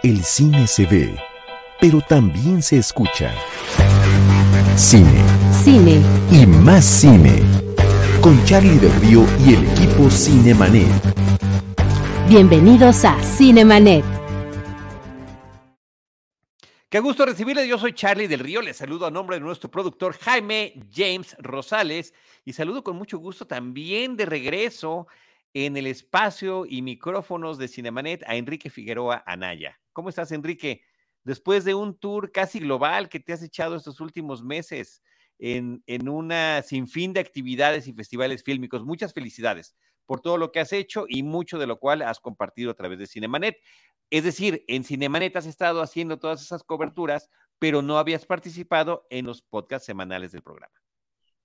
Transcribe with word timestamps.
El 0.00 0.24
cine 0.24 0.66
se 0.66 0.84
ve, 0.86 1.16
pero 1.80 2.00
también 2.00 2.60
se 2.60 2.78
escucha. 2.78 3.32
Cine. 4.74 5.22
Cine. 5.62 6.02
Y 6.32 6.44
más 6.44 6.84
cine. 6.84 7.40
Con 8.20 8.44
Charlie 8.44 8.78
del 8.78 8.92
Río 9.00 9.24
y 9.46 9.54
el 9.54 9.64
equipo 9.64 10.10
Cinemanet. 10.10 10.88
Bienvenidos 12.28 13.04
a 13.04 13.16
Cinemanet. 13.22 14.04
Qué 16.88 16.98
gusto 16.98 17.24
recibirle. 17.24 17.68
Yo 17.68 17.78
soy 17.78 17.92
Charlie 17.92 18.26
del 18.26 18.40
Río. 18.40 18.60
Les 18.60 18.76
saludo 18.76 19.06
a 19.06 19.10
nombre 19.12 19.36
de 19.36 19.40
nuestro 19.40 19.70
productor 19.70 20.14
Jaime 20.14 20.74
James 20.92 21.36
Rosales 21.38 22.12
y 22.44 22.54
saludo 22.54 22.82
con 22.82 22.96
mucho 22.96 23.18
gusto 23.18 23.46
también 23.46 24.16
de 24.16 24.26
regreso 24.26 25.06
en 25.54 25.76
el 25.76 25.86
espacio 25.86 26.66
y 26.66 26.82
micrófonos 26.82 27.56
de 27.56 27.68
Cinemanet 27.68 28.24
a 28.26 28.34
Enrique 28.34 28.68
Figueroa 28.68 29.22
Anaya. 29.26 29.78
¿Cómo 29.92 30.08
estás, 30.08 30.32
Enrique? 30.32 30.82
Después 31.24 31.64
de 31.64 31.74
un 31.74 31.98
tour 31.98 32.32
casi 32.32 32.58
global 32.58 33.08
que 33.08 33.20
te 33.20 33.32
has 33.32 33.42
echado 33.42 33.76
estos 33.76 34.00
últimos 34.00 34.42
meses 34.42 35.02
en, 35.38 35.82
en 35.86 36.08
una 36.08 36.62
sinfín 36.62 37.12
de 37.12 37.20
actividades 37.20 37.86
y 37.86 37.92
festivales 37.92 38.42
fílmicos, 38.42 38.84
muchas 38.84 39.12
felicidades 39.12 39.74
por 40.06 40.20
todo 40.20 40.36
lo 40.36 40.52
que 40.52 40.60
has 40.60 40.72
hecho 40.72 41.04
y 41.08 41.22
mucho 41.22 41.58
de 41.58 41.66
lo 41.66 41.78
cual 41.78 42.02
has 42.02 42.20
compartido 42.20 42.70
a 42.70 42.74
través 42.74 42.98
de 42.98 43.06
Cinemanet. 43.06 43.56
Es 44.10 44.24
decir, 44.24 44.64
en 44.68 44.84
Cinemanet 44.84 45.36
has 45.36 45.46
estado 45.46 45.80
haciendo 45.80 46.18
todas 46.18 46.42
esas 46.42 46.64
coberturas, 46.64 47.30
pero 47.58 47.82
no 47.82 47.98
habías 47.98 48.26
participado 48.26 49.06
en 49.10 49.26
los 49.26 49.42
podcasts 49.42 49.86
semanales 49.86 50.32
del 50.32 50.42
programa. 50.42 50.74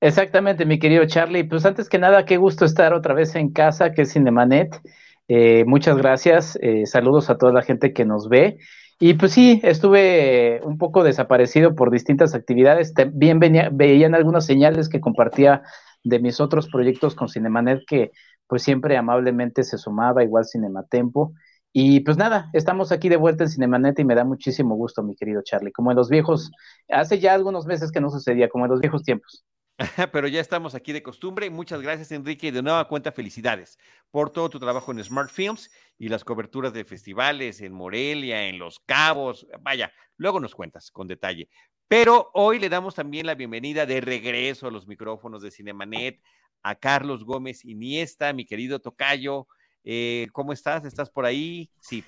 Exactamente, 0.02 0.66
mi 0.66 0.78
querido 0.80 1.06
Charlie. 1.06 1.44
Pues 1.44 1.66
antes 1.66 1.90
que 1.90 1.98
nada, 1.98 2.26
qué 2.26 2.38
gusto 2.38 2.66
estar 2.66 2.94
otra 2.94 3.14
vez 3.14 3.36
en 3.36 3.52
casa, 3.52 3.94
que 3.94 4.04
es 4.04 4.14
Cinemanet. 4.14 4.80
Eh, 5.28 5.66
muchas 5.66 5.98
gracias. 5.98 6.58
Eh, 6.62 6.86
saludos 6.86 7.30
a 7.30 7.38
toda 7.38 7.52
la 7.54 7.62
gente 7.62 7.94
que 7.94 8.06
nos 8.06 8.30
ve. 8.30 8.58
Y 9.00 9.14
pues 9.14 9.34
sí, 9.34 9.60
estuve 9.64 10.60
un 10.64 10.78
poco 10.78 11.04
desaparecido 11.04 11.76
por 11.76 11.92
distintas 11.92 12.34
actividades. 12.34 12.94
Venía, 13.14 13.70
veían 13.72 14.16
algunas 14.16 14.46
señales 14.46 14.90
que 14.90 15.02
compartía 15.02 15.62
de 16.04 16.20
mis 16.20 16.40
otros 16.40 16.68
proyectos 16.68 17.14
con 17.16 17.30
Cinemanet 17.30 17.84
que 17.88 18.12
pues 18.48 18.64
siempre 18.64 18.98
amablemente 18.98 19.64
se 19.64 19.78
sumaba, 19.78 20.24
igual 20.24 20.46
Cinematempo. 20.46 21.34
Y 21.74 22.00
pues 22.00 22.18
nada, 22.18 22.50
estamos 22.54 22.92
aquí 22.92 23.10
de 23.10 23.18
vuelta 23.18 23.44
en 23.44 23.50
Cinemanet 23.52 24.00
y 24.00 24.06
me 24.06 24.16
da 24.16 24.24
muchísimo 24.24 24.76
gusto, 24.76 25.04
mi 25.04 25.16
querido 25.16 25.42
Charlie, 25.44 25.72
como 25.72 25.92
en 25.92 25.98
los 25.98 26.10
viejos, 26.10 26.52
hace 26.90 27.20
ya 27.20 27.34
algunos 27.34 27.68
meses 27.68 27.92
que 27.92 28.02
no 28.02 28.10
sucedía, 28.10 28.50
como 28.50 28.66
en 28.66 28.72
los 28.72 28.80
viejos 28.80 29.04
tiempos. 29.04 29.46
Pero 30.12 30.28
ya 30.28 30.42
estamos 30.42 30.74
aquí 30.74 30.92
de 30.92 31.04
costumbre. 31.04 31.50
Muchas 31.50 31.82
gracias, 31.82 32.12
Enrique. 32.12 32.48
Y 32.48 32.52
de 32.52 32.64
nueva 32.64 32.88
cuenta, 32.88 33.12
felicidades 33.12 33.78
por 34.10 34.32
todo 34.32 34.50
tu 34.50 34.60
trabajo 34.60 34.92
en 34.92 35.04
Smart 35.04 35.30
Films 35.30 35.70
y 36.00 36.10
las 36.10 36.24
coberturas 36.24 36.74
de 36.74 36.84
festivales 36.84 37.62
en 37.62 37.74
Morelia, 37.74 38.48
en 38.48 38.58
Los 38.58 38.80
Cabos. 38.80 39.48
Vaya, 39.62 39.92
luego 40.18 40.40
nos 40.40 40.56
cuentas 40.56 40.90
con 40.90 41.08
detalle. 41.08 41.50
Pero 41.88 42.32
hoy 42.34 42.60
le 42.60 42.70
damos 42.70 42.96
también 42.96 43.28
la 43.28 43.36
bienvenida 43.36 43.86
de 43.86 44.02
regreso 44.02 44.68
a 44.68 44.72
los 44.72 44.88
micrófonos 44.88 45.42
de 45.42 45.52
Cinemanet 45.52 46.22
a 46.64 46.76
Carlos 46.76 47.24
Gómez 47.24 47.64
Iniesta, 47.64 48.34
mi 48.34 48.46
querido 48.46 48.80
Tocayo. 48.80 49.48
Eh, 49.84 50.28
¿Cómo 50.34 50.54
estás? 50.54 50.86
¿Estás 50.86 51.10
por 51.10 51.26
ahí? 51.26 51.70
Sí, 51.80 52.04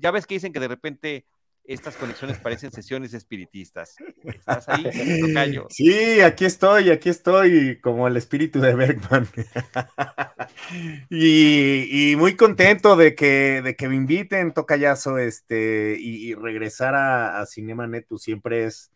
ya 0.00 0.10
ves 0.12 0.26
que 0.26 0.36
dicen 0.36 0.52
que 0.52 0.60
de 0.60 0.68
repente 0.68 1.26
estas 1.68 1.96
conexiones 1.96 2.38
parecen 2.38 2.72
sesiones 2.72 3.12
espiritistas. 3.12 3.94
¿Estás 4.24 4.68
ahí, 4.70 4.84
Tocayo? 5.20 5.66
Sí, 5.70 6.20
aquí 6.22 6.46
estoy, 6.46 6.88
aquí 6.88 7.10
estoy, 7.10 7.78
como 7.82 8.08
el 8.08 8.16
espíritu 8.16 8.58
de 8.58 8.74
Bergman. 8.74 9.28
y, 11.10 12.14
muy 12.16 12.36
contento 12.36 12.96
de 12.96 13.14
que, 13.14 13.60
de 13.62 13.76
que 13.76 13.86
me 13.88 13.96
inviten, 13.96 14.54
Tocayazo, 14.54 15.18
este, 15.18 15.96
y, 16.00 16.34
regresar 16.34 16.94
a, 16.94 17.38
a 17.38 17.44
Cinema 17.46 17.86
Netu 17.86 18.16
siempre 18.16 18.64
es 18.64 18.90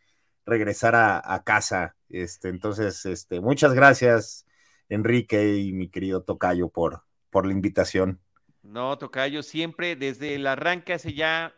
regresar 0.46 0.94
a, 0.94 1.20
a, 1.22 1.44
casa. 1.44 1.94
Este, 2.08 2.48
entonces, 2.48 3.04
este, 3.04 3.42
muchas 3.42 3.74
gracias, 3.74 4.46
Enrique 4.88 5.56
y 5.58 5.74
mi 5.74 5.90
querido 5.90 6.22
Tocayo, 6.22 6.70
por, 6.70 7.02
por 7.28 7.44
la 7.44 7.52
invitación. 7.52 8.18
No, 8.62 8.96
Tocayo, 8.96 9.42
siempre 9.42 9.94
desde 9.94 10.36
el 10.36 10.46
arranque 10.46 10.94
hace 10.94 11.12
ya 11.12 11.54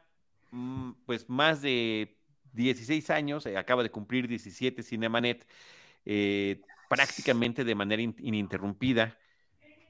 pues 1.07 1.29
más 1.29 1.63
de 1.63 2.17
16 2.55 3.11
años, 3.11 3.47
eh, 3.47 3.57
acaba 3.57 3.83
de 3.83 3.91
cumplir 3.91 4.29
17 4.29 4.83
Cinemanet, 4.83 5.47
eh, 6.05 6.61
prácticamente 6.89 7.65
de 7.65 7.75
manera 7.75 8.03
ininterrumpida. 8.03 9.19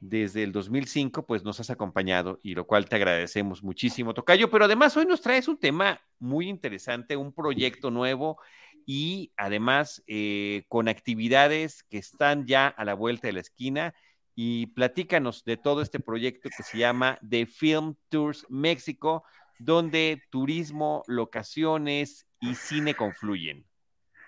Desde 0.01 0.43
el 0.43 0.53
2005, 0.53 1.25
pues 1.25 1.45
nos 1.45 1.61
has 1.61 1.71
acompañado 1.71 2.39
y 2.43 2.55
lo 2.55 2.67
cual 2.67 2.87
te 2.87 2.97
agradecemos 2.97 3.63
muchísimo, 3.63 4.13
Tocayo. 4.13 4.51
Pero 4.51 4.67
además 4.67 4.95
hoy 4.99 5.07
nos 5.07 5.23
traes 5.23 5.49
un 5.49 5.59
tema 5.59 6.01
muy 6.19 6.49
interesante, 6.49 7.17
un 7.17 7.33
proyecto 7.33 7.91
nuevo 7.91 8.39
y 8.85 9.33
además 9.37 10.03
eh, 10.07 10.65
con 10.69 10.89
actividades 10.89 11.85
que 11.85 11.97
están 11.97 12.47
ya 12.47 12.69
a 12.69 12.85
la 12.85 12.93
vuelta 12.93 13.29
de 13.29 13.33
la 13.33 13.41
esquina. 13.41 13.95
Y 14.35 14.67
platícanos 14.67 15.45
de 15.45 15.57
todo 15.57 15.81
este 15.81 16.01
proyecto 16.01 16.51
que 16.55 16.63
se 16.63 16.77
llama 16.77 17.19
The 17.27 17.47
Film 17.47 17.95
Tours 18.09 18.45
México, 18.51 19.25
donde 19.59 20.21
turismo, 20.31 21.03
locaciones 21.07 22.27
y 22.41 22.55
cine 22.55 22.95
confluyen. 22.95 23.65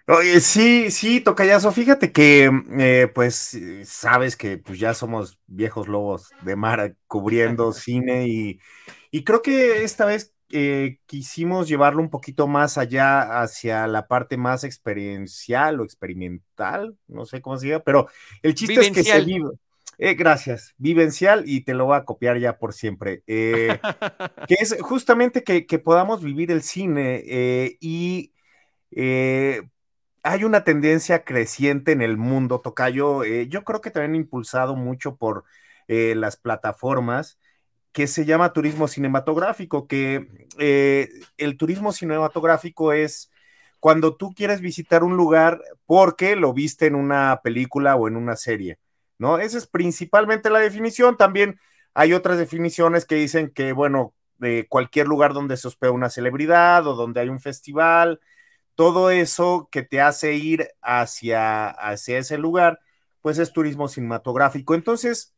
Oye, 0.08 0.40
sí, 0.40 0.92
sí, 0.92 1.20
Tocayazo, 1.20 1.72
fíjate 1.72 2.12
que, 2.12 2.48
eh, 2.78 3.10
pues, 3.12 3.58
sabes 3.84 4.36
que 4.36 4.56
pues, 4.56 4.78
ya 4.78 4.94
somos 4.94 5.40
viejos 5.48 5.88
lobos 5.88 6.30
de 6.42 6.54
mar 6.54 6.94
cubriendo 7.08 7.72
cine 7.72 8.28
y, 8.28 8.60
y 9.10 9.24
creo 9.24 9.42
que 9.42 9.82
esta 9.82 10.04
vez 10.04 10.32
eh, 10.50 11.00
quisimos 11.06 11.66
llevarlo 11.66 12.00
un 12.00 12.08
poquito 12.08 12.46
más 12.46 12.78
allá 12.78 13.40
hacia 13.42 13.88
la 13.88 14.06
parte 14.06 14.36
más 14.36 14.62
experiencial 14.62 15.80
o 15.80 15.84
experimental, 15.84 16.96
no 17.08 17.24
sé 17.24 17.40
cómo 17.40 17.56
se 17.58 17.66
diga, 17.66 17.80
pero 17.80 18.06
el 18.42 18.54
chiste 18.54 18.74
es 18.74 18.92
que 18.92 19.02
se 19.02 19.24
vive. 19.24 19.50
Eh, 19.98 20.14
gracias, 20.14 20.74
vivencial 20.78 21.44
y 21.46 21.62
te 21.62 21.74
lo 21.74 21.86
voy 21.86 21.96
a 21.96 22.04
copiar 22.04 22.38
ya 22.38 22.58
por 22.58 22.74
siempre. 22.74 23.22
Eh, 23.26 23.78
que 24.46 24.56
es 24.60 24.76
justamente 24.80 25.42
que, 25.42 25.78
podamos 25.78 26.22
vivir 26.22 26.50
el 26.50 26.62
cine 26.62 27.22
y 27.80 28.32
hay 30.22 30.44
una 30.44 30.64
tendencia 30.64 31.24
creciente 31.24 31.92
en 31.92 32.02
el 32.02 32.16
mundo, 32.16 32.60
Tocayo. 32.60 33.24
yo 33.24 33.64
creo 33.64 33.80
que 33.80 33.90
también 33.90 34.16
impulsado 34.16 34.76
mucho 34.76 35.16
por 35.16 35.44
las 35.88 36.36
plataformas 36.36 37.38
que 37.96 38.06
se 38.06 38.26
llama 38.26 38.52
turismo 38.52 38.88
cinematográfico, 38.88 39.86
que 39.86 40.28
eh, 40.58 41.08
el 41.38 41.56
turismo 41.56 41.92
cinematográfico 41.92 42.92
es 42.92 43.30
cuando 43.80 44.16
tú 44.16 44.34
quieres 44.34 44.60
visitar 44.60 45.02
un 45.02 45.16
lugar 45.16 45.62
porque 45.86 46.36
lo 46.36 46.52
viste 46.52 46.84
en 46.84 46.94
una 46.94 47.40
película 47.42 47.96
o 47.96 48.06
en 48.06 48.16
una 48.16 48.36
serie, 48.36 48.76
¿no? 49.18 49.38
Esa 49.38 49.58
es 49.58 49.66
principalmente 49.66 50.50
la 50.50 50.60
definición. 50.60 51.16
También 51.16 51.60
hay 51.94 52.12
otras 52.12 52.38
definiciones 52.38 53.04
que 53.06 53.16
dicen 53.16 53.50
que, 53.50 53.72
bueno, 53.72 54.14
de 54.38 54.66
cualquier 54.68 55.06
lugar 55.08 55.32
donde 55.32 55.56
se 55.56 55.68
hospeda 55.68 55.92
una 55.92 56.10
celebridad 56.10 56.86
o 56.86 56.94
donde 56.94 57.20
hay 57.20 57.28
un 57.28 57.40
festival, 57.40 58.20
todo 58.74 59.10
eso 59.10 59.68
que 59.72 59.82
te 59.82 60.00
hace 60.00 60.34
ir 60.34 60.68
hacia, 60.82 61.68
hacia 61.68 62.18
ese 62.18 62.38
lugar, 62.38 62.80
pues 63.22 63.38
es 63.38 63.52
turismo 63.52 63.88
cinematográfico. 63.88 64.74
Entonces, 64.74 65.34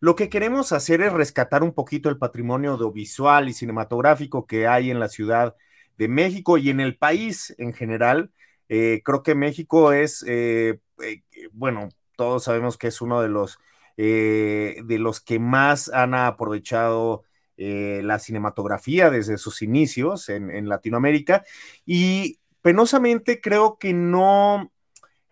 lo 0.00 0.16
que 0.16 0.28
queremos 0.28 0.72
hacer 0.72 1.00
es 1.00 1.12
rescatar 1.12 1.62
un 1.62 1.72
poquito 1.74 2.08
el 2.08 2.18
patrimonio 2.18 2.72
audiovisual 2.72 3.48
y 3.48 3.52
cinematográfico 3.52 4.46
que 4.46 4.66
hay 4.66 4.90
en 4.90 4.98
la 4.98 5.08
Ciudad 5.08 5.54
de 5.96 6.08
México 6.08 6.58
y 6.58 6.70
en 6.70 6.80
el 6.80 6.96
país 6.96 7.54
en 7.58 7.72
general. 7.72 8.32
Eh, 8.68 9.02
creo 9.04 9.22
que 9.22 9.34
México 9.34 9.92
es, 9.92 10.24
eh, 10.26 10.80
eh, 11.02 11.22
bueno, 11.52 11.88
todos 12.22 12.44
sabemos 12.44 12.78
que 12.78 12.86
es 12.86 13.00
uno 13.00 13.20
de 13.20 13.28
los, 13.28 13.58
de 13.96 14.96
los 15.00 15.20
que 15.20 15.40
más 15.40 15.88
han 15.88 16.14
aprovechado 16.14 17.24
la 17.56 18.20
cinematografía 18.20 19.10
desde 19.10 19.38
sus 19.38 19.60
inicios 19.60 20.28
en, 20.28 20.68
Latinoamérica. 20.68 21.44
Y 21.84 22.38
penosamente 22.60 23.40
creo 23.40 23.76
que 23.76 23.92
no 23.92 24.70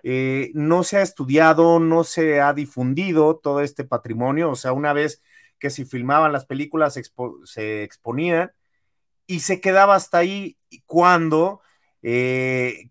eh, 0.03 0.51
no 0.55 0.83
se 0.83 0.97
ha 0.97 1.03
estudiado, 1.03 1.79
no 1.79 2.03
se 2.03 2.41
ha 2.41 2.53
difundido 2.55 3.37
todo 3.37 3.61
este 3.61 3.85
patrimonio, 3.85 4.51
o 4.51 4.57
sea, 4.57 4.73
una 4.73 4.93
vez 4.93 5.23
que 5.61 5.71
se 5.71 5.85
filmaban 5.85 6.33
las 6.33 6.45
películas 6.47 6.99
se 7.45 7.83
exponían 7.85 8.51
y 9.27 9.41
se 9.41 9.61
quedaba 9.61 9.95
hasta 9.95 10.19
ahí 10.19 10.59
cuando 10.87 11.61
eh, 12.03 12.91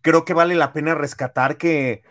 creo 0.00 0.24
que 0.24 0.34
vale 0.34 0.54
la 0.54 0.72
pena 0.72 0.94
rescatar 0.94 1.56
que 1.58 2.02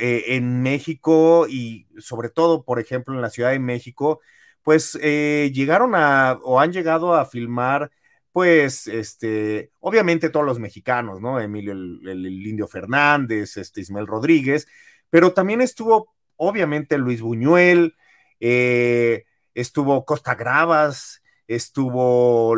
eh, 0.00 0.24
en 0.28 0.62
México 0.62 1.46
y 1.48 1.86
sobre 1.98 2.28
todo, 2.28 2.64
por 2.64 2.80
ejemplo, 2.80 3.14
en 3.14 3.22
la 3.22 3.30
Ciudad 3.30 3.50
de 3.50 3.58
México, 3.58 4.20
pues 4.62 4.94
llegaron 4.94 5.94
a 5.94 6.38
o 6.42 6.58
han 6.58 6.72
llegado 6.72 7.14
a 7.14 7.26
filmar 7.26 7.90
pues, 8.34 8.88
este, 8.88 9.70
obviamente 9.78 10.28
todos 10.28 10.44
los 10.44 10.58
mexicanos, 10.58 11.20
¿no? 11.20 11.38
Emilio 11.38 11.70
el, 11.72 12.26
Indio 12.44 12.66
Fernández, 12.66 13.56
este, 13.56 13.80
Ismael 13.80 14.08
Rodríguez, 14.08 14.66
pero 15.08 15.32
también 15.32 15.60
estuvo, 15.60 16.12
obviamente, 16.34 16.98
Luis 16.98 17.20
Buñuel, 17.20 17.94
eh, 18.40 19.24
estuvo 19.54 20.04
Costa 20.04 20.34
Gravas, 20.34 21.22
estuvo 21.46 22.56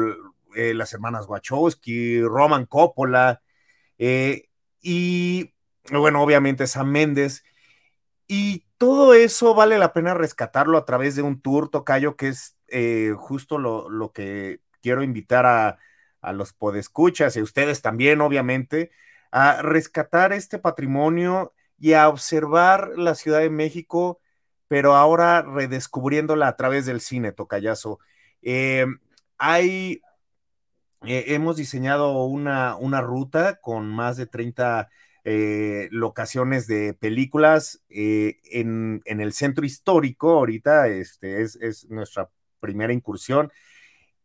eh, 0.54 0.72
las 0.72 0.94
hermanas 0.94 1.26
Wachowski, 1.28 2.22
Roman 2.22 2.64
Coppola, 2.64 3.42
eh, 3.98 4.48
y 4.80 5.52
bueno, 5.92 6.22
obviamente 6.22 6.66
Sam 6.66 6.90
Méndez. 6.90 7.44
Y 8.28 8.66
todo 8.78 9.14
eso 9.14 9.54
vale 9.54 9.78
la 9.78 9.92
pena 9.92 10.14
rescatarlo 10.14 10.78
a 10.78 10.84
través 10.84 11.16
de 11.16 11.22
un 11.22 11.40
tour, 11.40 11.70
Tocayo, 11.70 12.16
que 12.16 12.28
es 12.28 12.56
justo 13.16 13.58
lo, 13.58 13.88
lo, 13.88 14.12
que 14.12 14.60
quiero 14.82 15.02
invitar 15.02 15.46
a, 15.46 15.78
a 16.20 16.32
los 16.32 16.52
podescuchas 16.52 17.36
y 17.36 17.40
a 17.40 17.44
ustedes 17.44 17.82
también, 17.82 18.20
obviamente, 18.20 18.90
a 19.30 19.62
rescatar 19.62 20.32
este 20.32 20.58
patrimonio 20.58 21.54
y 21.78 21.92
a 21.92 22.08
observar 22.08 22.92
la 22.96 23.14
Ciudad 23.14 23.40
de 23.40 23.50
México, 23.50 24.20
pero 24.68 24.94
ahora 24.96 25.42
redescubriéndola 25.42 26.48
a 26.48 26.56
través 26.56 26.86
del 26.86 27.00
cine, 27.00 27.32
Tocayazo. 27.32 28.00
Eh, 28.42 28.86
hay, 29.38 30.00
eh, 31.04 31.24
hemos 31.28 31.56
diseñado 31.56 32.24
una, 32.24 32.76
una, 32.76 33.00
ruta 33.00 33.56
con 33.60 33.88
más 33.88 34.16
de 34.16 34.26
30 34.26 34.88
eh, 35.28 35.88
locaciones 35.90 36.68
de 36.68 36.94
películas 36.94 37.82
en, 37.88 39.02
en, 39.04 39.20
el 39.20 39.32
centro 39.32 39.66
histórico. 39.66 40.30
Ahorita 40.30 40.88
este, 40.88 41.42
es, 41.42 41.56
es 41.56 41.90
nuestra 41.90 42.30
primera 42.60 42.92
incursión. 42.92 43.50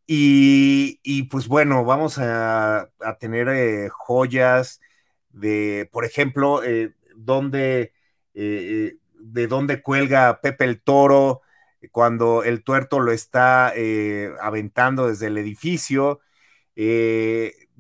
Y, 0.06 1.00
y, 1.04 1.24
pues 1.24 1.48
bueno, 1.48 1.86
vamos 1.86 2.18
a, 2.20 2.92
a 3.00 3.18
tener 3.20 3.90
joyas 3.90 4.80
de, 5.30 5.90
por 5.92 6.06
ejemplo, 6.06 6.62
donde, 7.16 7.94
eh, 8.34 8.98
de 9.16 9.48
dónde 9.48 9.82
cuelga 9.82 10.42
Pepe 10.42 10.66
el 10.66 10.82
Toro 10.82 11.42
cuando 11.92 12.44
el 12.44 12.64
tuerto 12.64 13.00
lo 13.00 13.12
está 13.12 13.74
eh, 13.76 14.32
aventando 14.42 15.08
desde 15.08 15.28
el 15.28 15.38
edificio. 15.38 16.20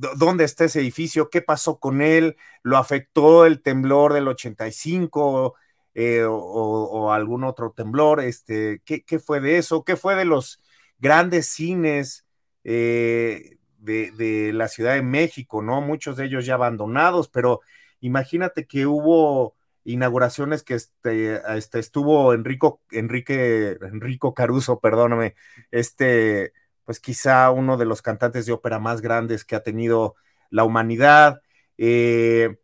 Eh, 0.01 0.07
¿Dónde 0.17 0.43
está 0.43 0.65
ese 0.65 0.79
edificio? 0.79 1.29
¿Qué 1.29 1.41
pasó 1.41 1.79
con 1.79 2.01
él? 2.01 2.37
¿Lo 2.63 2.77
afectó 2.77 3.45
el 3.45 3.61
temblor 3.61 4.13
del 4.13 4.27
85 4.27 5.55
o, 5.95 7.11
algún 7.11 7.43
otro 7.43 7.71
temblor? 7.71 8.21
Este, 8.21 8.81
¿qué, 8.85 9.03
¿qué, 9.03 9.19
fue 9.19 9.39
de 9.39 9.57
eso? 9.57 9.83
¿Qué 9.83 9.95
fue 9.95 10.15
de 10.15 10.25
los 10.25 10.61
grandes 10.99 11.47
cines 11.47 12.25
de, 12.63 13.57
de, 13.77 14.51
la 14.53 14.67
Ciudad 14.67 14.93
de 14.93 15.01
México? 15.01 15.61
¿no? 15.61 15.81
Muchos 15.81 16.17
de 16.17 16.25
ellos 16.25 16.45
ya 16.45 16.55
abandonados, 16.55 17.27
pero 17.29 17.61
Imagínate 18.01 18.65
que 18.65 18.87
hubo 18.87 19.55
inauguraciones 19.83 20.63
que 20.63 20.73
este, 20.75 21.39
este 21.55 21.79
estuvo 21.79 22.33
Enrico, 22.33 22.81
Enrique, 22.91 23.77
Enrico 23.81 24.33
Caruso, 24.33 24.79
perdóname, 24.79 25.35
este, 25.69 26.51
pues 26.91 26.99
quizá 26.99 27.51
uno 27.51 27.77
de 27.77 27.85
los 27.85 28.01
cantantes 28.01 28.45
de 28.45 28.51
ópera 28.51 28.77
más 28.77 28.99
grandes 28.99 29.45
que 29.45 29.55
ha 29.55 29.63
tenido 29.63 30.15
la 30.49 30.65
humanidad. 30.65 31.41
Eh, 31.77 32.57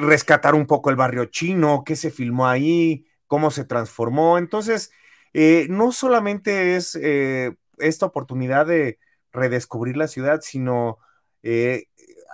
rescatar 0.00 0.54
un 0.54 0.68
poco 0.68 0.90
el 0.90 0.96
barrio 0.96 1.24
chino, 1.24 1.82
qué 1.84 1.96
se 1.96 2.12
filmó 2.12 2.46
ahí, 2.46 3.04
cómo 3.26 3.50
se 3.50 3.64
transformó. 3.64 4.38
Entonces, 4.38 4.92
eh, 5.32 5.66
no 5.70 5.90
solamente 5.90 6.76
es 6.76 6.96
eh, 7.02 7.56
esta 7.78 8.06
oportunidad 8.06 8.66
de 8.66 9.00
redescubrir 9.32 9.96
la 9.96 10.06
ciudad, 10.06 10.40
sino 10.40 10.98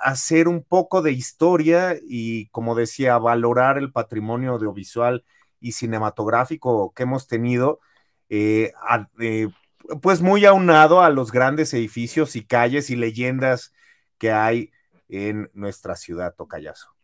hacer 0.03 0.47
un 0.47 0.63
poco 0.63 1.01
de 1.01 1.13
historia 1.13 1.97
y, 2.03 2.49
como 2.49 2.75
decía, 2.75 3.17
valorar 3.17 3.79
el 3.79 3.93
patrimonio 3.93 4.53
audiovisual 4.53 5.25
y 5.59 5.73
cinematográfico 5.73 6.93
que 6.93 7.05
hemos 7.05 7.27
tenido, 7.29 7.81
pues 10.03 10.21
muy 10.21 10.45
aunado 10.45 11.03
a 11.03 11.11
los 11.11 11.33
grandes 11.33 11.75
edificios 11.75 12.37
y 12.37 12.45
calles 12.45 12.91
y 12.91 12.97
leyendas 12.97 13.73
que 14.19 14.31
hay 14.33 14.73
en 15.09 15.51
nuestra 15.55 15.97
ciudad, 15.97 16.35
Tocayazo. 16.37 16.95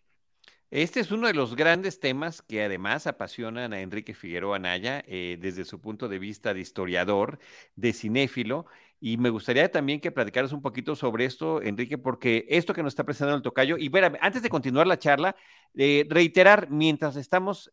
Este 0.70 0.98
es 0.98 1.12
uno 1.12 1.28
de 1.28 1.34
los 1.34 1.54
grandes 1.54 2.00
temas 2.00 2.42
que 2.42 2.64
además 2.64 3.06
apasionan 3.06 3.72
a 3.72 3.80
Enrique 3.80 4.14
Figueroa 4.14 4.56
Anaya 4.56 5.02
eh, 5.06 5.38
desde 5.40 5.64
su 5.64 5.80
punto 5.80 6.08
de 6.08 6.18
vista 6.18 6.52
de 6.52 6.60
historiador, 6.60 7.38
de 7.76 7.92
cinéfilo, 7.92 8.66
y 8.98 9.16
me 9.16 9.30
gustaría 9.30 9.70
también 9.70 10.00
que 10.00 10.10
platicaras 10.10 10.52
un 10.52 10.62
poquito 10.62 10.96
sobre 10.96 11.24
esto, 11.24 11.62
Enrique, 11.62 11.98
porque 11.98 12.46
esto 12.48 12.74
que 12.74 12.82
nos 12.82 12.92
está 12.92 13.04
presentando 13.04 13.36
el 13.36 13.42
tocayo, 13.42 13.76
y 13.78 13.88
ver, 13.88 14.18
antes 14.20 14.42
de 14.42 14.48
continuar 14.48 14.86
la 14.86 14.98
charla, 14.98 15.36
eh, 15.76 16.04
reiterar, 16.08 16.68
mientras 16.70 17.14
estamos 17.16 17.72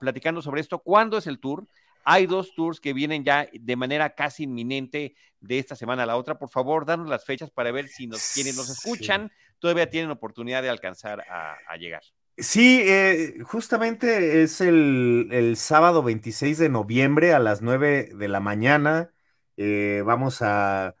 platicando 0.00 0.42
sobre 0.42 0.62
esto, 0.62 0.80
¿cuándo 0.80 1.18
es 1.18 1.26
el 1.26 1.38
tour? 1.38 1.68
Hay 2.04 2.26
dos 2.26 2.54
tours 2.54 2.80
que 2.80 2.92
vienen 2.92 3.24
ya 3.24 3.48
de 3.52 3.76
manera 3.76 4.14
casi 4.14 4.44
inminente 4.44 5.14
de 5.40 5.58
esta 5.58 5.76
semana 5.76 6.02
a 6.02 6.06
la 6.06 6.16
otra. 6.16 6.38
Por 6.38 6.48
favor, 6.48 6.86
danos 6.86 7.08
las 7.08 7.24
fechas 7.24 7.50
para 7.50 7.72
ver 7.72 7.88
si 7.88 8.06
nos, 8.06 8.32
quienes 8.34 8.56
nos 8.56 8.70
escuchan 8.70 9.30
todavía 9.58 9.88
tienen 9.88 10.10
oportunidad 10.10 10.62
de 10.62 10.70
alcanzar 10.70 11.24
a 11.28 11.76
llegar. 11.76 12.02
Sí, 12.38 12.80
eh, 12.84 13.38
justamente 13.44 14.42
es 14.42 14.60
el, 14.60 15.54
sábado 15.56 16.02
26 16.02 16.58
de 16.58 16.68
noviembre 16.70 17.34
a 17.34 17.38
las 17.38 17.60
9 17.60 18.10
de 18.14 18.28
la 18.28 18.40
mañana. 18.40 19.12
Eh, 19.56 20.02
vamos 20.06 20.40
a, 20.40 20.96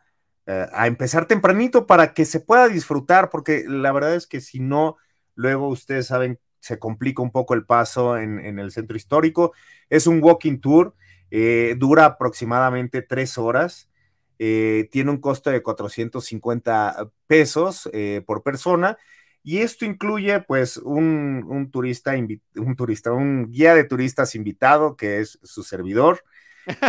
eh, 0.46 0.66
a, 0.72 0.86
empezar 0.86 1.26
tempranito 1.26 1.86
para 1.86 2.12
que 2.12 2.26
se 2.26 2.40
pueda 2.40 2.68
disfrutar, 2.68 3.30
porque 3.30 3.64
la 3.66 3.92
verdad 3.92 4.14
es 4.14 4.26
que 4.26 4.40
si 4.40 4.60
no, 4.60 4.98
luego 5.34 5.68
ustedes 5.68 6.06
saben, 6.06 6.38
se 6.62 6.78
complica 6.78 7.22
un 7.22 7.30
poco 7.30 7.52
el 7.52 7.66
paso 7.66 8.16
en, 8.16 8.38
en 8.38 8.58
el 8.58 8.70
centro 8.70 8.96
histórico. 8.96 9.52
Es 9.90 10.06
un 10.06 10.22
walking 10.22 10.58
tour, 10.58 10.94
dura 11.76 12.06
aproximadamente 12.06 13.02
tres 13.02 13.36
horas. 13.36 13.90
tiene 14.38 15.10
un 15.10 15.18
costo 15.18 15.50
de 15.50 15.62
450 15.62 17.10
pesos 17.26 17.90
por 18.26 18.42
persona 18.42 18.96
y 19.44 19.58
esto 19.58 19.84
incluye, 19.84 20.40
pues, 20.40 20.76
un, 20.76 21.68
turista, 21.72 22.14
un 22.56 22.76
turista, 22.76 23.12
un 23.12 23.50
guía 23.50 23.74
de 23.74 23.84
turistas 23.84 24.34
invitado, 24.34 24.96
que 24.96 25.18
es 25.18 25.38
su 25.42 25.64
servidor. 25.64 26.24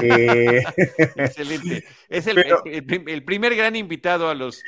Eh, 0.03 0.61
Excelente. 1.15 1.83
Es 2.09 2.27
el, 2.27 3.23
primer 3.25 3.55
gran 3.55 3.75
invitado 3.75 4.29
a 4.29 4.35
los, 4.35 4.63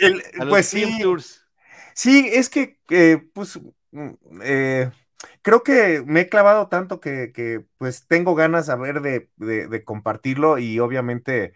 pues 0.50 0.66
sí, 0.66 1.00
tours. 1.00 1.46
Sí, 1.94 2.28
es 2.34 2.50
que, 2.50 2.80
eh, 2.90 3.22
pues, 3.34 3.60
eh, 4.44 4.92
creo 5.42 5.64
que 5.64 6.04
me 6.06 6.22
he 6.22 6.30
clavado 6.30 6.68
tanto 6.68 7.00
que, 7.00 7.66
pues, 7.78 8.08
tengo 8.08 8.36
ganas 8.36 8.70
a 8.70 8.76
ver 8.76 9.02
de, 9.02 9.84
compartirlo 9.84 10.58
y 10.58 10.80
obviamente, 10.80 11.54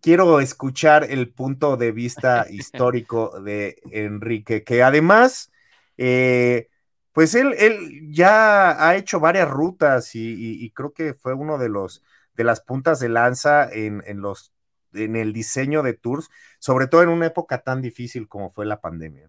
quiero 0.00 0.40
escuchar 0.40 1.04
el 1.04 1.32
punto 1.32 1.76
de 1.76 1.92
vista 1.92 2.46
histórico 2.50 3.40
de 3.40 3.80
Enrique, 3.92 4.64
que 4.64 4.82
además, 4.82 5.52
eh, 5.96 6.68
pues 7.12 7.34
él, 7.34 7.54
él 7.58 8.10
ya 8.10 8.88
ha 8.88 8.96
hecho 8.96 9.20
varias 9.20 9.48
rutas 9.48 10.14
y, 10.14 10.70
creo 10.74 10.92
que 10.92 11.14
fue 11.14 11.34
uno 11.34 11.58
de 11.58 11.68
los 11.68 12.02
de 12.34 12.44
las 12.44 12.60
puntas 12.60 13.00
de 13.00 13.08
lanza 13.08 13.68
en, 13.68 14.00
en, 14.06 14.20
los 14.20 14.52
en 14.92 15.16
el 15.16 15.32
diseño 15.32 15.82
de 15.82 15.94
tours, 15.94 16.30
sobre 16.60 16.86
todo 16.86 17.02
en 17.02 17.08
una 17.08 17.26
época 17.26 17.62
tan 17.62 17.82
difícil 17.82 18.28
como 18.28 18.50
fue 18.50 18.64
la 18.64 18.80
pandemia. 18.80 19.28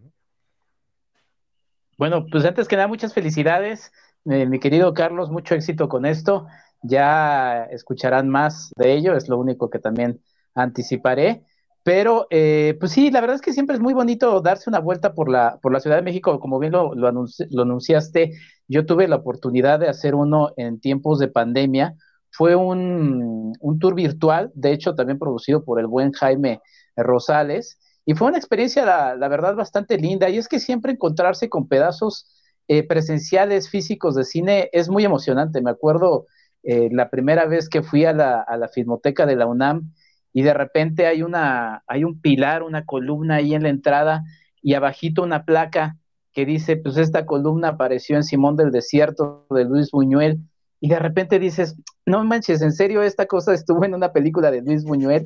Bueno, 2.00 2.26
pues 2.32 2.46
antes 2.46 2.70
que 2.70 2.78
nada, 2.78 2.88
muchas 2.88 3.14
felicidades, 3.14 3.92
eh, 4.26 4.46
mi 4.46 4.60
querido 4.60 4.94
Carlos, 4.94 5.32
mucho 5.32 5.56
éxito 5.56 5.90
con 5.90 6.06
esto. 6.06 6.48
Ya 6.82 7.64
escucharán 7.66 8.30
más 8.30 8.72
de 8.78 8.94
ello, 8.94 9.16
es 9.16 9.28
lo 9.28 9.38
único 9.38 9.70
que 9.70 9.80
también 9.80 10.22
anticiparé. 10.56 11.44
Pero, 11.84 12.28
eh, 12.30 12.78
pues 12.80 12.92
sí, 12.92 13.10
la 13.10 13.22
verdad 13.22 13.36
es 13.36 13.42
que 13.42 13.54
siempre 13.54 13.76
es 13.76 13.82
muy 13.82 13.94
bonito 13.94 14.42
darse 14.42 14.70
una 14.70 14.80
vuelta 14.80 15.14
por 15.14 15.30
la, 15.30 15.60
por 15.62 15.72
la 15.72 15.80
Ciudad 15.80 15.96
de 15.96 16.02
México. 16.02 16.40
Como 16.40 16.60
bien 16.60 16.74
lo, 16.74 16.94
lo, 16.94 17.08
anunciaste, 17.08 18.34
yo 18.68 18.86
tuve 18.86 19.08
la 19.08 19.16
oportunidad 19.18 19.80
de 19.80 19.88
hacer 19.88 20.14
uno 20.16 20.52
en 20.58 20.80
tiempos 20.80 21.20
de 21.20 21.30
pandemia. 21.30 21.96
Fue 22.32 22.56
un, 22.56 23.54
un 23.60 23.80
tour 23.80 23.96
virtual, 23.96 24.52
de 24.54 24.72
hecho, 24.72 24.94
también 24.94 25.18
producido 25.18 25.64
por 25.64 25.80
el 25.80 25.88
buen 25.88 26.12
Jaime 26.12 26.62
Rosales. 26.96 27.80
Y 28.06 28.14
fue 28.14 28.28
una 28.28 28.38
experiencia, 28.38 28.86
la, 28.86 29.16
la 29.16 29.28
verdad, 29.28 29.56
bastante 29.56 29.98
linda. 29.98 30.30
Y 30.30 30.38
es 30.38 30.48
que 30.48 30.60
siempre 30.60 30.92
encontrarse 30.92 31.50
con 31.50 31.68
pedazos 31.68 32.28
eh, 32.70 32.84
presenciales, 32.84 33.68
físicos 33.68 34.14
de 34.14 34.24
cine 34.24 34.70
es 34.74 34.90
muy 34.90 35.04
emocionante. 35.04 35.60
Me 35.60 35.72
acuerdo 35.72 36.28
eh, 36.62 36.90
la 36.92 37.10
primera 37.10 37.48
vez 37.48 37.68
que 37.68 37.82
fui 37.82 38.06
a 38.06 38.14
la, 38.14 38.42
a 38.42 38.58
la 38.58 38.68
Filmoteca 38.68 39.26
de 39.26 39.36
la 39.36 39.48
UNAM 39.48 39.92
y 40.34 40.44
de 40.44 40.54
repente 40.54 41.08
hay 41.08 41.24
una, 41.24 41.84
hay 41.88 42.04
un 42.04 42.22
pilar, 42.22 42.62
una 42.62 42.86
columna 42.86 43.38
ahí 43.38 43.56
en 43.56 43.64
la 43.64 43.70
entrada 43.70 44.24
y 44.62 44.76
abajito 44.76 45.24
una 45.24 45.46
placa 45.46 45.98
que 46.32 46.46
dice, 46.46 46.78
pues 46.78 46.98
esta 46.98 47.26
columna 47.26 47.70
apareció 47.70 48.18
en 48.18 48.24
Simón 48.24 48.56
del 48.56 48.70
Desierto 48.70 49.48
de 49.50 49.66
Luis 49.66 49.90
Buñuel 49.90 50.38
y 50.80 50.90
de 50.90 51.00
repente 51.00 51.40
dices, 51.40 51.76
no 52.06 52.24
manches, 52.24 52.62
en 52.62 52.72
serio 52.72 53.02
esta 53.02 53.26
cosa 53.26 53.52
estuvo 53.52 53.84
en 53.84 53.96
una 53.96 54.14
película 54.14 54.52
de 54.52 54.62
Luis 54.62 54.84
Buñuel 54.84 55.26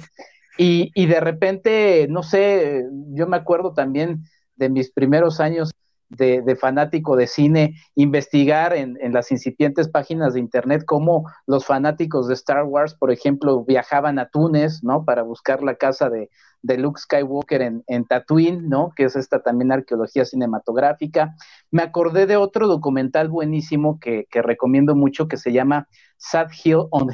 y, 0.58 0.92
y 0.96 1.08
de 1.08 1.20
repente, 1.20 2.08
no 2.10 2.24
sé, 2.24 2.86
yo 3.10 3.28
me 3.28 3.36
acuerdo 3.36 3.74
también 3.74 4.24
de 4.56 4.70
mis 4.70 4.94
primeros 4.94 5.42
años 5.42 5.74
de, 6.18 6.56
fanático 6.56 7.16
de 7.16 7.28
cine, 7.28 7.76
investigar 7.96 8.74
en, 8.74 8.98
las 9.12 9.32
incipientes 9.32 9.90
páginas 9.90 10.34
de 10.34 10.40
internet 10.40 10.84
cómo 10.86 11.30
los 11.48 11.66
fanáticos 11.66 12.28
de 12.28 12.34
Star 12.36 12.64
Wars, 12.64 12.94
por 12.94 13.12
ejemplo, 13.12 13.64
viajaban 13.64 14.20
a 14.20 14.30
Túnez, 14.30 14.84
¿no? 14.84 15.06
Para 15.06 15.24
buscar 15.24 15.64
la 15.64 15.76
casa 15.76 16.10
de, 16.10 16.30
Luke 16.78 17.00
Skywalker 17.00 17.62
en, 17.62 18.06
Tatooine, 18.06 18.70
¿no? 18.70 18.94
Que 18.96 19.06
es 19.06 19.16
esta 19.16 19.42
también 19.42 19.72
arqueología 19.72 20.24
cinematográfica. 20.24 21.36
Me 21.72 21.84
acordé 21.84 22.26
de 22.26 22.38
otro 22.38 22.68
documental 22.68 23.28
buenísimo 23.28 24.00
que, 24.00 24.26
recomiendo 24.32 24.96
mucho 24.96 25.28
que 25.28 25.38
se 25.38 25.52
llama 25.52 25.88
Sad 26.18 26.48
Hill 26.64 26.88
on, 26.92 27.10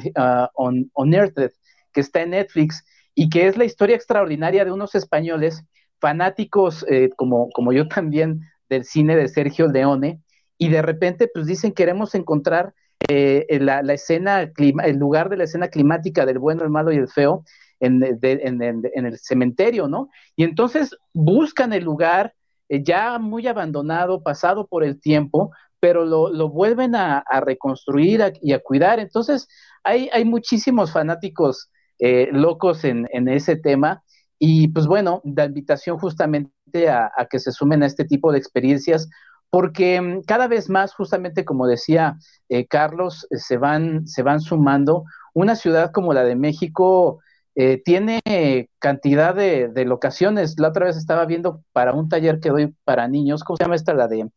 uh, 0.94 1.14
Earth, 1.14 1.52
que 1.92 2.00
está 2.00 2.22
en 2.22 2.30
Netflix 2.30 2.84
y 3.14 3.28
que 3.28 3.48
es 3.48 3.56
la 3.56 3.64
historia 3.64 3.96
extraordinaria 3.96 4.64
de 4.64 4.70
unos 4.70 4.94
españoles 4.94 5.64
fanáticos 6.00 6.86
eh, 6.88 7.10
como, 7.16 7.50
como 7.50 7.72
yo 7.72 7.88
también 7.88 8.40
del 8.70 8.84
cine 8.84 9.16
de 9.16 9.28
Sergio 9.28 9.68
Leone, 9.68 10.22
y 10.56 10.68
de 10.70 10.80
repente 10.80 11.28
pues 11.32 11.46
dicen 11.46 11.72
queremos 11.72 12.14
encontrar 12.14 12.72
eh, 13.08 13.46
la, 13.60 13.80
escena, 13.92 14.40
el 14.42 14.96
lugar 14.96 15.28
de 15.28 15.36
la 15.36 15.44
escena 15.44 15.68
climática 15.68 16.24
del 16.24 16.38
bueno, 16.38 16.62
el 16.62 16.70
malo 16.70 16.92
y 16.92 16.96
el 16.96 17.08
feo 17.08 17.44
en, 17.80 18.02
el 18.02 19.18
cementerio, 19.18 19.88
¿no? 19.88 20.10
Y 20.36 20.44
entonces 20.44 20.96
buscan 21.12 21.72
el 21.72 21.84
lugar 21.84 22.34
eh, 22.68 22.82
ya 22.82 23.18
muy 23.18 23.46
abandonado, 23.46 24.22
pasado 24.22 24.66
por 24.66 24.84
el 24.84 25.00
tiempo, 25.00 25.50
pero 25.80 26.04
lo, 26.04 26.48
vuelven 26.50 26.94
a, 26.94 27.24
reconstruir 27.40 28.20
y 28.42 28.52
a 28.52 28.58
cuidar. 28.60 29.00
Entonces 29.00 29.48
hay, 29.82 30.10
hay 30.12 30.26
muchísimos 30.26 30.92
fanáticos 30.92 31.70
eh, 31.98 32.28
locos 32.32 32.84
en, 32.84 33.08
ese 33.28 33.56
tema 33.56 34.02
y 34.42 34.68
pues 34.68 34.86
bueno, 34.86 35.20
la 35.22 35.44
invitación 35.44 35.98
justamente 35.98 36.88
a, 36.88 37.12
que 37.30 37.38
se 37.38 37.52
sumen 37.52 37.82
a 37.82 37.86
este 37.86 38.06
tipo 38.06 38.32
de 38.32 38.38
experiencias, 38.38 39.10
porque 39.50 40.00
mm, 40.00 40.22
cada 40.22 40.48
vez 40.48 40.70
más, 40.70 40.94
justamente 40.94 41.44
como 41.44 41.66
decía 41.66 42.16
eh, 42.48 42.66
Carlos, 42.66 43.26
eh, 43.30 43.36
se, 43.36 43.58
van, 43.58 44.06
se 44.08 44.22
van 44.22 44.40
sumando. 44.40 45.04
Una 45.34 45.56
ciudad 45.56 45.92
como 45.92 46.14
la 46.14 46.24
de 46.24 46.36
México 46.36 47.20
eh, 47.54 47.82
tiene 47.84 48.70
cantidad 48.78 49.34
de, 49.34 49.84
locaciones. 49.84 50.58
La 50.58 50.68
otra 50.68 50.86
vez 50.86 50.96
estaba 50.96 51.26
viendo 51.26 51.62
para 51.72 51.92
un 51.92 52.08
taller 52.08 52.40
que 52.40 52.48
doy 52.48 52.74
para 52.84 53.08
niños, 53.08 53.44
¿cómo 53.44 53.58
se 53.58 53.64
llama 53.64 53.76
esta? 53.76 53.92
La 53.92 54.08
de 54.08 54.30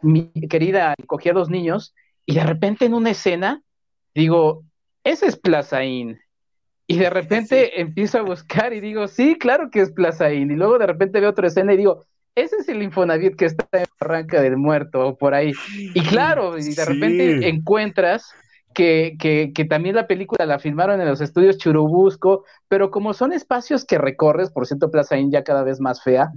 mi 0.00 0.30
querida, 0.48 0.94
cogía 1.06 1.34
dos 1.34 1.50
niños 1.50 1.94
y 2.24 2.34
de 2.34 2.44
repente 2.44 2.86
en 2.86 2.94
una 2.94 3.10
escena 3.10 3.62
digo, 4.14 4.64
ese 5.04 5.26
es 5.26 5.36
Plazaín, 5.36 6.18
y 6.90 6.98
de 6.98 7.08
repente 7.10 7.80
empiezo 7.80 8.18
a 8.18 8.22
buscar 8.22 8.72
y 8.72 8.80
digo, 8.80 9.06
sí, 9.06 9.36
claro 9.38 9.70
que 9.70 9.80
es 9.80 9.92
Plaza 9.92 10.32
Y 10.32 10.44
luego 10.44 10.78
de 10.78 10.88
repente 10.88 11.20
veo 11.20 11.30
otra 11.30 11.46
escena 11.46 11.72
y 11.72 11.76
digo, 11.76 12.04
ese 12.34 12.56
es 12.56 12.68
el 12.68 12.82
Infonavit 12.82 13.36
que 13.36 13.44
está 13.44 13.66
en 13.72 13.86
Barranca 14.00 14.40
del 14.40 14.56
Muerto 14.56 15.06
o 15.06 15.16
por 15.16 15.34
ahí. 15.34 15.52
Y 15.76 16.02
claro, 16.02 16.58
y 16.58 16.74
de 16.74 16.84
repente 16.84 17.48
encuentras 17.48 18.32
que, 18.74 19.16
que, 19.18 19.52
que, 19.54 19.64
también 19.64 19.96
la 19.96 20.06
película 20.06 20.46
la 20.46 20.58
filmaron 20.58 21.00
en 21.00 21.08
los 21.08 21.20
estudios 21.20 21.58
Churubusco, 21.58 22.44
pero 22.68 22.90
como 22.90 23.14
son 23.14 23.32
espacios 23.32 23.84
que 23.84 23.98
recorres, 23.98 24.50
por 24.50 24.66
cierto, 24.66 24.90
Plaza 24.90 25.16
Inn 25.16 25.32
ya 25.32 25.42
cada 25.42 25.64
vez 25.64 25.80
más 25.80 26.02
fea, 26.02 26.30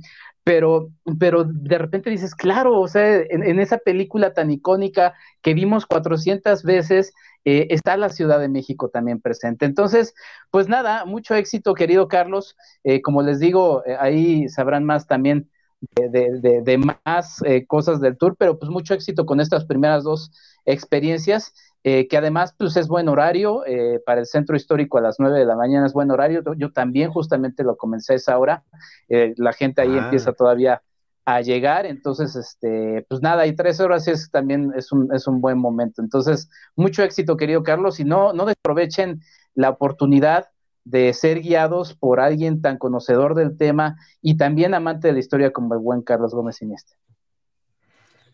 pero, 0.43 0.89
pero 1.19 1.45
de 1.45 1.77
repente 1.77 2.09
dices, 2.09 2.33
claro, 2.35 2.79
o 2.79 2.87
sea, 2.87 3.17
en, 3.17 3.43
en 3.43 3.59
esa 3.59 3.77
película 3.77 4.33
tan 4.33 4.49
icónica 4.49 5.13
que 5.41 5.53
vimos 5.53 5.85
400 5.85 6.63
veces, 6.63 7.13
eh, 7.45 7.67
está 7.71 7.97
la 7.97 8.09
Ciudad 8.09 8.39
de 8.39 8.47
México 8.47 8.89
también 8.89 9.19
presente. 9.19 9.65
Entonces, 9.65 10.13
pues 10.49 10.69
nada, 10.69 11.05
mucho 11.05 11.35
éxito, 11.35 11.73
querido 11.73 12.07
Carlos. 12.07 12.55
Eh, 12.83 13.01
como 13.01 13.21
les 13.21 13.39
digo, 13.39 13.83
eh, 13.85 13.97
ahí 13.99 14.47
sabrán 14.49 14.85
más 14.85 15.07
también 15.07 15.49
de, 15.95 16.77
más 16.77 17.43
cosas 17.67 17.99
del 17.99 18.17
tour, 18.17 18.37
pero 18.39 18.57
pues 18.57 18.71
mucho 18.71 18.93
éxito 18.93 19.25
con 19.25 19.41
estas 19.41 19.65
primeras 19.65 20.05
dos 20.05 20.31
experiencias. 20.65 21.53
que 21.83 22.17
además 22.17 22.55
pues 22.57 22.77
es 22.77 22.87
buen 22.87 23.09
horario, 23.09 23.63
para 24.05 24.21
el 24.21 24.25
centro 24.25 24.55
histórico 24.55 24.97
a 24.97 25.01
las 25.01 25.19
9 25.19 25.37
de 25.37 25.45
la 25.45 25.57
mañana 25.57 25.85
es 25.85 25.91
buen 25.91 26.09
horario, 26.09 26.41
yo 26.55 26.71
también 26.71 27.11
justamente 27.11 27.65
lo 27.65 27.75
comencé 27.75 28.13
a 28.13 28.15
esa 28.15 28.39
hora, 28.39 28.63
la 29.09 29.51
gente 29.51 29.81
ahí 29.81 29.93
ah. 29.93 30.05
empieza 30.05 30.31
todavía 30.31 30.81
a 31.25 31.41
llegar, 31.41 31.85
entonces, 31.85 32.35
este, 32.35 33.05
pues 33.07 33.21
nada, 33.21 33.47
y 33.47 33.55
tres 33.55 33.79
horas 33.79 34.07
es 34.07 34.29
también 34.29 34.73
es 34.75 34.91
un, 34.91 35.13
es 35.13 35.25
un 35.27 35.39
buen 35.39 35.57
momento. 35.57 36.01
Entonces, 36.01 36.49
mucho 36.75 37.03
éxito, 37.03 37.37
querido 37.37 37.63
Carlos, 37.63 37.99
y 37.99 38.03
no, 38.03 38.33
no 38.33 38.45
desprovechen 38.45 39.21
la 39.55 39.69
oportunidad 39.69 40.49
de 40.83 41.13
ser 41.13 41.39
guiados 41.39 41.93
por 41.95 42.19
alguien 42.19 42.61
tan 42.61 42.77
conocedor 42.77 43.35
del 43.35 43.57
tema 43.57 43.95
y 44.21 44.35
también 44.35 44.73
amante 44.73 45.07
de 45.07 45.13
la 45.13 45.19
historia 45.19 45.53
como 45.53 45.73
el 45.73 45.79
buen 45.79 46.01
Carlos 46.01 46.33
Gómez 46.33 46.61
Iniesta. 46.61 46.95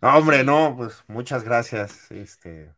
hombre, 0.01 0.43
no, 0.43 0.73
pues 0.75 1.03
muchas 1.07 1.43
gracias. 1.43 2.09
Este, 2.11 2.73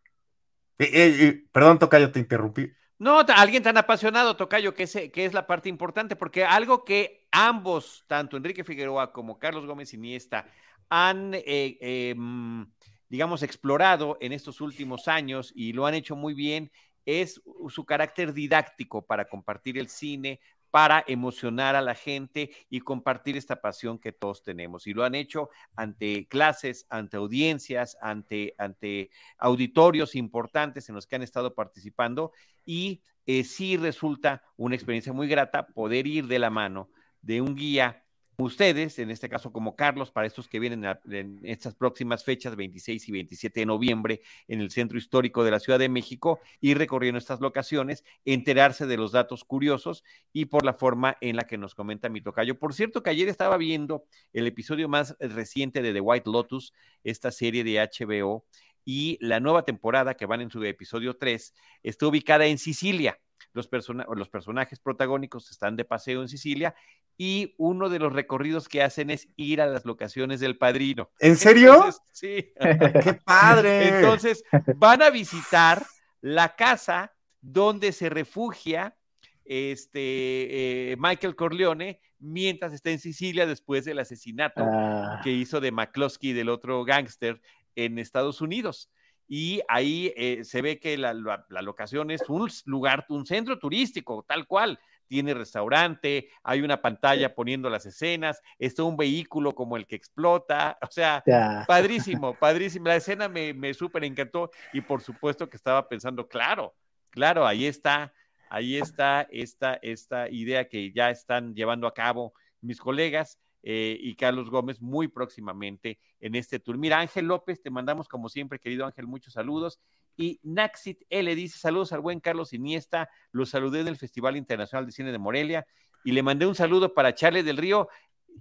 eh, 0.78 0.90
eh, 0.90 1.44
perdón, 1.54 1.80
Tocayo, 1.80 2.12
te 2.12 2.20
interrumpí. 2.20 2.72
No, 3.00 3.20
alguien 3.36 3.64
tan 3.64 3.78
apasionado, 3.78 4.36
Tocayo, 4.36 4.74
que 4.74 4.84
es, 4.84 4.92
que 4.92 5.26
es 5.26 5.34
la 5.34 5.48
parte 5.48 5.70
importante, 5.70 6.16
porque 6.16 6.44
algo 6.44 6.84
que 6.84 7.21
ambos, 7.32 8.04
tanto 8.08 8.38
Enrique 8.38 8.64
Figueroa 8.64 9.12
como 9.12 9.40
Carlos 9.40 9.66
Gómez 9.66 9.94
Iniesta, 9.94 10.46
han, 10.90 11.34
eh, 11.34 11.78
em, 11.80 12.70
digamos, 13.10 13.44
explorado 13.44 14.18
en 14.22 14.34
estos 14.34 14.62
últimos 14.62 15.08
años 15.08 15.52
y 15.56 15.74
lo 15.74 15.86
han 15.86 15.94
hecho 15.94 16.16
muy 16.16 16.34
bien, 16.34 16.72
es 17.06 17.42
su 17.70 17.86
carácter 17.86 18.34
didáctico 18.34 19.06
para 19.06 19.26
compartir 19.26 19.78
el 19.78 19.88
cine, 19.88 20.40
para 20.70 21.04
emocionar 21.08 21.76
a 21.76 21.82
la 21.82 21.96
gente 21.96 22.52
y 22.70 22.80
compartir 22.80 23.36
esta 23.36 23.62
pasión 23.62 24.00
que 24.00 24.14
todos 24.14 24.42
tenemos. 24.44 24.88
Y 24.88 24.94
lo 24.94 25.04
han 25.04 25.16
hecho 25.16 25.50
ante 25.76 26.28
clases, 26.28 26.88
ante 26.90 27.18
audiencias, 27.18 27.98
ante, 28.02 28.56
ante 28.58 29.10
auditorios 29.38 30.16
importantes 30.16 30.88
en 30.88 30.96
los 30.96 31.08
que 31.08 31.18
han 31.18 31.24
estado 31.24 31.54
participando 31.54 32.32
y 32.66 33.02
eh, 33.26 33.44
sí 33.44 33.78
resulta 33.78 34.44
una 34.56 34.76
experiencia 34.76 35.14
muy 35.14 35.28
grata 35.28 35.68
poder 35.68 36.08
ir 36.08 36.28
de 36.28 36.40
la 36.40 36.50
mano 36.50 36.90
de 37.22 37.42
un 37.42 37.56
guía 37.56 38.02
ustedes, 38.44 39.00
en 39.00 39.12
este 39.12 39.30
caso 39.30 39.52
como 39.52 39.76
Carlos, 39.76 40.12
para 40.12 40.28
estos 40.28 40.48
que 40.48 40.60
vienen 40.60 40.84
en 41.06 41.40
estas 41.44 41.76
próximas 41.76 42.24
fechas, 42.24 42.56
26 42.56 43.08
y 43.08 43.12
27 43.12 43.60
de 43.62 43.66
noviembre, 43.66 44.22
en 44.48 44.62
el 44.62 44.72
centro 44.72 44.98
histórico 44.98 45.44
de 45.44 45.52
la 45.52 45.60
Ciudad 45.60 45.80
de 45.80 45.90
México, 45.90 46.40
ir 46.60 46.78
recorriendo 46.78 47.18
estas 47.18 47.40
locaciones, 47.40 48.04
enterarse 48.26 48.86
de 48.86 48.98
los 48.98 49.12
datos 49.12 49.44
curiosos 49.44 50.04
y 50.34 50.46
por 50.46 50.66
la 50.66 50.74
forma 50.74 51.18
en 51.22 51.36
la 51.36 51.44
que 51.44 51.58
nos 51.58 51.76
comenta 51.76 52.10
mi 52.10 52.22
tocayo. 52.22 52.58
Por 52.58 52.74
cierto, 52.74 53.04
que 53.04 53.10
ayer 53.10 53.30
estaba 53.30 53.58
viendo 53.58 54.06
el 54.34 54.48
episodio 54.48 54.90
más 54.90 55.16
reciente 55.20 55.82
de 55.82 55.94
The 55.94 56.02
White 56.02 56.30
Lotus, 56.30 56.74
esta 57.04 57.32
serie 57.32 57.64
de 57.64 57.80
HBO, 57.80 58.46
y 58.84 59.20
la 59.22 59.40
nueva 59.40 59.64
temporada 59.64 60.16
que 60.16 60.26
van 60.26 60.42
en 60.42 60.50
su 60.50 60.64
episodio 60.64 61.16
3 61.16 61.54
está 61.84 62.08
ubicada 62.08 62.48
en 62.48 62.58
Sicilia 62.58 63.20
los, 63.54 63.70
los 64.16 64.30
personajes 64.30 64.80
protagónicos 64.80 65.52
están 65.52 65.76
de 65.76 65.86
paseo 65.86 66.22
en 66.22 66.28
Sicilia 66.28 66.76
y 67.18 67.54
uno 67.58 67.90
de 67.90 68.00
los 68.00 68.14
recorridos 68.14 68.68
que 68.68 68.82
hacen 68.82 69.10
es 69.10 69.28
ir 69.36 69.62
a 69.62 69.68
las 69.68 69.86
locaciones 69.86 70.40
del 70.40 70.58
padrino. 70.58 71.12
¿En 71.20 71.38
serio? 71.38 71.86
sí. 72.12 72.54
¡Qué 73.04 73.20
padre! 73.24 73.98
Entonces, 73.98 74.44
van 74.76 75.02
a 75.02 75.10
visitar 75.10 75.86
la 76.22 76.56
casa 76.56 77.14
donde 77.42 77.92
se 77.92 78.10
refugia 78.10 78.96
este, 79.44 80.92
eh, 80.92 80.96
Michael 80.98 81.36
Corleone 81.36 82.00
mientras 82.20 82.72
está 82.72 82.92
en 82.92 83.00
Sicilia 83.00 83.46
después 83.46 83.84
del 83.84 84.00
asesinato 84.00 84.64
Ah, 84.64 85.20
que 85.24 85.32
hizo 85.32 85.60
de 85.60 85.72
McCloskey, 85.72 86.34
del 86.34 86.50
otro 86.50 86.86
gángster, 86.86 87.42
en 87.76 88.00
Estados 88.00 88.42
Unidos. 88.42 88.90
Y 89.34 89.62
ahí 89.70 90.12
eh, 90.18 90.44
se 90.44 90.62
ve 90.62 90.78
que 90.78 90.98
la, 90.98 91.14
la- 91.14 91.46
la 91.48 91.62
locación 91.62 92.12
es 92.12 92.22
un 92.28 92.50
lugar, 92.66 93.06
un 93.08 93.26
centro 93.26 93.58
turístico, 93.58 94.26
tal 94.28 94.46
cual. 94.46 94.78
Tiene 95.08 95.34
restaurante, 95.34 96.30
hay 96.44 96.62
una 96.62 96.82
pantalla 96.82 97.34
poniendo 97.36 97.70
las 97.70 97.86
escenas, 97.86 98.42
está 98.60 98.84
un 98.84 98.96
vehículo 98.98 99.54
como 99.54 99.76
el 99.78 99.86
que 99.86 99.96
explota. 99.96 100.78
O 100.82 100.92
sea. 100.92 101.22
Padrísimo, 101.68 102.34
padrísimo. 102.34 102.88
La 102.88 102.96
escena 102.98 103.30
me, 103.30 103.54
me 103.54 103.74
súper 103.74 104.04
encantó 104.04 104.52
y 104.74 104.82
por 104.82 105.02
supuesto 105.02 105.50
que 105.50 105.56
estaba 105.58 105.88
pensando, 105.88 106.28
claro, 106.28 106.74
claro, 107.10 107.46
ahí 107.48 107.66
está, 107.66 108.14
ahí 108.50 108.78
está 108.78 109.28
esta, 109.32 109.76
esta 109.82 110.30
idea 110.30 110.68
que 110.68 110.92
ya 110.94 111.10
están 111.10 111.54
llevando 111.56 111.88
a 111.88 111.94
cabo 111.94 112.34
mis 112.62 112.80
colegas 112.80 113.38
eh, 113.64 113.98
y 114.00 114.16
Carlos 114.16 114.50
Gómez 114.50 114.82
muy 114.82 115.08
próximamente 115.08 116.00
en 116.20 116.36
este 116.36 116.60
tour. 116.60 116.78
Mira, 116.78 117.00
Ángel 117.00 117.26
López, 117.28 117.62
te 117.62 117.70
mandamos 117.70 118.08
como 118.08 118.30
siempre, 118.30 118.60
querido 118.60 118.86
Ángel, 118.86 119.08
muchos 119.08 119.34
saludos. 119.34 119.80
Y 120.18 120.40
Naxit 120.44 121.04
L 121.10 121.34
dice 121.36 121.58
saludos 121.60 121.94
al 121.94 122.02
buen 122.02 122.20
Carlos 122.20 122.54
Iniesta, 122.54 123.10
lo 123.32 123.46
saludé 123.46 123.82
en 123.82 123.88
el 123.88 123.98
Festival 123.98 124.36
Internacional 124.38 124.86
de 124.86 124.92
Cine 124.92 125.12
de 125.12 125.18
Morelia 125.20 125.66
y 126.04 126.12
le 126.12 126.24
mandé 126.24 126.46
un 126.46 126.56
saludo 126.56 126.94
para 126.94 127.14
Charles 127.16 127.46
del 127.46 127.58
Río, 127.58 127.88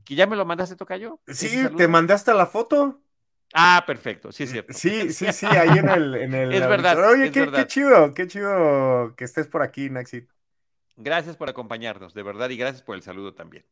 que 0.04 0.14
ya 0.14 0.26
me 0.26 0.36
lo 0.36 0.44
mandaste, 0.44 0.76
Tocayo. 0.76 1.20
Sí, 1.26 1.46
ese 1.46 1.58
saludo. 1.62 1.76
te 1.76 1.88
mandaste 1.88 2.32
la 2.34 2.46
foto. 2.46 3.00
Ah, 3.52 3.82
perfecto, 3.86 4.30
sí 4.32 4.44
es 4.44 4.50
cierto. 4.50 4.72
Sí, 4.72 5.12
sí, 5.12 5.32
sí, 5.32 5.46
ahí 5.46 5.78
en 5.78 5.88
el. 5.88 6.14
En 6.14 6.34
el 6.34 6.52
Es 6.54 6.66
verdad, 6.68 7.10
Oye, 7.10 7.26
es 7.26 7.32
qué, 7.32 7.40
verdad. 7.40 7.60
qué 7.62 7.66
chido, 7.66 8.14
qué 8.14 8.26
chido 8.26 9.14
que 9.16 9.24
estés 9.24 9.48
por 9.48 9.62
aquí, 9.62 9.90
Naxi. 9.90 10.26
Gracias 10.96 11.36
por 11.36 11.48
acompañarnos, 11.48 12.14
de 12.14 12.22
verdad, 12.22 12.50
y 12.50 12.56
gracias 12.56 12.82
por 12.82 12.94
el 12.94 13.02
saludo 13.02 13.34
también. 13.34 13.64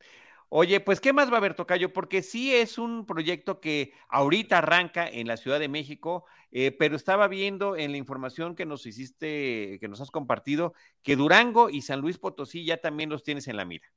Oye, 0.50 0.80
pues, 0.80 1.00
¿qué 1.00 1.12
más 1.12 1.30
va 1.30 1.34
a 1.34 1.38
haber, 1.38 1.54
Tocayo? 1.54 1.92
Porque 1.92 2.22
sí 2.22 2.54
es 2.54 2.78
un 2.78 3.04
proyecto 3.06 3.60
que 3.60 3.92
ahorita 4.08 4.58
arranca 4.58 5.06
en 5.06 5.26
la 5.28 5.36
Ciudad 5.36 5.60
de 5.60 5.68
México, 5.68 6.24
eh, 6.50 6.72
pero 6.72 6.96
estaba 6.96 7.28
viendo 7.28 7.76
en 7.76 7.90
la 7.92 7.98
información 7.98 8.54
que 8.56 8.64
nos 8.64 8.86
hiciste, 8.86 9.76
que 9.80 9.88
nos 9.88 10.00
has 10.00 10.10
compartido, 10.10 10.72
que 11.02 11.16
Durango 11.16 11.68
y 11.68 11.82
San 11.82 12.00
Luis 12.00 12.16
Potosí 12.18 12.64
ya 12.64 12.78
también 12.78 13.10
los 13.10 13.22
tienes 13.24 13.46
en 13.48 13.56
la 13.58 13.66
mira. 13.66 13.88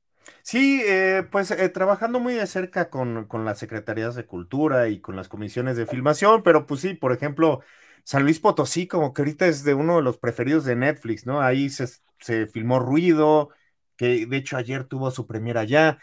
Sí, 0.42 0.82
eh, 0.84 1.26
pues 1.30 1.50
eh, 1.50 1.68
trabajando 1.68 2.20
muy 2.20 2.34
de 2.34 2.46
cerca 2.46 2.90
con, 2.90 3.26
con 3.26 3.44
las 3.44 3.58
secretarías 3.58 4.14
de 4.14 4.26
cultura 4.26 4.88
y 4.88 5.00
con 5.00 5.16
las 5.16 5.28
comisiones 5.28 5.76
de 5.76 5.86
filmación, 5.86 6.42
pero 6.42 6.66
pues 6.66 6.80
sí, 6.80 6.94
por 6.94 7.12
ejemplo, 7.12 7.60
San 8.04 8.22
Luis 8.24 8.40
Potosí, 8.40 8.86
como 8.86 9.12
que 9.12 9.22
ahorita 9.22 9.46
es 9.46 9.64
de 9.64 9.74
uno 9.74 9.96
de 9.96 10.02
los 10.02 10.18
preferidos 10.18 10.64
de 10.64 10.76
Netflix, 10.76 11.26
¿no? 11.26 11.40
Ahí 11.40 11.70
se, 11.70 11.88
se 12.20 12.46
filmó 12.46 12.78
Ruido, 12.80 13.50
que 13.96 14.26
de 14.26 14.36
hecho 14.36 14.56
ayer 14.56 14.84
tuvo 14.84 15.10
su 15.10 15.26
premiera 15.26 15.60
allá. 15.62 15.98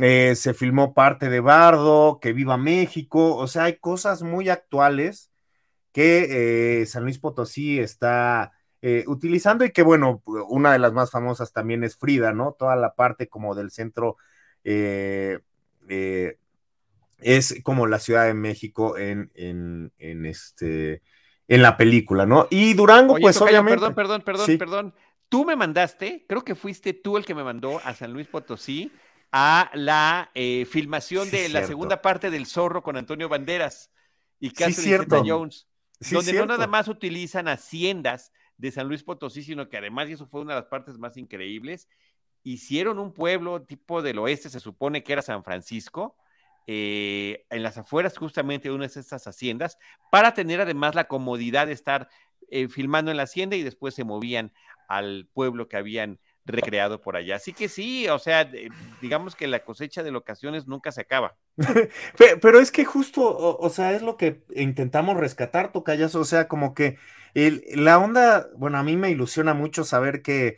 Eh, 0.00 0.34
se 0.34 0.54
filmó 0.54 0.94
parte 0.94 1.28
de 1.28 1.40
Bardo, 1.40 2.20
que 2.20 2.32
viva 2.32 2.56
México, 2.56 3.36
o 3.36 3.46
sea, 3.46 3.64
hay 3.64 3.76
cosas 3.76 4.22
muy 4.22 4.48
actuales 4.48 5.30
que 5.92 6.80
eh, 6.82 6.86
San 6.86 7.02
Luis 7.02 7.18
Potosí 7.18 7.80
está 7.80 8.52
eh, 8.80 9.04
utilizando 9.08 9.64
y 9.64 9.72
que 9.72 9.82
bueno, 9.82 10.22
una 10.48 10.72
de 10.72 10.78
las 10.78 10.92
más 10.92 11.10
famosas 11.10 11.52
también 11.52 11.84
es 11.84 11.96
Frida, 11.96 12.32
¿no? 12.32 12.56
Toda 12.58 12.76
la 12.76 12.94
parte 12.94 13.28
como 13.28 13.54
del 13.54 13.70
centro 13.70 14.16
es 14.62 15.40
como 17.62 17.86
la 17.86 17.98
Ciudad 17.98 18.24
de 18.26 18.34
México 18.34 18.96
en, 18.96 19.30
en, 19.34 19.92
en, 19.98 20.24
este 20.24 21.02
en 21.48 21.62
la 21.62 21.76
película, 21.76 22.26
¿no? 22.26 22.46
Y 22.48 22.74
Durango, 22.74 23.14
Oye, 23.14 23.22
pues 23.22 23.36
Tocayo, 23.36 23.60
obviamente. 23.60 23.80
Perdón, 23.80 23.94
perdón, 23.94 24.22
perdón, 24.22 24.46
Sí. 24.46 24.56
perdón. 24.56 24.94
Tú 25.28 25.44
me 25.44 25.56
mandaste, 25.56 26.24
creo 26.28 26.42
que 26.44 26.54
fuiste 26.54 26.92
tú 26.92 27.16
el 27.16 27.24
que 27.24 27.34
me 27.34 27.44
mandó 27.44 27.80
a 27.84 27.94
San 27.94 28.12
Luis 28.12 28.26
Potosí 28.26 28.92
a 29.32 29.70
la 29.74 30.30
eh, 30.34 30.66
filmación 30.66 31.26
Sí, 31.28 31.36
de 31.36 31.48
la 31.50 31.66
segunda 31.66 32.02
parte 32.02 32.30
del 32.30 32.46
Zorro 32.46 32.82
con 32.82 32.96
Antonio 32.96 33.28
Banderas 33.28 33.90
y 34.38 34.50
Catherine 34.50 35.04
Sí, 36.00 36.14
donde 36.14 36.30
cierto. 36.32 36.46
no 36.46 36.54
nada 36.54 36.66
más 36.66 36.88
utilizan 36.88 37.46
haciendas 37.46 38.32
de 38.56 38.70
San 38.70 38.88
Luis 38.88 39.02
Potosí, 39.02 39.42
sino 39.42 39.68
que 39.68 39.76
además, 39.76 40.08
y 40.08 40.12
eso 40.12 40.26
fue 40.26 40.40
una 40.40 40.54
de 40.54 40.60
las 40.60 40.68
partes 40.70 40.98
más 40.98 41.16
increíbles, 41.16 41.88
hicieron 42.42 42.98
un 42.98 43.12
pueblo 43.12 43.62
tipo 43.62 44.00
del 44.00 44.18
oeste, 44.18 44.48
se 44.48 44.60
supone 44.60 45.02
que 45.02 45.12
era 45.12 45.22
San 45.22 45.44
Francisco, 45.44 46.16
eh, 46.66 47.46
en 47.50 47.62
las 47.62 47.76
afueras 47.78 48.16
justamente 48.16 48.68
de 48.68 48.74
una 48.74 48.86
de 48.86 49.00
estas 49.00 49.26
haciendas, 49.26 49.78
para 50.10 50.32
tener 50.32 50.60
además 50.60 50.94
la 50.94 51.04
comodidad 51.04 51.66
de 51.66 51.74
estar 51.74 52.08
eh, 52.50 52.68
filmando 52.68 53.10
en 53.10 53.16
la 53.18 53.24
hacienda 53.24 53.56
y 53.56 53.62
después 53.62 53.94
se 53.94 54.04
movían 54.04 54.52
al 54.88 55.28
pueblo 55.32 55.68
que 55.68 55.76
habían 55.76 56.18
recreado 56.44 57.00
por 57.00 57.16
allá. 57.16 57.36
Así 57.36 57.52
que 57.52 57.68
sí, 57.68 58.08
o 58.08 58.18
sea, 58.18 58.50
digamos 59.00 59.34
que 59.34 59.46
la 59.46 59.64
cosecha 59.64 60.02
de 60.02 60.10
locaciones 60.10 60.66
nunca 60.66 60.92
se 60.92 61.02
acaba. 61.02 61.36
Pe- 62.18 62.36
Pero 62.40 62.60
es 62.60 62.70
que 62.72 62.84
justo, 62.84 63.22
o, 63.36 63.70
sea, 63.70 63.92
es 63.92 64.02
lo 64.02 64.16
que 64.16 64.42
intentamos 64.54 65.16
rescatar, 65.16 65.72
Tocayas, 65.72 66.14
o 66.14 66.24
sea, 66.24 66.48
como 66.48 66.74
que 66.74 66.98
la 67.34 67.98
onda, 67.98 68.48
bueno, 68.56 68.78
a 68.78 68.82
mí 68.82 68.96
me 68.96 69.10
ilusiona 69.10 69.54
mucho 69.54 69.84
saber 69.84 70.22
que 70.22 70.56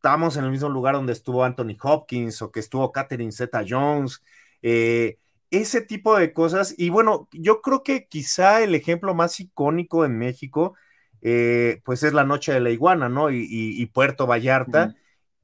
estamos 0.00 0.36
en 0.36 0.44
el 0.44 0.50
mismo 0.50 0.68
lugar 0.68 0.94
donde 0.94 1.12
estuvo 1.12 1.44
Anthony 1.44 1.76
Hopkins 1.82 2.40
o 2.42 2.50
que 2.50 2.60
estuvo 2.60 2.90
Catherine 2.92 3.32
Zeta 3.32 3.62
Jones, 3.68 4.22
eh, 4.62 5.18
ese 5.50 5.82
tipo 5.82 6.16
de 6.16 6.32
cosas. 6.32 6.74
Y 6.78 6.90
bueno, 6.90 7.28
yo 7.32 7.60
creo 7.60 7.82
que 7.82 8.06
quizá 8.06 8.62
el 8.62 8.74
ejemplo 8.74 9.14
más 9.14 9.38
icónico 9.40 10.04
en 10.04 10.16
México, 10.18 10.74
eh, 11.22 11.80
pues 11.84 12.02
es 12.02 12.12
la 12.12 12.24
Noche 12.24 12.52
de 12.52 12.60
la 12.60 12.70
Iguana, 12.70 13.08
¿no? 13.08 13.30
Y, 13.30 13.38
y- 13.40 13.80
y 13.82 13.86
Puerto 13.86 14.26
Vallarta. 14.26 14.94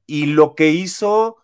Y 0.07 0.27
lo 0.27 0.55
que 0.55 0.69
hizo 0.71 1.37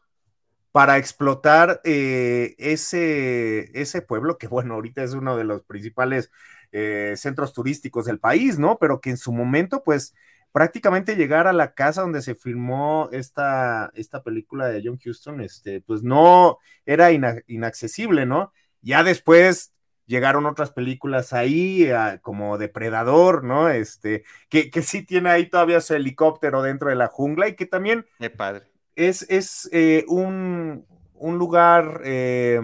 para 0.72 0.98
explotar 0.98 1.82
eh, 1.84 2.56
ese, 2.58 3.80
ese 3.80 4.02
pueblo, 4.02 4.38
que 4.38 4.48
bueno, 4.48 4.74
ahorita 4.76 5.04
es 5.04 5.14
uno 5.14 5.38
de 5.38 5.44
los 5.44 5.64
principales 5.64 6.32
eh, 6.72 7.14
centros 7.18 7.54
turísticos 7.54 8.06
del 8.06 8.20
país, 8.20 8.58
¿no? 8.60 8.78
Pero 8.80 9.00
que 9.02 9.12
en 9.12 9.18
su 9.18 9.32
momento, 9.34 9.84
pues 9.84 10.16
prácticamente 10.52 11.16
llegar 11.16 11.48
a 11.48 11.54
la 11.54 11.74
casa 11.74 12.02
donde 12.02 12.22
se 12.24 12.36
filmó 12.36 13.10
esta, 13.12 13.92
esta 13.96 14.24
película 14.24 14.68
de 14.68 14.82
John 14.84 15.00
Huston, 15.04 15.42
este, 15.42 15.82
pues 15.82 16.04
no 16.04 16.58
era 16.86 17.12
ina- 17.12 17.42
inaccesible, 17.48 18.26
¿no? 18.26 18.52
Ya 18.82 19.04
después 19.04 19.73
llegaron 20.06 20.46
otras 20.46 20.72
películas 20.72 21.34
ahí, 21.34 21.90
ah, 21.92 22.20
como 22.22 22.58
Depredador, 22.58 23.44
¿no? 23.44 23.70
Este, 23.70 24.24
que, 24.50 24.70
que 24.72 24.82
sí 24.82 25.04
tiene 25.06 25.30
ahí 25.30 25.50
todavía 25.50 25.82
su 25.82 25.94
helicóptero 25.96 26.62
dentro 26.62 26.90
de 26.90 26.96
la 26.96 27.08
jungla 27.08 27.48
y 27.48 27.56
que 27.56 27.66
también 27.66 28.06
Qué 28.18 28.30
padre. 28.32 28.68
es, 28.96 29.24
es 29.30 29.70
eh, 29.72 30.06
un, 30.08 30.86
un 31.16 31.38
lugar, 31.38 32.02
eh, 32.06 32.62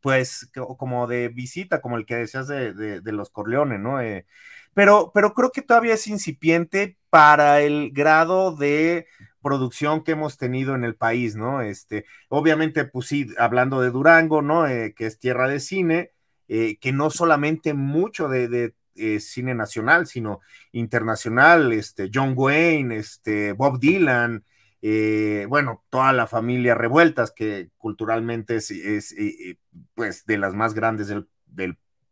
pues, 0.00 0.50
co- 0.54 0.76
como 0.76 1.06
de 1.06 1.28
visita, 1.28 1.80
como 1.80 1.96
el 1.96 2.06
que 2.06 2.16
decías 2.16 2.48
de, 2.48 2.72
de- 2.74 3.00
de 3.00 3.12
los 3.12 3.30
Corleones, 3.30 3.80
¿no? 3.80 4.00
Eh, 4.00 4.26
pero, 4.74 5.10
pero 5.14 5.34
creo 5.34 5.50
que 5.52 5.62
todavía 5.62 5.94
es 5.94 6.06
incipiente 6.06 6.98
para 7.10 7.60
el 7.62 7.90
grado 7.92 8.54
de 8.54 9.06
producción 9.42 10.02
que 10.04 10.12
hemos 10.12 10.36
tenido 10.38 10.74
en 10.74 10.84
el 10.84 10.96
país, 10.96 11.36
¿no? 11.36 11.62
Este, 11.62 12.04
obviamente, 12.28 12.84
pues 12.84 13.06
sí, 13.08 13.28
hablando 13.38 13.80
de 13.80 13.90
Durango, 13.90 14.42
¿no? 14.42 14.66
Eh, 14.66 14.94
que 14.96 15.06
es 15.06 15.18
tierra 15.18 15.48
de 15.48 15.60
cine, 15.60 16.12
eh, 16.48 16.78
que 16.78 16.92
no 16.92 17.10
solamente 17.10 17.74
mucho 17.74 18.28
de, 18.28 18.74
eh, 18.94 19.20
cine 19.20 19.54
nacional, 19.54 20.06
sino 20.06 20.40
internacional, 20.72 21.72
este, 21.72 22.10
John 22.12 22.34
Wayne, 22.36 22.96
este, 22.96 23.52
Bob 23.52 23.78
Dylan, 23.78 24.44
eh, 24.82 25.46
bueno, 25.48 25.84
toda 25.90 26.12
la 26.12 26.26
familia 26.26 26.74
Revueltas, 26.74 27.32
que 27.32 27.70
culturalmente 27.76 28.56
es, 28.56 28.70
es 28.70 29.14
pues 29.94 30.24
de 30.26 30.38
las 30.38 30.54
más 30.54 30.74
grandes 30.74 31.08
del, 31.08 31.26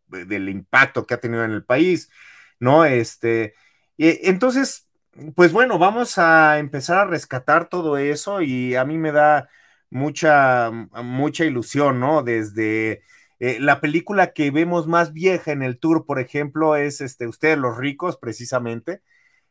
del, 0.08 0.48
impacto 0.48 1.06
que 1.06 1.14
ha 1.14 1.20
tenido 1.20 1.44
en 1.44 1.52
el 1.52 1.64
país, 1.64 2.10
¿no? 2.58 2.84
Este, 2.84 3.54
entonces, 3.98 4.88
pues 5.36 5.52
bueno, 5.52 5.78
vamos 5.78 6.18
a 6.18 6.58
empezar 6.58 6.98
a 6.98 7.06
rescatar 7.06 7.68
todo 7.68 7.96
eso 7.98 8.42
y 8.42 8.74
a 8.74 8.84
mí 8.84 8.98
me 8.98 9.12
da 9.12 9.48
mucha, 9.90 10.70
mucha 10.70 11.44
ilusión, 11.44 12.00
¿no? 12.00 12.22
Desde 12.22 13.02
eh, 13.40 13.58
la 13.60 13.80
película 13.80 14.32
que 14.32 14.50
vemos 14.50 14.86
más 14.86 15.12
vieja 15.12 15.52
en 15.52 15.62
el 15.62 15.78
tour, 15.78 16.06
por 16.06 16.20
ejemplo, 16.20 16.76
es 16.76 17.00
este, 17.00 17.26
Ustedes 17.26 17.58
los 17.58 17.76
ricos, 17.76 18.16
precisamente. 18.16 19.02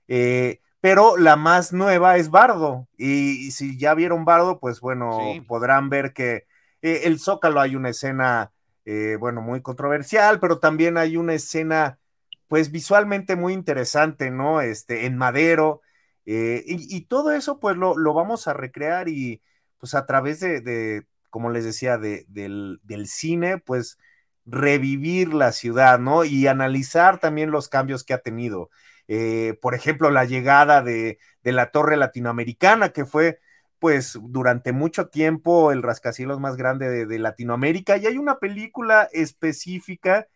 Eh, 0.07 0.61
pero 0.81 1.17
la 1.17 1.35
más 1.35 1.73
nueva 1.73 2.17
es 2.17 2.29
Bardo. 2.29 2.87
Y, 2.97 3.47
y, 3.47 3.51
si 3.51 3.77
ya 3.77 3.93
vieron 3.93 4.25
Bardo, 4.25 4.59
pues 4.59 4.79
bueno, 4.81 5.33
sí. 5.33 5.41
podrán 5.41 5.89
ver 5.89 6.13
que 6.13 6.45
eh, 6.81 7.01
el 7.05 7.19
Zócalo 7.19 7.61
hay 7.61 7.75
una 7.75 7.89
escena, 7.89 8.51
eh, 8.85 9.15
bueno, 9.19 9.41
muy 9.41 9.61
controversial, 9.61 10.39
pero 10.39 10.59
también 10.59 10.97
hay 10.97 11.15
una 11.17 11.33
escena, 11.33 11.99
pues 12.47 12.71
visualmente 12.71 13.35
muy 13.35 13.53
interesante, 13.53 14.29
¿no? 14.29 14.61
Este, 14.61 15.05
en 15.05 15.17
Madero. 15.17 15.81
Y, 16.25 17.01
todo 17.07 17.31
eso 17.31 17.59
pues 17.59 17.75
lo, 17.75 18.13
vamos 18.13 18.47
a 18.47 18.53
recrear 18.53 19.09
y 19.09 19.41
pues 19.77 19.93
a 19.93 20.05
través 20.05 20.39
de, 20.39 21.05
como 21.33 21.49
les 21.49 21.65
decía, 21.65 21.97
de, 21.97 22.27
del, 22.27 23.07
cine, 23.07 23.57
pues 23.57 23.97
revivir 24.45 25.33
la 25.33 25.51
ciudad, 25.51 25.97
¿no? 25.97 26.25
Y 26.25 26.45
analizar 26.45 27.19
también 27.19 27.49
los 27.49 27.69
cambios 27.69 28.03
que 28.03 28.13
ha 28.13 28.19
tenido. 28.19 28.69
Eh, 29.07 29.57
por 29.59 29.73
ejemplo, 29.73 30.11
la 30.11 30.25
llegada 30.25 30.83
de, 30.83 31.17
la 31.41 31.71
torre 31.71 31.97
latinoamericana, 31.97 32.89
que 32.89 33.05
fue 33.05 33.39
pues 33.79 34.19
durante 34.21 34.73
mucho 34.73 35.07
tiempo 35.07 35.71
el 35.71 35.81
rascacielos 35.81 36.39
más 36.39 36.55
grande 36.55 37.07
de, 37.07 37.19
Latinoamérica 37.19 37.97
y 37.97 38.05
hay 38.05 38.19
una 38.19 38.37
película 38.37 39.09
específica 39.11 40.27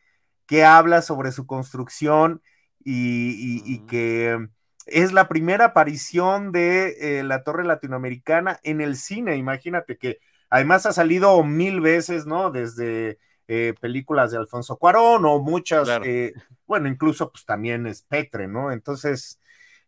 que 0.47 0.65
habla 0.65 1.03
sobre 1.03 1.31
su 1.31 1.45
construcción 1.45 2.41
y, 2.83 3.86
que 3.86 4.47
es 4.88 5.12
la 5.13 5.27
primera 5.27 5.65
aparición 5.65 6.51
de 6.51 7.19
eh, 7.19 7.23
la 7.23 7.43
torre 7.43 7.65
latinoamericana 7.65 8.60
en 8.63 8.81
el 8.81 8.95
cine, 8.95 9.36
imagínate 9.36 9.97
que 9.97 10.17
además 10.49 10.86
ha 10.86 10.93
salido 10.93 11.43
mil 11.43 11.81
veces, 11.81 12.25
¿no? 12.25 12.51
Desde 12.51 13.19
eh, 13.47 13.73
películas 13.79 14.31
de 14.31 14.38
Alfonso 14.38 14.77
Cuarón 14.77 15.25
o 15.25 15.39
muchas, 15.39 15.89
eh, 16.03 16.33
bueno, 16.65 16.88
incluso 16.88 17.31
pues 17.31 17.45
también 17.45 17.93
Spectre, 17.93 18.47
¿no? 18.47 18.71
Entonces, 18.71 19.39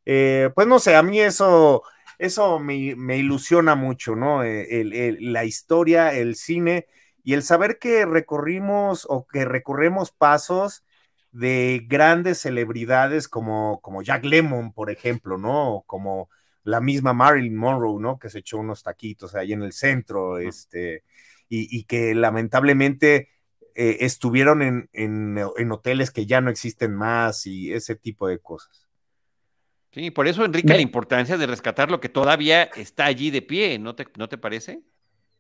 pues 0.04 0.68
no 0.68 0.80
sé, 0.80 0.96
a 0.96 1.04
mí 1.04 1.20
eso 1.20 1.84
eso 2.20 2.60
me, 2.60 2.76
ilusiona 2.76 3.76
mucho, 3.76 4.16
¿no? 4.16 4.44
Eh, 4.44 5.18
la 5.22 5.46
historia, 5.46 6.14
el 6.14 6.36
cine 6.36 6.86
y 7.24 7.34
el 7.34 7.44
saber 7.44 7.80
que 7.80 8.06
recorrimos 8.06 9.08
o 9.10 9.26
que 9.26 9.46
recorremos 9.46 10.12
pasos 10.12 10.84
de 11.32 11.86
grandes 11.88 12.40
celebridades 12.42 13.30
como, 13.30 13.80
como 13.82 14.02
Jack 14.02 14.26
Lemmon, 14.26 14.74
por 14.74 14.92
ejemplo, 14.92 15.38
¿no? 15.38 15.84
Como 15.88 16.30
la 16.70 16.82
misma 16.82 17.14
Marilyn 17.14 17.56
Monroe, 17.56 18.02
¿no? 18.02 18.20
Que 18.20 18.30
se 18.30 18.40
echó 18.40 18.58
unos 18.58 18.84
taquitos 18.84 19.36
ahí 19.36 19.54
en 19.54 19.64
el 19.64 19.74
centro, 19.74 20.38
este, 20.38 21.04
y, 21.50 21.84
que 21.86 22.14
lamentablemente 22.14 23.30
eh, 23.76 23.98
estuvieron 24.02 24.62
en, 24.62 24.90
en 24.94 25.72
hoteles 25.72 26.12
que 26.12 26.26
ya 26.26 26.42
no 26.42 26.52
existen 26.52 26.94
más 26.94 27.48
y 27.48 27.74
ese 27.74 27.96
tipo 27.96 28.28
de 28.28 28.40
cosas. 28.40 28.90
Sí, 29.92 30.12
por 30.12 30.28
eso, 30.28 30.46
Enrique, 30.46 30.74
la 30.74 30.82
importancia 30.82 31.38
de 31.38 31.48
rescatar 31.48 31.90
lo 31.90 32.00
que 32.00 32.10
todavía 32.10 32.64
está 32.64 33.06
allí 33.06 33.32
de 33.32 33.42
pie, 33.42 33.80
¿no 33.80 33.96
te, 33.96 34.06
¿no 34.18 34.30
te 34.30 34.38
parece? 34.38 34.84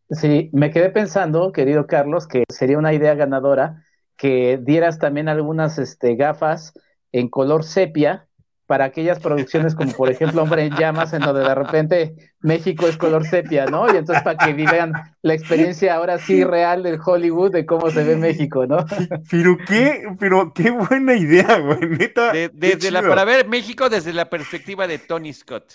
Sí, 0.09 0.49
me 0.53 0.71
quedé 0.71 0.89
pensando, 0.89 1.51
querido 1.51 1.85
Carlos, 1.85 2.27
que 2.27 2.45
sería 2.49 2.79
una 2.79 2.93
idea 2.93 3.13
ganadora 3.13 3.85
que 4.17 4.59
dieras 4.61 4.97
también 4.97 5.29
algunas 5.29 5.77
este, 5.77 6.15
gafas 6.15 6.73
en 7.11 7.29
color 7.29 7.63
sepia 7.63 8.27
para 8.69 8.85
aquellas 8.85 9.19
producciones 9.19 9.73
como 9.73 9.91
por 9.93 10.11
ejemplo 10.11 10.43
Hombre 10.43 10.63
en 10.63 10.75
Llamas, 10.75 11.11
en 11.13 11.21
donde 11.21 11.41
de 11.41 11.55
repente 11.55 12.13
México 12.41 12.87
es 12.87 12.97
color 12.97 13.25
sepia, 13.25 13.65
¿no? 13.65 13.91
Y 13.91 13.97
entonces 13.97 14.23
para 14.23 14.37
que 14.37 14.53
vivan 14.53 14.93
la 15.23 15.33
experiencia 15.33 15.95
ahora 15.95 16.19
sí 16.19 16.43
real 16.43 16.83
del 16.83 16.99
Hollywood 17.03 17.51
de 17.51 17.65
cómo 17.65 17.89
se 17.89 18.03
ve 18.03 18.15
México, 18.15 18.67
¿no? 18.67 18.85
Pero 19.31 19.57
qué, 19.67 20.03
pero 20.19 20.53
qué 20.53 20.69
buena 20.69 21.15
idea, 21.15 21.57
güey, 21.57 21.79
neta. 21.97 22.31
desde 22.53 22.91
la, 22.91 23.01
para 23.01 23.25
ver 23.25 23.47
México 23.47 23.89
desde 23.89 24.13
la 24.13 24.29
perspectiva 24.29 24.85
de 24.85 24.99
Tony 24.99 25.33
Scott. 25.33 25.73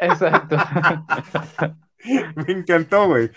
Exacto. 0.00 0.56
Me 2.46 2.52
encantó, 2.52 3.06
güey. 3.08 3.30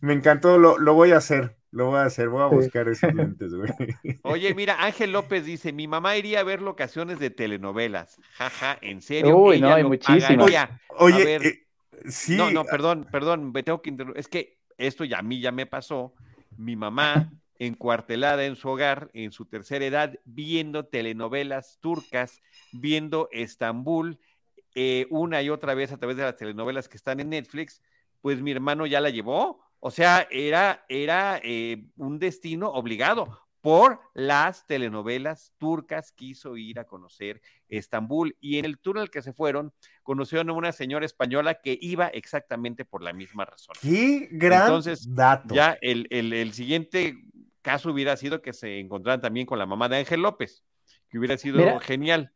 Me 0.00 0.12
encantó, 0.12 0.58
lo, 0.58 0.78
lo 0.78 0.94
voy 0.94 1.12
a 1.12 1.18
hacer. 1.18 1.56
Lo 1.72 1.86
voy 1.86 2.00
a 2.00 2.04
hacer, 2.04 2.28
voy 2.28 2.42
a 2.42 2.46
buscar 2.46 2.86
esos 2.88 3.14
lentes, 3.14 3.54
güey. 3.54 3.72
Oye, 4.24 4.54
mira, 4.54 4.84
Ángel 4.84 5.12
López 5.12 5.46
dice, 5.46 5.72
mi 5.72 5.88
mamá 5.88 6.18
iría 6.18 6.40
a 6.40 6.44
ver 6.44 6.60
locaciones 6.60 7.18
de 7.18 7.30
telenovelas. 7.30 8.20
Jaja, 8.34 8.76
en 8.82 9.00
serio. 9.00 9.38
Uy, 9.38 9.58
no, 9.58 9.72
hay 9.72 9.82
muchísimas. 9.82 10.50
Oye, 10.98 11.36
eh, 11.36 11.66
sí. 12.06 12.36
No, 12.36 12.50
no, 12.50 12.64
perdón, 12.64 13.08
perdón, 13.10 13.52
me 13.52 13.62
tengo 13.62 13.80
que 13.80 13.96
Es 14.16 14.28
que 14.28 14.58
esto 14.76 15.04
ya 15.04 15.20
a 15.20 15.22
mí 15.22 15.40
ya 15.40 15.50
me 15.50 15.64
pasó. 15.64 16.12
Mi 16.58 16.76
mamá 16.76 17.32
encuartelada 17.58 18.44
en 18.44 18.56
su 18.56 18.68
hogar, 18.68 19.10
en 19.14 19.32
su 19.32 19.46
tercera 19.46 19.86
edad, 19.86 20.18
viendo 20.26 20.84
telenovelas 20.84 21.78
turcas, 21.80 22.42
viendo 22.72 23.30
Estambul, 23.32 24.18
eh, 24.74 25.06
una 25.08 25.40
y 25.42 25.48
otra 25.48 25.72
vez 25.74 25.92
a 25.92 25.96
través 25.96 26.18
de 26.18 26.24
las 26.24 26.36
telenovelas 26.36 26.88
que 26.88 26.96
están 26.96 27.20
en 27.20 27.30
Netflix, 27.30 27.80
pues 28.22 28.40
mi 28.40 28.52
hermano 28.52 28.86
ya 28.86 29.02
la 29.02 29.10
llevó 29.10 29.62
o 29.84 29.90
sea, 29.90 30.28
era, 30.30 30.84
era 30.88 31.40
eh, 31.42 31.86
un 31.96 32.20
destino 32.20 32.68
obligado 32.68 33.40
por 33.60 33.98
las 34.14 34.64
telenovelas 34.64 35.52
turcas, 35.58 36.12
quiso 36.12 36.56
ir 36.56 36.78
a 36.78 36.84
conocer 36.84 37.42
Estambul 37.68 38.36
y 38.38 38.58
en 38.58 38.64
el 38.64 38.78
tour 38.78 39.00
al 39.00 39.10
que 39.10 39.22
se 39.22 39.32
fueron, 39.32 39.72
conocieron 40.04 40.50
a 40.50 40.52
una 40.52 40.70
señora 40.70 41.04
española 41.04 41.54
que 41.54 41.76
iba 41.80 42.06
exactamente 42.06 42.84
por 42.84 43.02
la 43.02 43.12
misma 43.12 43.44
razón. 43.44 43.74
¡Qué 43.82 44.28
gran 44.30 44.62
Entonces, 44.62 45.12
dato! 45.12 45.52
Ya 45.52 45.76
el, 45.80 46.06
el, 46.10 46.52
siguiente 46.52 47.16
caso 47.60 47.90
hubiera 47.90 48.16
sido 48.16 48.40
que 48.40 48.52
se 48.52 48.78
encontraran 48.78 49.20
también 49.20 49.46
con 49.46 49.58
la 49.58 49.66
mamá 49.66 49.88
de 49.88 49.96
Ángel 49.96 50.22
López, 50.22 50.62
que 51.08 51.18
hubiera 51.18 51.36
sido 51.38 51.80
genial. 51.80 52.30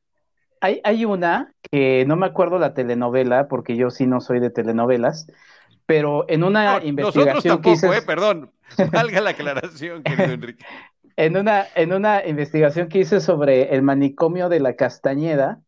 Hay, 0.60 0.80
hay 0.82 1.04
una 1.04 1.54
que 1.70 2.04
no 2.08 2.16
me 2.16 2.26
acuerdo 2.26 2.58
la 2.58 2.74
telenovela, 2.74 3.46
porque 3.46 3.76
yo 3.76 3.90
sí 3.90 4.08
no 4.08 4.20
soy 4.20 4.40
de 4.40 4.50
telenovelas, 4.50 5.28
pero 5.86 6.24
en 6.28 6.44
una 6.44 6.84
investigación 6.84 7.62
que 7.62 7.72
hice... 7.72 7.88
Eh, 7.88 8.02
perdón, 8.02 8.52
valga 8.92 9.20
la 9.20 9.30
aclaración, 9.30 10.02
querido 10.02 10.34
Enrique. 10.34 10.64
en, 11.16 11.36
una, 11.36 11.66
en 11.74 11.92
una 11.92 12.26
investigación 12.26 12.88
que 12.88 12.98
hice 12.98 13.20
sobre 13.20 13.74
el 13.74 13.82
manicomio 13.82 14.48
de 14.48 14.60
la 14.60 14.74
Castañeda, 14.74 15.60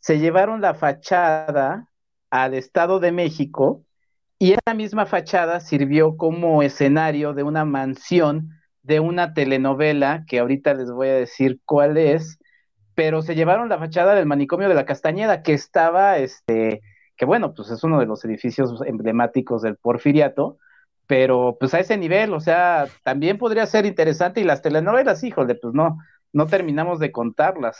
se 0.00 0.18
llevaron 0.18 0.60
la 0.60 0.74
fachada 0.74 1.88
al 2.30 2.54
Estado 2.54 2.98
de 2.98 3.12
México 3.12 3.84
y 4.38 4.52
esa 4.52 4.74
misma 4.74 5.06
fachada 5.06 5.60
sirvió 5.60 6.16
como 6.16 6.64
escenario 6.64 7.32
de 7.32 7.44
una 7.44 7.64
mansión 7.64 8.50
de 8.82 8.98
una 8.98 9.34
telenovela 9.34 10.24
que 10.26 10.40
ahorita 10.40 10.74
les 10.74 10.90
voy 10.90 11.08
a 11.08 11.14
decir 11.14 11.60
cuál 11.64 11.96
es, 11.96 12.40
pero 12.96 13.22
se 13.22 13.36
llevaron 13.36 13.68
la 13.68 13.78
fachada 13.78 14.14
del 14.14 14.26
manicomio 14.26 14.68
de 14.68 14.74
la 14.74 14.84
Castañeda 14.84 15.42
que 15.42 15.52
estaba 15.52 16.18
este 16.18 16.82
que 17.16 17.24
bueno, 17.24 17.54
pues 17.54 17.70
es 17.70 17.84
uno 17.84 17.98
de 17.98 18.06
los 18.06 18.24
edificios 18.24 18.82
emblemáticos 18.86 19.62
del 19.62 19.76
Porfiriato, 19.76 20.58
pero 21.06 21.56
pues 21.58 21.74
a 21.74 21.80
ese 21.80 21.96
nivel, 21.96 22.32
o 22.32 22.40
sea, 22.40 22.86
también 23.02 23.38
podría 23.38 23.66
ser 23.66 23.86
interesante 23.86 24.40
y 24.40 24.44
las 24.44 24.62
telenovelas, 24.62 25.22
híjole, 25.24 25.54
pues 25.54 25.74
no, 25.74 25.98
no 26.32 26.46
terminamos 26.46 26.98
de 26.98 27.12
contarlas. 27.12 27.78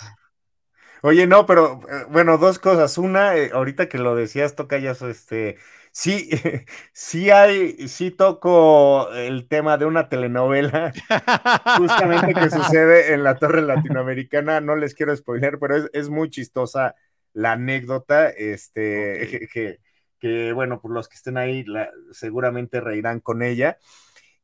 Oye, 1.02 1.26
no, 1.26 1.46
pero 1.46 1.80
eh, 1.88 2.04
bueno, 2.10 2.38
dos 2.38 2.58
cosas. 2.58 2.96
Una, 2.96 3.36
eh, 3.36 3.50
ahorita 3.52 3.88
que 3.88 3.98
lo 3.98 4.14
decías, 4.14 4.54
toca 4.54 4.78
ya 4.78 4.92
este, 4.92 5.56
sí, 5.90 6.30
sí 6.92 7.30
hay, 7.30 7.88
sí 7.88 8.10
toco 8.12 9.10
el 9.12 9.48
tema 9.48 9.78
de 9.78 9.86
una 9.86 10.08
telenovela, 10.08 10.92
justamente 11.78 12.34
que 12.34 12.50
sucede 12.50 13.14
en 13.14 13.24
la 13.24 13.36
Torre 13.36 13.62
Latinoamericana, 13.62 14.60
no 14.60 14.76
les 14.76 14.94
quiero 14.94 15.16
spoiler, 15.16 15.58
pero 15.58 15.76
es, 15.76 15.90
es 15.92 16.08
muy 16.08 16.30
chistosa 16.30 16.94
la 17.32 17.52
anécdota, 17.52 18.28
este, 18.28 19.48
que, 20.20 20.52
bueno, 20.52 20.80
por 20.80 20.92
los 20.92 21.08
que 21.08 21.16
estén 21.16 21.36
ahí 21.36 21.64
seguramente 22.12 22.80
reirán 22.80 23.20
con 23.20 23.42
ella. 23.42 23.78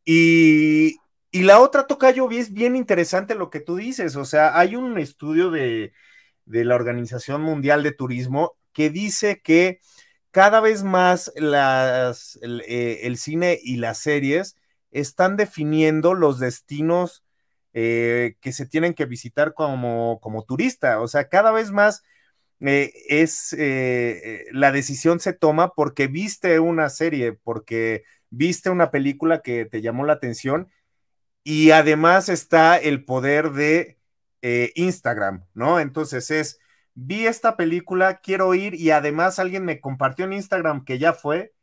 Y, 0.05 0.97
la 1.33 1.61
otra, 1.61 1.87
Tocayo, 1.87 2.31
es 2.31 2.53
bien 2.53 2.75
interesante 2.77 3.35
lo 3.35 3.51
que 3.51 3.61
tú 3.61 3.77
dices, 3.77 4.17
o 4.17 4.25
sea, 4.25 4.59
hay 4.59 4.75
un 4.77 4.99
estudio 4.99 5.51
de, 5.51 5.93
la 6.47 6.75
Organización 6.75 7.43
Mundial 7.43 7.83
de 7.83 7.93
Turismo 7.93 8.57
que 8.73 8.91
dice 8.91 9.41
que 9.43 9.81
cada 10.31 10.61
vez 10.61 10.83
más 10.83 11.33
las, 11.37 12.39
el, 12.43 12.63
eh, 12.67 13.15
cine 13.17 13.59
y 13.63 13.77
las 13.77 13.99
series 13.99 14.57
están 14.91 15.37
definiendo 15.37 16.15
los 16.15 16.39
destinos 16.39 17.25
eh, 17.75 18.37
que 18.41 18.53
se 18.53 18.67
tienen 18.67 18.95
que 18.95 19.05
visitar 19.05 19.53
como, 19.55 20.21
como 20.21 20.45
turista. 20.45 21.01
O 21.01 21.09
sea, 21.09 21.29
cada 21.29 21.53
vez 21.53 21.71
más 21.71 22.03
eh, 22.61 22.93
es 23.09 23.53
eh, 23.53 23.59
eh, 23.61 24.45
la 24.53 24.73
decisión 24.73 25.21
se 25.21 25.33
toma 25.33 25.75
porque 25.75 26.09
viste 26.09 26.59
una 26.61 26.89
serie, 26.91 27.33
porque 27.33 28.05
viste 28.31 28.71
una 28.71 28.91
película 28.91 29.43
que 29.43 29.65
te 29.65 29.81
llamó 29.81 30.05
la 30.05 30.15
atención 30.15 30.69
y 31.45 31.71
además 31.71 32.29
está 32.29 32.79
el 32.79 33.05
poder 33.05 33.53
de 33.53 33.99
Instagram, 34.77 35.45
¿no? 35.55 35.81
Entonces 35.81 36.31
es, 36.31 36.61
vi 36.95 37.27
esta 37.27 37.57
película, 37.57 38.21
quiero 38.21 38.55
ir 38.55 38.75
y 38.75 38.91
además 38.93 39.39
alguien 39.39 39.65
me 39.65 39.81
compartió 39.81 40.25
en 40.27 40.35
Instagram 40.35 40.85
que 40.85 40.99
ya 40.99 41.13
fue 41.13 41.55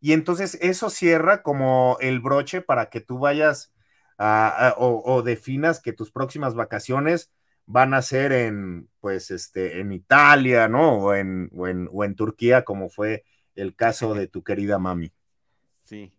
y 0.00 0.12
entonces 0.12 0.58
eso 0.60 0.90
cierra 0.90 1.42
como 1.42 1.96
el 2.00 2.20
broche 2.20 2.62
para 2.62 2.90
que 2.90 3.00
tú 3.00 3.18
vayas 3.18 3.72
o 4.18 5.22
definas 5.24 5.80
que 5.80 5.92
tus 5.92 6.10
próximas 6.10 6.54
vacaciones 6.54 7.30
van 7.68 7.92
a 7.92 8.00
ser 8.00 8.32
en, 8.32 8.88
pues, 8.98 9.30
este, 9.30 9.80
en 9.80 9.92
Italia, 9.92 10.68
¿no? 10.68 10.94
O 10.94 11.14
en, 11.14 11.50
o 11.54 12.04
en, 12.04 12.14
Turquía, 12.16 12.64
como 12.64 12.88
fue 12.88 13.24
el 13.54 13.76
caso 13.76 14.14
de 14.14 14.26
tu 14.26 14.42
querida 14.42 14.78
mami. 14.78 15.12
Sí. 15.84 16.12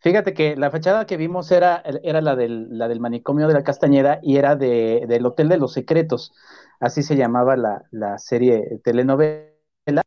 Fíjate 0.00 0.34
que 0.34 0.56
la 0.56 0.70
fachada 0.70 1.06
que 1.06 1.16
vimos 1.16 1.50
era, 1.52 1.82
era 2.02 2.20
la, 2.20 2.34
del, 2.34 2.76
la 2.76 2.88
del 2.88 3.00
manicomio 3.00 3.46
de 3.46 3.54
la 3.54 3.62
Castañeda 3.62 4.18
y 4.22 4.36
era 4.36 4.56
de, 4.56 5.04
del 5.06 5.24
Hotel 5.24 5.48
de 5.48 5.58
los 5.58 5.72
Secretos, 5.72 6.32
así 6.80 7.02
se 7.02 7.16
llamaba 7.16 7.56
la, 7.56 7.84
la 7.90 8.18
serie 8.18 8.80
telenovela 8.82 10.02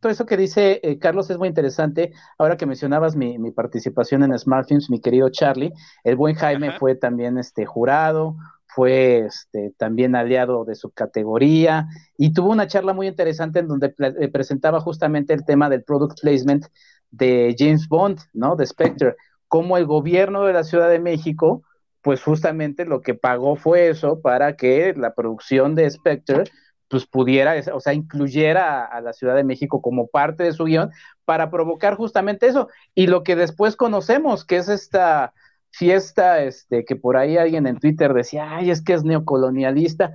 todo 0.00 0.12
eso 0.12 0.26
que 0.26 0.36
dice 0.36 0.80
eh, 0.82 0.98
Carlos 0.98 1.30
es 1.30 1.38
muy 1.38 1.48
interesante. 1.48 2.12
Ahora 2.38 2.56
que 2.56 2.66
mencionabas 2.66 3.16
mi, 3.16 3.50
participación 3.50 4.22
en 4.22 4.38
Smart 4.38 4.68
Films, 4.68 4.90
mi 4.90 5.00
querido 5.00 5.30
Charlie, 5.30 5.72
el 6.04 6.16
buen 6.16 6.34
Jaime 6.34 6.78
fue 6.78 6.94
también 6.94 7.38
este 7.38 7.66
jurado, 7.66 8.36
fue 8.66 9.26
este, 9.26 9.72
también 9.76 10.14
aliado 10.14 10.64
de 10.64 10.74
su 10.74 10.90
categoría 10.90 11.86
y 12.18 12.32
tuvo 12.32 12.50
una 12.50 12.66
charla 12.66 12.92
muy 12.92 13.06
interesante 13.06 13.60
en 13.60 13.68
donde 13.68 13.94
eh, 13.98 14.28
presentaba 14.28 14.80
justamente 14.80 15.32
el 15.32 15.44
tema 15.44 15.68
del 15.68 15.82
product 15.82 16.20
placement 16.20 16.66
de 17.10 17.54
James 17.58 17.88
Bond, 17.88 18.20
¿no? 18.32 18.56
De 18.56 18.66
Spectre, 18.66 19.16
cómo 19.48 19.76
el 19.76 19.86
gobierno 19.86 20.44
de 20.44 20.52
la 20.52 20.64
Ciudad 20.64 20.90
de 20.90 20.98
México, 20.98 21.62
pues 22.02 22.22
justamente 22.22 22.84
lo 22.84 23.00
que 23.00 23.14
pagó 23.14 23.56
fue 23.56 23.88
eso 23.88 24.20
para 24.20 24.56
que 24.56 24.94
la 24.96 25.14
producción 25.14 25.74
de 25.74 25.90
Spectre 25.90 26.44
pues 26.88 27.06
pudiera, 27.06 27.54
o 27.72 27.80
sea, 27.80 27.94
incluyera 27.94 28.84
a, 28.84 29.00
la 29.00 29.12
Ciudad 29.12 29.34
de 29.34 29.44
México 29.44 29.82
como 29.82 30.06
parte 30.06 30.44
de 30.44 30.52
su 30.52 30.64
guion 30.64 30.90
para 31.24 31.50
provocar 31.50 31.96
justamente 31.96 32.46
eso. 32.46 32.68
Y 32.94 33.08
lo 33.08 33.24
que 33.24 33.34
después 33.34 33.76
conocemos, 33.76 34.44
que 34.44 34.58
es 34.58 34.68
esta 34.68 35.32
fiesta, 35.76 36.42
este, 36.42 36.84
que 36.84 36.96
por 36.96 37.16
ahí 37.16 37.36
alguien 37.36 37.66
en 37.66 37.78
Twitter 37.78 38.14
decía, 38.14 38.56
ay, 38.56 38.70
es 38.70 38.82
que 38.82 38.94
es 38.94 39.04
neocolonialista. 39.04 40.14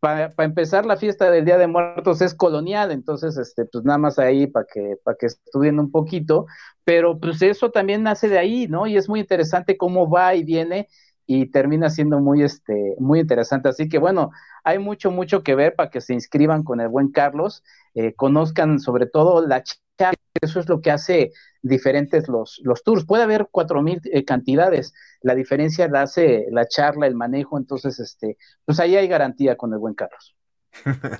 Para 0.00 0.32
empezar, 0.38 0.86
la 0.86 0.96
fiesta 0.96 1.28
del 1.30 1.44
Día 1.44 1.58
de 1.58 1.66
Muertos 1.66 2.20
es 2.22 2.34
colonial, 2.34 2.92
entonces, 2.92 3.36
este, 3.36 3.64
pues 3.64 3.84
nada 3.84 3.98
más 3.98 4.18
ahí 4.20 4.46
para 4.46 4.64
que, 4.72 4.96
para 5.02 5.16
que 5.16 5.26
estudien 5.26 5.80
un 5.80 5.90
poquito, 5.90 6.46
pero 6.84 7.18
pues 7.18 7.42
eso 7.42 7.70
también 7.70 8.04
nace 8.04 8.28
de 8.28 8.38
ahí, 8.38 8.68
¿no? 8.68 8.86
Y 8.86 8.96
es 8.96 9.08
muy 9.08 9.20
interesante 9.20 9.76
cómo 9.76 10.08
va 10.08 10.34
y 10.36 10.44
viene 10.44 10.88
y 11.26 11.50
termina 11.50 11.90
siendo 11.90 12.20
muy, 12.20 12.42
este, 12.42 12.94
muy 12.98 13.20
interesante. 13.20 13.68
Así 13.68 13.88
que 13.88 13.98
bueno, 13.98 14.30
hay 14.62 14.78
mucho, 14.78 15.10
mucho 15.10 15.42
que 15.42 15.54
ver 15.54 15.74
para 15.74 15.90
que 15.90 16.00
se 16.00 16.14
inscriban 16.14 16.62
con 16.62 16.80
el 16.80 16.88
buen 16.88 17.10
Carlos, 17.10 17.64
eh, 17.94 18.14
conozcan 18.14 18.78
sobre 18.78 19.06
todo 19.06 19.46
la 19.46 19.62
charla, 19.62 20.17
eso 20.40 20.60
es 20.60 20.68
lo 20.68 20.80
que 20.80 20.90
hace 20.90 21.32
diferentes 21.62 22.28
los, 22.28 22.60
los 22.64 22.82
tours. 22.82 23.04
Puede 23.04 23.22
haber 23.22 23.48
cuatro 23.50 23.82
mil 23.82 24.00
eh, 24.04 24.24
cantidades, 24.24 24.94
la 25.20 25.34
diferencia 25.34 25.88
la 25.88 26.02
hace 26.02 26.46
la 26.50 26.66
charla, 26.66 27.06
el 27.06 27.14
manejo, 27.14 27.58
entonces, 27.58 27.98
este, 28.00 28.36
pues 28.64 28.80
ahí 28.80 28.96
hay 28.96 29.08
garantía 29.08 29.56
con 29.56 29.72
el 29.72 29.78
buen 29.78 29.94
Carlos. 29.94 30.36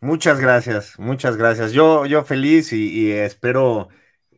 muchas 0.00 0.40
gracias, 0.40 0.98
muchas 0.98 1.36
gracias. 1.36 1.72
Yo, 1.72 2.06
yo 2.06 2.24
feliz 2.24 2.72
y, 2.72 3.12
espero, 3.12 3.88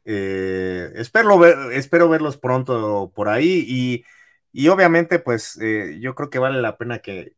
eh, 0.05 0.93
espero, 0.97 1.71
espero 1.71 2.09
verlos 2.09 2.37
pronto 2.37 3.13
por 3.15 3.29
ahí 3.29 3.65
y 3.67 4.05
y 4.53 4.69
obviamente, 4.69 5.19
pues 5.19 5.59
eh, 5.61 5.99
yo 6.01 6.15
creo 6.15 6.29
que 6.29 6.39
vale 6.39 6.61
la 6.61 6.77
pena 6.77 6.99
que, 6.99 7.35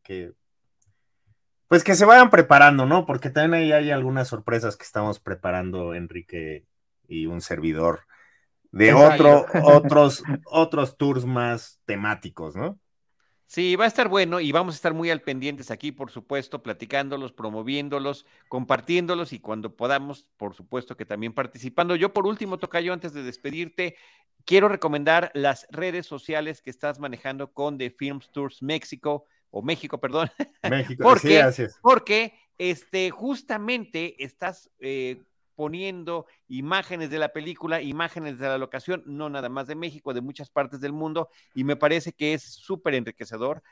pues 1.67 1.83
que 1.83 1.95
se 1.95 2.05
vayan 2.05 2.29
preparando, 2.29 2.85
¿no? 2.85 3.05
Porque 3.05 3.29
también 3.29 3.63
ahí 3.63 3.71
hay 3.71 3.91
algunas 3.91 4.27
sorpresas 4.27 4.77
que 4.77 4.83
estamos 4.83 5.19
preparando, 5.19 5.93
Enrique 5.93 6.65
y 7.07 7.25
un 7.25 7.41
servidor, 7.41 8.01
de 8.71 8.93
otro, 8.93 9.45
otros, 9.63 10.23
otros 10.45 10.97
tours 10.97 11.25
más 11.25 11.79
temáticos, 11.85 12.55
¿no? 12.55 12.79
Sí, 13.47 13.75
va 13.75 13.85
a 13.85 13.87
estar 13.87 14.09
bueno 14.09 14.39
y 14.39 14.51
vamos 14.51 14.73
a 14.73 14.77
estar 14.77 14.95
muy 14.95 15.11
al 15.11 15.21
pendientes 15.21 15.69
aquí, 15.69 15.91
por 15.91 16.09
supuesto, 16.09 16.63
platicándolos, 16.63 17.31
promoviéndolos, 17.31 18.25
compartiéndolos 18.47 19.33
y 19.33 19.39
cuando 19.39 19.75
podamos, 19.75 20.27
por 20.35 20.55
supuesto 20.55 20.97
que 20.97 21.05
también 21.05 21.31
participando. 21.31 21.95
Yo 21.95 22.11
por 22.11 22.25
último, 22.25 22.57
Tocayo, 22.57 22.91
antes 22.91 23.13
de 23.13 23.21
despedirte, 23.21 23.97
quiero 24.45 24.67
recomendar 24.67 25.31
las 25.35 25.67
redes 25.69 26.07
sociales 26.07 26.61
que 26.61 26.71
estás 26.71 26.99
manejando 26.99 27.53
con 27.53 27.77
The 27.77 27.91
Films 27.91 28.31
Tours 28.31 28.63
México 28.63 29.25
o 29.55 29.61
México, 29.61 29.97
perdón. 29.99 30.29
México, 30.69 31.03
porque, 31.03 31.51
sí, 31.53 31.63
Porque 31.81 32.33
este, 32.57 33.09
justamente 33.09 34.21
estás 34.21 34.69
eh, 34.79 35.21
poniendo 35.55 36.25
imágenes 36.49 37.09
de 37.09 37.19
la 37.19 37.29
película, 37.29 37.81
imágenes 37.81 38.37
de 38.37 38.47
la 38.47 38.57
locación, 38.57 39.01
no 39.05 39.29
nada 39.29 39.47
más 39.47 39.67
de 39.67 39.75
México, 39.75 40.13
de 40.13 40.19
muchas 40.19 40.49
partes 40.49 40.81
del 40.81 40.91
mundo, 40.91 41.29
y 41.53 41.63
me 41.63 41.77
parece 41.77 42.11
que 42.11 42.33
es 42.33 42.43
súper 42.43 42.95
enriquecedor, 42.95 43.63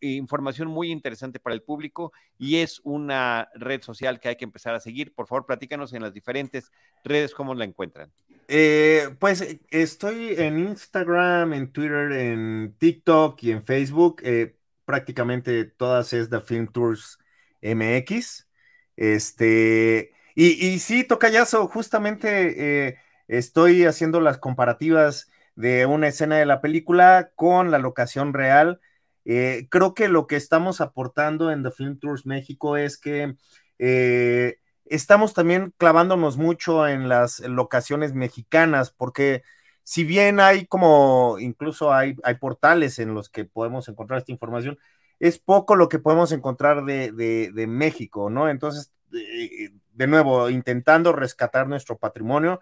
información 0.00 0.68
muy 0.68 0.92
interesante 0.92 1.40
para 1.40 1.54
el 1.54 1.62
público 1.62 2.12
y 2.38 2.58
es 2.58 2.80
una 2.84 3.48
red 3.54 3.82
social 3.82 4.20
que 4.20 4.28
hay 4.28 4.36
que 4.36 4.44
empezar 4.44 4.72
a 4.76 4.78
seguir. 4.78 5.12
Por 5.12 5.26
favor, 5.26 5.46
platícanos 5.46 5.92
en 5.92 6.02
las 6.02 6.14
diferentes 6.14 6.70
redes 7.02 7.34
cómo 7.34 7.56
la 7.56 7.64
encuentran. 7.64 8.12
Eh, 8.46 9.08
pues 9.18 9.40
eh, 9.40 9.60
estoy 9.70 10.34
en 10.36 10.60
Instagram, 10.60 11.54
en 11.54 11.72
Twitter, 11.72 12.12
en 12.12 12.76
TikTok 12.78 13.42
y 13.42 13.50
en 13.50 13.64
Facebook. 13.64 14.20
Eh, 14.22 14.54
prácticamente 14.84 15.64
todas 15.64 16.12
es 16.12 16.30
The 16.30 16.40
Film 16.40 16.68
Tours 16.68 17.18
MX. 17.62 18.48
Este, 18.96 20.12
y, 20.34 20.66
y 20.66 20.78
sí, 20.78 21.04
Tocayazo, 21.04 21.68
justamente 21.68 22.88
eh, 22.88 22.98
estoy 23.28 23.84
haciendo 23.84 24.20
las 24.20 24.38
comparativas 24.38 25.30
de 25.56 25.86
una 25.86 26.08
escena 26.08 26.36
de 26.36 26.46
la 26.46 26.60
película 26.60 27.30
con 27.34 27.70
la 27.70 27.78
locación 27.78 28.32
real. 28.34 28.80
Eh, 29.24 29.68
creo 29.70 29.94
que 29.94 30.08
lo 30.08 30.26
que 30.26 30.36
estamos 30.36 30.80
aportando 30.80 31.50
en 31.50 31.62
The 31.62 31.70
Film 31.70 31.98
Tours 31.98 32.26
México 32.26 32.76
es 32.76 32.98
que 32.98 33.36
eh, 33.78 34.58
estamos 34.84 35.34
también 35.34 35.72
clavándonos 35.78 36.36
mucho 36.36 36.86
en 36.86 37.08
las 37.08 37.40
locaciones 37.40 38.14
mexicanas, 38.14 38.90
porque 38.90 39.42
si 39.84 40.04
bien 40.04 40.40
hay 40.40 40.66
como, 40.66 41.36
incluso 41.38 41.92
hay, 41.92 42.16
hay 42.24 42.34
portales 42.34 42.98
en 42.98 43.14
los 43.14 43.28
que 43.28 43.44
podemos 43.44 43.88
encontrar 43.88 44.18
esta 44.18 44.32
información, 44.32 44.78
es 45.20 45.38
poco 45.38 45.76
lo 45.76 45.88
que 45.88 46.00
podemos 46.00 46.32
encontrar 46.32 46.84
de, 46.84 47.12
de 47.12 47.66
México, 47.68 48.30
¿no? 48.30 48.48
Entonces, 48.48 48.92
de 49.10 50.06
nuevo, 50.06 50.50
intentando 50.50 51.12
rescatar 51.12 51.68
nuestro 51.68 51.98
patrimonio. 51.98 52.60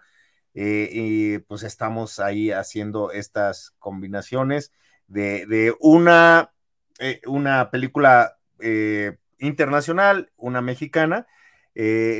Eh, 0.55 0.89
y 0.91 1.37
pues 1.39 1.63
estamos 1.63 2.19
ahí 2.19 2.51
haciendo 2.51 3.11
estas 3.11 3.71
combinaciones 3.79 4.71
de, 5.07 5.75
una, 5.79 6.53
eh, 6.99 7.21
una 7.25 7.71
película 7.71 8.37
eh, 8.59 9.17
internacional, 9.39 10.31
una 10.37 10.61
mexicana, 10.61 11.27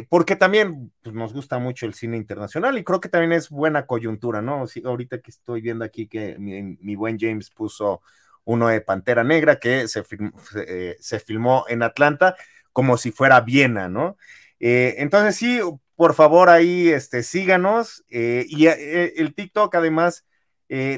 porque 0.09 0.35
también 0.35 0.91
pues, 1.01 1.15
nos 1.15 1.33
gusta 1.33 1.59
mucho 1.59 1.85
el 1.85 1.93
cine 1.93 2.17
internacional 2.17 2.77
y 2.77 2.83
creo 2.83 2.99
que 2.99 3.09
también 3.09 3.33
es 3.33 3.49
buena 3.49 3.85
coyuntura, 3.85 4.41
¿no? 4.41 4.65
ahorita 4.85 5.19
que 5.19 5.31
estoy 5.31 5.61
viendo 5.61 5.85
aquí 5.85 6.07
que 6.07 6.37
mi, 6.39 6.95
buen 6.95 7.19
James 7.19 7.49
puso 7.51 8.01
uno 8.45 8.67
de 8.67 8.81
Pantera 8.81 9.23
Negra 9.23 9.59
que 9.59 9.87
se, 9.87 10.03
se 10.99 11.19
filmó 11.19 11.65
en 11.67 11.83
Atlanta 11.83 12.35
como 12.73 12.97
si 12.97 13.11
fuera 13.11 13.39
Viena, 13.39 13.87
¿no? 13.87 14.17
Eh, 14.59 14.95
entonces 14.99 15.35
sí, 15.35 15.59
por 15.95 16.13
favor 16.15 16.49
ahí 16.49 16.89
este, 16.89 17.23
síganos. 17.23 18.03
Eh, 18.09 18.45
y 18.49 18.67
eh, 18.67 19.13
el 19.17 19.33
TikTok 19.35 19.73
además 19.75 20.25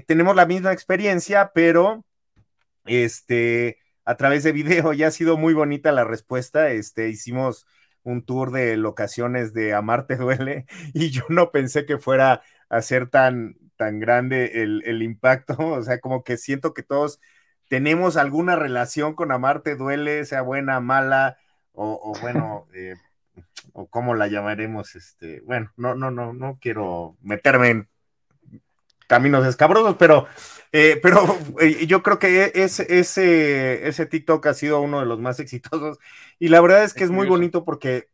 tenemos 0.08 0.38
la 0.38 0.46
misma 0.46 0.72
experiencia, 0.72 1.52
pero 1.54 2.06
este, 2.86 3.80
a 4.06 4.16
través 4.16 4.44
de 4.44 4.54
video 4.54 4.94
ya 4.94 5.08
ha 5.08 5.12
sido 5.12 5.38
muy 5.38 5.54
bonita 5.54 5.92
la 5.92 6.06
respuesta. 6.06 6.72
Este, 6.72 7.10
hicimos 7.10 7.68
un 8.06 8.24
tour 8.24 8.52
de 8.52 8.78
locaciones 8.78 9.54
de 9.54 9.74
Amarte 9.74 10.16
Duele 10.16 10.66
y 10.94 11.10
yo 11.10 11.24
no 11.28 11.52
pensé 11.52 11.86
que 11.86 11.98
fuera 11.98 12.42
a 12.70 12.82
ser 12.82 13.10
tan, 13.10 13.58
tan 13.76 14.00
grande 14.00 14.64
el, 14.64 14.82
el 14.86 15.02
impacto. 15.04 15.58
O 15.60 15.84
sea, 15.84 16.00
como 16.00 16.24
que 16.24 16.38
siento 16.38 16.74
que 16.74 16.84
todos 16.84 17.20
tenemos 17.68 18.16
alguna 18.16 18.56
relación 18.56 19.16
con 19.16 19.32
Amarte 19.32 19.76
Duele, 19.76 20.24
sea 20.26 20.42
buena, 20.42 20.80
mala, 20.80 21.38
o, 21.74 22.00
o 22.02 22.14
bueno, 22.22 22.68
eh, 22.74 22.96
o 23.74 23.88
cómo 23.88 24.16
la 24.16 24.28
llamaremos, 24.28 24.96
este, 24.96 25.42
bueno, 25.42 25.72
no, 25.76 25.96
no, 25.96 26.12
no, 26.12 26.32
no 26.34 26.58
quiero 26.62 27.18
meterme 27.22 27.70
en 27.70 27.90
caminos 29.08 29.46
escabrosos, 29.46 29.96
pero, 29.98 30.28
eh, 30.78 31.00
pero 31.02 31.40
eh, 31.62 31.88
yo 31.88 32.04
creo 32.04 32.20
que 32.20 32.52
ese, 32.54 32.86
ese, 33.00 33.88
ese 33.88 34.06
TikTok 34.06 34.46
ha 34.48 34.54
sido 34.54 34.82
uno 34.82 35.00
de 35.00 35.06
los 35.06 35.22
más 35.22 35.40
exitosos 35.40 36.00
y 36.38 36.50
la 36.50 36.60
verdad 36.60 36.84
es 36.84 36.94
que 36.94 37.06
es, 37.06 37.12
muy 37.12 37.28
bonito 37.28 37.64
porque 37.64 38.10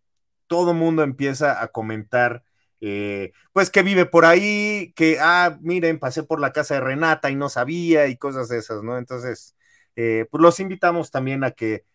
todo 0.45 0.75
mundo 0.75 1.01
empieza 1.01 1.63
a 1.63 1.69
comentar, 1.69 2.43
eh, 2.79 3.31
pues 3.51 3.71
que 3.71 3.81
vive 3.81 4.05
por 4.05 4.25
ahí, 4.25 4.93
que, 4.95 5.17
ah, 5.19 5.57
miren, 5.61 5.97
pasé 5.97 6.21
por 6.21 6.39
la 6.39 6.53
casa 6.53 6.75
de 6.75 6.81
Renata 6.81 7.31
y 7.31 7.35
no 7.35 7.49
sabía 7.49 8.05
y 8.05 8.17
cosas 8.17 8.47
de 8.47 8.59
esas, 8.59 8.83
¿no? 8.83 8.99
Entonces, 8.99 9.55
pues 9.95 10.27
los 10.31 10.59
invitamos 10.59 11.09
también 11.09 11.43
a 11.43 11.51
que 11.51 11.85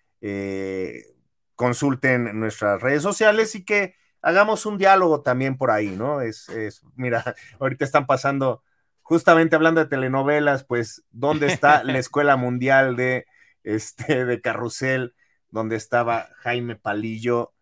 consulten 1.55 2.41
nuestras 2.41 2.83
redes 2.83 3.05
sociales 3.05 3.55
y 3.55 3.65
que 3.65 3.95
hagamos 4.21 4.67
un 4.67 4.79
diálogo 4.79 5.23
también 5.23 5.57
por 5.57 5.71
ahí, 5.71 5.91
¿no? 5.91 6.23
Es, 6.23 6.49
es, 6.49 6.83
mira, 6.97 7.23
ahorita 7.61 7.85
están 7.85 8.07
pasando, 8.07 8.65
justamente 9.07 9.55
hablando 9.55 9.81
de 9.81 9.87
telenovelas, 9.87 10.65
pues, 10.65 11.05
¿dónde 11.13 11.47
está 11.47 11.85
la 11.85 11.97
Escuela 11.99 12.37
Mundial 12.37 12.97
de, 12.97 13.25
este, 13.63 14.25
de 14.25 14.41
Carrusel? 14.41 15.15
Donde 15.49 15.77
estaba 15.77 16.29
Jaime 16.39 16.75
Palillo, 16.75 17.53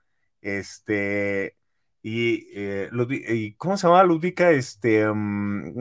este, 0.41 1.55
y, 2.03 2.47
eh, 2.55 2.89
y 3.29 3.53
¿cómo 3.57 3.77
se 3.77 3.87
llama 3.87 4.05
Ludwika? 4.05 4.53
Este, 4.53 5.07
um, 5.07 5.75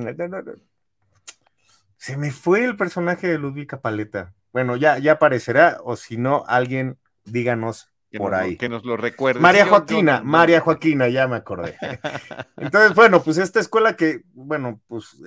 se 1.96 2.18
me 2.18 2.32
fue 2.32 2.66
el 2.66 2.76
personaje 2.76 3.30
de 3.30 3.38
Ludwika 3.38 3.80
Paleta. 3.80 4.34
Bueno, 4.52 4.76
ya, 4.76 4.98
ya 5.00 5.14
aparecerá, 5.14 5.78
o 5.82 5.96
si 5.96 6.18
no, 6.18 6.44
alguien 6.46 7.00
díganos 7.24 7.93
por 8.18 8.36
ahí. 8.36 8.58
que 8.58 8.70
nos 8.70 8.86
lo 8.86 8.98
recuerde. 8.98 9.40
María 9.40 9.66
Joaquina, 9.66 10.22
María 10.24 10.62
Joaquina, 10.62 11.08
ya 11.10 11.28
me 11.28 11.36
acordé. 11.36 11.78
Entonces, 12.58 12.94
bueno, 12.96 13.24
pues 13.24 13.38
esta 13.38 13.60
escuela 13.60 13.96
que, 13.96 14.22
bueno, 14.34 14.82
pues 14.88 15.18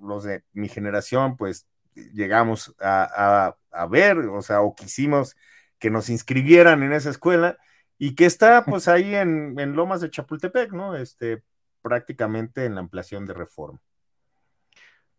los 0.00 0.24
de 0.24 0.42
mi 0.52 0.68
generación, 0.68 1.36
pues 1.36 1.66
llegamos 1.94 2.74
a, 2.80 3.54
ver, 3.90 4.18
o 4.18 4.42
sea, 4.42 4.62
o 4.62 4.74
quisimos 4.74 5.36
que 5.78 5.90
nos 5.90 6.08
inscribieran 6.08 6.82
en 6.82 6.92
esa 6.92 7.10
escuela 7.10 7.58
y 7.98 8.14
que 8.14 8.26
está 8.26 8.64
pues 8.66 8.88
ahí 8.88 9.14
en, 9.14 9.58
en 9.58 9.74
Lomas 9.74 10.00
de 10.00 10.10
Chapultepec, 10.10 10.72
¿no? 10.72 10.96
Este, 10.96 11.42
prácticamente 11.82 12.64
en 12.64 12.74
la 12.74 12.80
ampliación 12.80 13.26
de 13.26 13.34
reforma. 13.34 13.80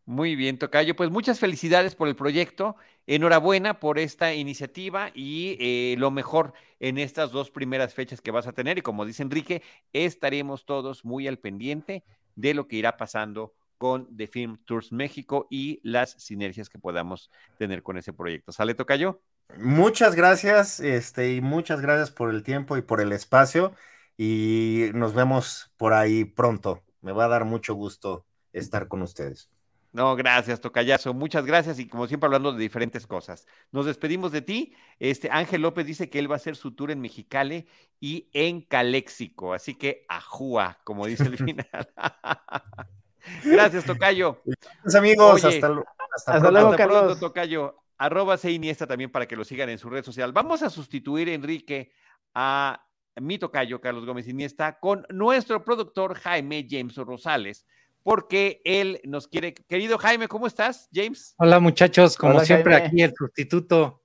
Muy 0.05 0.35
bien, 0.35 0.57
Tocayo. 0.57 0.95
Pues 0.95 1.09
muchas 1.09 1.39
felicidades 1.39 1.95
por 1.95 2.07
el 2.07 2.15
proyecto. 2.15 2.75
Enhorabuena 3.07 3.79
por 3.79 3.99
esta 3.99 4.33
iniciativa 4.33 5.11
y 5.13 5.57
eh, 5.59 5.95
lo 5.97 6.11
mejor 6.11 6.53
en 6.79 6.97
estas 6.97 7.31
dos 7.31 7.51
primeras 7.51 7.93
fechas 7.93 8.21
que 8.21 8.31
vas 8.31 8.47
a 8.47 8.53
tener. 8.53 8.77
Y 8.77 8.81
como 8.81 9.05
dice 9.05 9.23
Enrique, 9.23 9.61
estaremos 9.93 10.65
todos 10.65 11.05
muy 11.05 11.27
al 11.27 11.39
pendiente 11.39 12.03
de 12.35 12.53
lo 12.53 12.67
que 12.67 12.77
irá 12.77 12.97
pasando 12.97 13.53
con 13.77 14.15
The 14.15 14.27
Film 14.27 14.57
Tours 14.65 14.91
México 14.91 15.47
y 15.49 15.79
las 15.83 16.11
sinergias 16.11 16.69
que 16.69 16.79
podamos 16.79 17.29
tener 17.57 17.83
con 17.83 17.97
ese 17.97 18.13
proyecto. 18.13 18.51
¿Sale, 18.51 18.75
Tocayo? 18.75 19.21
Muchas 19.57 20.15
gracias, 20.15 20.79
este, 20.79 21.33
y 21.33 21.41
muchas 21.41 21.81
gracias 21.81 22.09
por 22.11 22.29
el 22.29 22.43
tiempo 22.43 22.77
y 22.77 22.81
por 22.81 23.01
el 23.01 23.11
espacio. 23.11 23.73
Y 24.17 24.89
nos 24.93 25.13
vemos 25.13 25.71
por 25.77 25.93
ahí 25.93 26.25
pronto. 26.25 26.81
Me 27.01 27.11
va 27.11 27.25
a 27.25 27.29
dar 27.29 27.45
mucho 27.45 27.73
gusto 27.73 28.25
estar 28.53 28.87
con 28.87 29.01
ustedes. 29.01 29.52
No, 29.93 30.15
gracias, 30.15 30.59
Tocayazo. 30.59 31.13
Muchas 31.13 31.45
gracias 31.45 31.77
y 31.77 31.87
como 31.87 32.07
siempre 32.07 32.25
hablando 32.25 32.51
de 32.51 32.59
diferentes 32.59 33.05
cosas. 33.05 33.45
Nos 33.71 33.85
despedimos 33.85 34.31
de 34.31 34.41
ti. 34.41 34.75
Este 34.97 35.29
Ángel 35.31 35.61
López 35.61 35.85
dice 35.85 36.09
que 36.09 36.17
él 36.17 36.29
va 36.29 36.35
a 36.35 36.37
hacer 36.37 36.55
su 36.55 36.73
tour 36.75 36.89
en 36.89 36.99
Mexicali 36.99 37.67
y 37.99 38.27
en 38.33 38.61
Caléxico, 38.61 39.53
así 39.53 39.75
que 39.75 40.03
ajúa, 40.09 40.79
como 40.83 41.05
dice 41.05 41.25
el 41.25 41.37
final. 41.37 41.67
gracias, 43.43 43.85
Tocayo. 43.85 44.41
Gracias, 44.43 44.95
amigos. 44.95 45.45
hasta, 45.45 45.69
luego, 45.69 45.85
hasta 46.11 46.87
pronto, 46.87 47.15
Tocayo. 47.17 47.75
Arroba 47.95 48.37
Iniesta 48.43 48.87
también 48.87 49.11
para 49.11 49.27
que 49.27 49.35
lo 49.35 49.45
sigan 49.45 49.69
en 49.69 49.77
su 49.77 49.91
red 49.91 50.03
social. 50.03 50.31
Vamos 50.31 50.63
a 50.63 50.71
sustituir, 50.71 51.29
Enrique, 51.29 51.93
a 52.33 52.83
mi 53.17 53.37
tocayo, 53.37 53.79
Carlos 53.79 54.07
Gómez 54.07 54.27
Iniesta, 54.27 54.79
con 54.79 55.05
nuestro 55.09 55.63
productor 55.63 56.15
Jaime 56.15 56.67
James 56.67 56.95
Rosales 56.95 57.67
porque 58.03 58.61
él 58.65 59.01
nos 59.05 59.27
quiere. 59.27 59.53
Querido 59.53 59.97
Jaime, 59.97 60.27
¿cómo 60.27 60.45
estás, 60.45 60.89
James? 60.93 61.33
Hola, 61.37 61.59
muchachos, 61.59 62.17
como 62.17 62.39
siempre, 62.41 62.75
aquí 62.75 63.01
el 63.01 63.13
sustituto. 63.17 64.03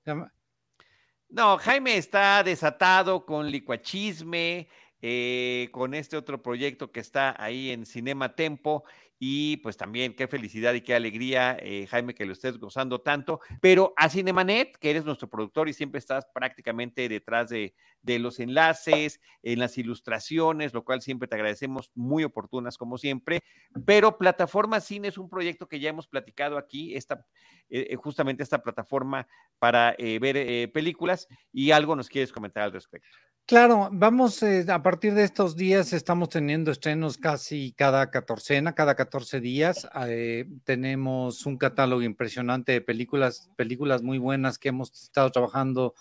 No, 1.27 1.57
Jaime 1.59 1.97
está 1.97 2.41
desatado 2.43 3.25
con 3.25 3.51
licuachisme, 3.51 4.67
eh, 5.01 5.69
con 5.71 5.93
este 5.93 6.17
otro 6.17 6.41
proyecto 6.41 6.91
que 6.91 7.01
está 7.01 7.35
ahí 7.37 7.69
en 7.69 7.85
Cinema 7.85 8.35
Tempo 8.35 8.83
y 9.19 9.57
pues 9.57 9.75
también 9.75 10.15
qué 10.15 10.27
felicidad 10.27 10.73
y 10.73 10.81
qué 10.81 10.95
alegría, 10.95 11.57
eh, 11.59 11.85
Jaime, 11.87 12.15
que 12.15 12.25
lo 12.25 12.31
estés 12.31 12.57
gozando 12.57 13.01
tanto. 13.01 13.41
Pero 13.59 13.93
a 13.97 14.09
Cinemanet, 14.09 14.77
que 14.77 14.89
eres 14.89 15.03
nuestro 15.03 15.29
productor 15.29 15.67
y 15.67 15.73
siempre 15.73 15.99
estás 15.99 16.25
prácticamente 16.33 17.07
detrás 17.09 17.49
de, 17.49 17.75
los 18.03 18.39
enlaces, 18.39 19.19
en 19.43 19.59
las 19.59 19.77
ilustraciones, 19.77 20.73
lo 20.73 20.85
cual 20.85 21.01
siempre 21.01 21.27
te 21.27 21.35
agradecemos, 21.35 21.91
muy 21.95 22.23
oportunas 22.23 22.77
como 22.77 22.97
siempre. 22.97 23.43
Pero 23.85 24.17
Plataforma 24.17 24.79
Cine 24.79 25.09
es 25.09 25.17
un 25.17 25.29
proyecto 25.29 25.67
que 25.67 25.81
ya 25.81 25.89
hemos 25.89 26.07
platicado 26.07 26.57
aquí, 26.57 26.95
esta, 26.95 27.25
eh, 27.69 27.95
justamente 27.97 28.41
esta 28.41 28.63
plataforma 28.63 29.27
para 29.59 29.95
ver 29.99 30.71
películas 30.71 31.27
y 31.51 31.71
algo 31.71 31.95
nos 31.95 32.07
quieres 32.07 32.31
comentar 32.31 32.63
al 32.63 32.71
respecto. 32.71 33.09
Claro, 33.49 33.89
vamos, 33.91 34.43
eh, 34.43 34.63
a 34.69 34.83
partir 34.83 35.15
de 35.15 35.23
estos 35.23 35.55
días 35.55 35.91
estamos 35.91 36.29
teniendo 36.29 36.69
estrenos 36.69 37.17
casi 37.17 37.73
cada 37.75 38.11
catorcena, 38.11 38.75
cada 38.75 38.93
14 39.09 39.41
días. 39.41 39.89
Eh, 40.07 40.45
tenemos 40.63 41.47
un 41.47 41.57
catálogo 41.57 42.03
impresionante 42.03 42.73
de 42.73 42.81
películas, 42.81 43.49
películas 43.55 44.03
muy 44.03 44.19
buenas 44.19 44.59
que 44.59 44.69
hemos 44.69 44.91
estado 44.91 45.31
trabajando 45.31 45.95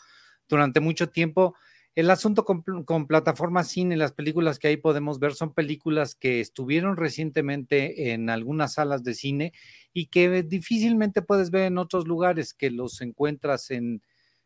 durante 0.46 0.80
mucho 0.80 1.08
tiempo. 1.08 1.54
El 1.94 2.10
asunto 2.10 2.44
con, 2.44 2.62
con 2.84 3.08
cine, 3.64 3.96
las 3.96 4.12
películas 4.12 4.58
que 4.58 4.68
ahí 4.68 4.76
podemos 4.76 5.18
ver 5.20 5.32
son 5.32 5.54
películas 5.54 6.14
que 6.14 6.40
estuvieron 6.40 6.98
recientemente 6.98 8.12
en 8.12 8.28
algunas 8.28 8.74
salas 8.74 9.02
de 9.02 9.14
cine 9.14 9.52
y 9.94 10.08
que 10.08 10.42
difícilmente 10.42 11.22
puedes 11.22 11.50
ver 11.50 11.62
en 11.62 11.78
otros 11.78 12.06
lugares, 12.06 12.52
que 12.52 12.70
los 12.70 13.00
encuentras 13.00 13.70
en 13.70 14.02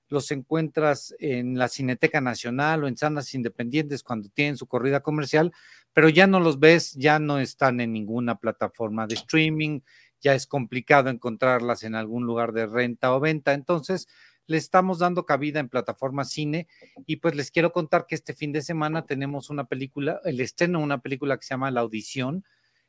los 0.08 0.30
encuentras 0.30 1.14
en 1.18 1.58
la 1.58 1.68
Cineteca 1.68 2.20
Nacional 2.20 2.84
o 2.84 2.86
en 2.86 2.96
salas 2.96 3.34
independientes 3.34 4.02
cuando 4.04 4.28
tienen 4.28 4.56
su 4.56 4.66
corrida 4.66 5.00
comercial, 5.00 5.52
pero 5.92 6.08
ya 6.08 6.26
no 6.26 6.40
los 6.40 6.58
ves, 6.58 6.92
ya 6.94 7.18
no 7.18 7.38
están 7.38 7.80
en 7.80 7.92
ninguna 7.92 8.36
plataforma 8.36 9.06
de 9.06 9.14
streaming, 9.14 9.80
ya 10.20 10.34
es 10.34 10.46
complicado 10.46 11.10
encontrarlas 11.10 11.82
en 11.82 11.94
algún 11.94 12.24
lugar 12.24 12.52
de 12.52 12.66
renta 12.66 13.14
o 13.14 13.20
venta. 13.20 13.52
Entonces, 13.52 14.08
le 14.46 14.56
estamos 14.56 14.98
dando 14.98 15.24
cabida 15.26 15.60
en 15.60 15.68
plataforma 15.68 16.24
cine 16.24 16.68
y 17.06 17.16
pues 17.16 17.34
les 17.34 17.50
quiero 17.50 17.72
contar 17.72 18.06
que 18.06 18.14
este 18.14 18.34
fin 18.34 18.52
de 18.52 18.62
semana 18.62 19.06
tenemos 19.06 19.50
una 19.50 19.64
película, 19.64 20.20
el 20.24 20.40
estreno 20.40 20.80
una 20.80 21.00
película 21.00 21.36
que 21.36 21.44
se 21.44 21.54
llama 21.54 21.70
La 21.70 21.80
Audición. 21.80 22.44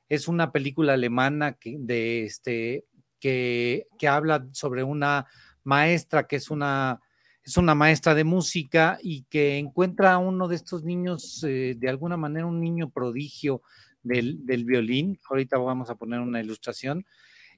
Es 0.09 0.27
una 0.27 0.51
película 0.51 0.93
alemana 0.93 1.53
que, 1.53 1.77
de 1.79 2.23
este, 2.25 2.85
que, 3.19 3.87
que 3.97 4.07
habla 4.07 4.47
sobre 4.51 4.83
una 4.83 5.27
maestra 5.63 6.27
que 6.27 6.35
es 6.35 6.49
una 6.49 6.99
es 7.43 7.57
una 7.57 7.75
maestra 7.75 8.15
de 8.15 8.23
música 8.23 8.97
y 9.01 9.23
que 9.23 9.57
encuentra 9.57 10.13
a 10.13 10.17
uno 10.17 10.47
de 10.47 10.55
estos 10.55 10.83
niños, 10.83 11.43
eh, 11.43 11.75
de 11.77 11.89
alguna 11.89 12.15
manera 12.15 12.45
un 12.45 12.61
niño 12.61 12.89
prodigio 12.89 13.61
del, 14.01 14.39
violín. 14.65 15.19
Ahorita 15.29 15.57
vamos 15.57 15.89
a 15.89 15.95
poner 15.95 16.21
una 16.21 16.41
ilustración. 16.41 17.05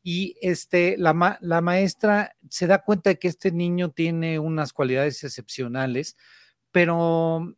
Y 0.02 0.36
este, 0.42 0.98
la, 0.98 1.38
la, 1.42 1.62
maestra 1.62 2.36
se 2.50 2.68
da 2.68 2.84
cuenta 2.84 3.12
de 3.12 3.20
que 3.20 3.28
este 3.28 3.52
niño 3.52 3.92
tiene 3.92 4.38
unas 4.40 4.72
cualidades 4.74 5.24
excepcionales, 5.24 6.16
pero 6.72 7.56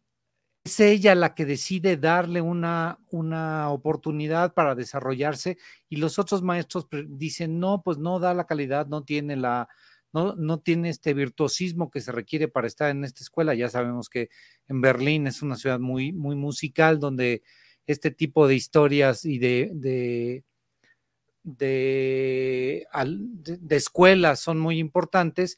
es 0.63 0.79
ella 0.79 1.15
la 1.15 1.33
que 1.33 1.45
decide 1.45 1.97
darle 1.97 2.41
una, 2.41 2.99
una 3.09 3.69
oportunidad 3.69 4.53
para 4.53 4.75
desarrollarse 4.75 5.57
y 5.89 5.97
los 5.97 6.19
otros 6.19 6.41
maestros 6.41 6.87
dicen, 7.07 7.59
no, 7.59 7.83
pues 7.83 7.97
no 7.97 8.19
da 8.19 8.33
la 8.33 8.45
calidad, 8.45 8.87
no 8.87 9.03
tiene 9.03 9.35
la, 9.35 9.67
no, 10.13 10.59
tiene 10.59 10.89
este 10.89 11.13
virtuosismo 11.13 11.91
que 11.91 12.01
se 12.01 12.11
requiere 12.11 12.47
para 12.47 12.67
estar 12.67 12.89
en 12.89 13.03
esta 13.03 13.23
escuela. 13.23 13.53
Ya 13.53 13.69
sabemos 13.69 14.09
que 14.09 14.29
en 14.67 14.81
Berlín 14.81 15.27
es 15.27 15.41
una 15.41 15.55
ciudad 15.55 15.79
muy, 15.79 16.11
muy 16.11 16.35
musical, 16.35 16.99
donde 16.99 17.43
este 17.85 18.11
tipo 18.11 18.47
de 18.47 18.55
historias 18.55 19.25
y 19.25 19.37
de, 19.37 19.71
de, 19.73 20.43
de, 21.43 22.87
escuelas 23.69 24.39
son 24.39 24.59
muy 24.59 24.79
importantes, 24.79 25.57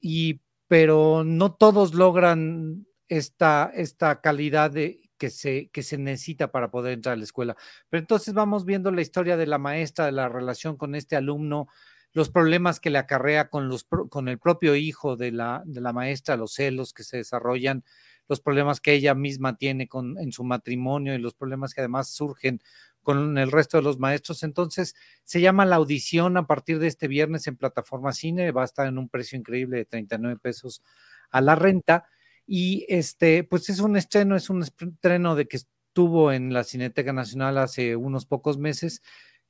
y, 0.00 0.40
pero 0.68 1.24
no 1.24 1.54
todos 1.54 1.94
logran 1.94 2.86
esta, 3.08 3.70
esta 3.74 4.20
calidad 4.20 4.70
de, 4.70 5.00
que 5.18 5.30
se, 5.30 5.68
que 5.70 5.82
se 5.82 5.98
necesita 5.98 6.50
para 6.50 6.70
poder 6.70 6.92
entrar 6.94 7.14
a 7.14 7.16
la 7.16 7.24
escuela. 7.24 7.56
Pero 7.88 8.00
entonces 8.00 8.34
vamos 8.34 8.64
viendo 8.64 8.90
la 8.90 9.02
historia 9.02 9.36
de 9.36 9.46
la 9.46 9.58
maestra, 9.58 10.06
de 10.06 10.12
la 10.12 10.28
relación 10.28 10.76
con 10.76 10.94
este 10.94 11.16
alumno, 11.16 11.68
los 12.16 12.30
problemas 12.30 12.80
que 12.80 12.88
le 12.88 12.96
acarrea 12.96 13.50
con, 13.50 13.68
los, 13.68 13.84
con 13.84 14.28
el 14.28 14.38
propio 14.38 14.74
hijo 14.74 15.16
de 15.16 15.32
la, 15.32 15.62
de 15.66 15.82
la 15.82 15.92
maestra, 15.92 16.38
los 16.38 16.54
celos 16.54 16.94
que 16.94 17.04
se 17.04 17.18
desarrollan, 17.18 17.84
los 18.26 18.40
problemas 18.40 18.80
que 18.80 18.94
ella 18.94 19.14
misma 19.14 19.58
tiene 19.58 19.86
con, 19.86 20.18
en 20.18 20.32
su 20.32 20.42
matrimonio 20.42 21.14
y 21.14 21.18
los 21.18 21.34
problemas 21.34 21.74
que 21.74 21.82
además 21.82 22.08
surgen 22.08 22.62
con 23.02 23.36
el 23.36 23.52
resto 23.52 23.76
de 23.76 23.82
los 23.82 23.98
maestros. 23.98 24.44
Entonces, 24.44 24.94
se 25.24 25.42
llama 25.42 25.66
la 25.66 25.76
audición 25.76 26.38
a 26.38 26.46
partir 26.46 26.78
de 26.78 26.86
este 26.86 27.06
viernes 27.06 27.48
en 27.48 27.58
plataforma 27.58 28.14
cine, 28.14 28.50
va 28.50 28.62
a 28.62 28.64
estar 28.64 28.86
en 28.86 28.96
un 28.96 29.10
precio 29.10 29.38
increíble 29.38 29.76
de 29.76 29.84
39 29.84 30.38
pesos 30.40 30.82
a 31.28 31.42
la 31.42 31.54
renta. 31.54 32.06
Y 32.46 32.86
este, 32.88 33.44
pues 33.44 33.68
es 33.68 33.80
un 33.80 33.94
estreno, 33.94 34.36
es 34.36 34.48
un 34.48 34.62
estreno 34.62 35.34
de 35.34 35.48
que 35.48 35.58
estuvo 35.58 36.32
en 36.32 36.54
la 36.54 36.64
Cineteca 36.64 37.12
Nacional 37.12 37.58
hace 37.58 37.94
unos 37.94 38.24
pocos 38.24 38.56
meses 38.56 39.02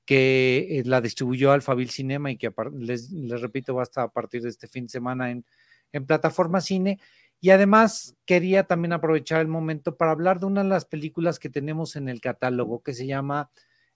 que 0.06 0.78
eh, 0.78 0.82
la 0.84 1.00
distribuyó 1.00 1.52
Alfabil 1.52 1.90
Cinema 1.90 2.30
y 2.30 2.38
que 2.38 2.52
les, 2.78 3.10
repito, 3.40 3.74
va 3.74 3.82
hasta 3.82 4.04
a 4.04 4.08
partir 4.08 4.40
de 4.42 4.48
este 4.48 4.68
fin 4.68 4.84
de 4.84 4.90
semana 4.90 5.30
en, 5.30 5.44
en 5.92 6.06
plataforma 6.06 6.60
cine. 6.60 7.00
Y 7.40 7.50
además 7.50 8.16
quería 8.24 8.64
también 8.64 8.92
aprovechar 8.92 9.40
el 9.40 9.48
momento 9.48 9.96
para 9.96 10.12
hablar 10.12 10.40
de 10.40 10.46
una 10.46 10.62
de 10.62 10.70
las 10.70 10.86
películas 10.86 11.38
que 11.38 11.50
tenemos 11.50 11.96
en 11.96 12.08
el 12.08 12.20
catálogo 12.20 12.82
que 12.82 12.94
se 12.94 13.06
llama 13.06 13.50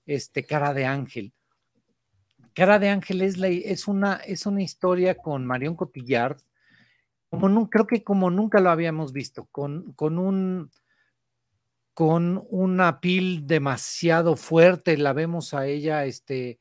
este, 0.05 0.45
Cara 0.45 0.75
de 0.75 0.85
Ángel. 0.85 1.33
Cara 2.55 2.79
de 2.79 2.89
Ángel 2.91 3.23
es, 3.23 3.39
la, 3.39 3.49
es, 3.49 3.87
una, 3.89 4.17
es 4.17 4.45
una 4.45 4.63
historia 4.63 5.15
con 5.15 5.47
Marion 5.47 5.77
Cotillard, 5.77 6.39
como 7.31 7.49
no, 7.49 7.71
creo 7.71 7.87
que 7.87 8.03
como 8.03 8.29
nunca 8.29 8.61
lo 8.61 8.71
habíamos 8.71 9.13
visto, 9.13 9.47
con, 9.53 9.93
con 9.93 10.19
un 10.19 10.71
con 11.95 12.45
una 12.51 13.01
pil 13.01 13.47
demasiado 13.47 14.37
fuerte, 14.37 14.97
la 14.97 15.13
vemos 15.13 15.55
a 15.55 15.67
ella, 15.67 16.05
este, 16.07 16.59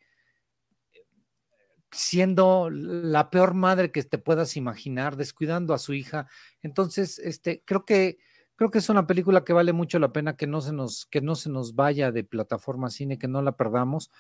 siendo 1.91 2.69
la 2.69 3.29
peor 3.29 3.53
madre 3.53 3.91
que 3.91 4.03
te 4.03 4.17
puedas 4.17 4.55
imaginar, 4.57 5.15
descuidando 5.15 5.73
a 5.73 5.79
su 5.79 5.93
hija. 5.93 6.27
Entonces, 6.61 7.19
este, 7.19 7.63
creo 7.65 7.85
que 7.85 8.17
creo 8.55 8.71
que 8.71 8.79
es 8.79 8.89
una 8.89 9.07
película 9.07 9.45
que 9.45 9.53
vale 9.53 9.71
mucho 9.71 9.99
la 9.99 10.11
pena 10.11 10.35
que 10.35 10.45
no 10.45 10.59
se 10.61 10.73
nos 10.73 11.05
que 11.05 11.21
no 11.21 11.35
se 11.35 11.49
nos 11.49 11.75
vaya 11.75 12.11
de 12.11 12.23
plataforma 12.25 12.89
cine, 12.89 13.17
que 13.17 13.27
no 13.27 13.41
la 13.41 13.53
perdamos. 13.55 14.11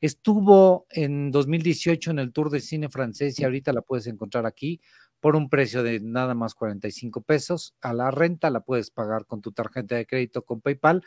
Estuvo 0.00 0.86
en 0.90 1.32
2018 1.32 2.12
en 2.12 2.20
el 2.20 2.32
Tour 2.32 2.50
de 2.50 2.60
Cine 2.60 2.88
francés 2.88 3.38
y 3.40 3.44
ahorita 3.44 3.72
la 3.72 3.82
puedes 3.82 4.06
encontrar 4.06 4.46
aquí 4.46 4.80
por 5.20 5.36
un 5.36 5.48
precio 5.48 5.82
de 5.82 6.00
nada 6.00 6.34
más 6.34 6.54
45 6.54 7.22
pesos. 7.22 7.74
A 7.80 7.92
la 7.92 8.10
renta 8.10 8.50
la 8.50 8.60
puedes 8.60 8.90
pagar 8.90 9.26
con 9.26 9.40
tu 9.40 9.52
tarjeta 9.52 9.96
de 9.96 10.06
crédito 10.06 10.42
con 10.42 10.60
PayPal, 10.60 11.04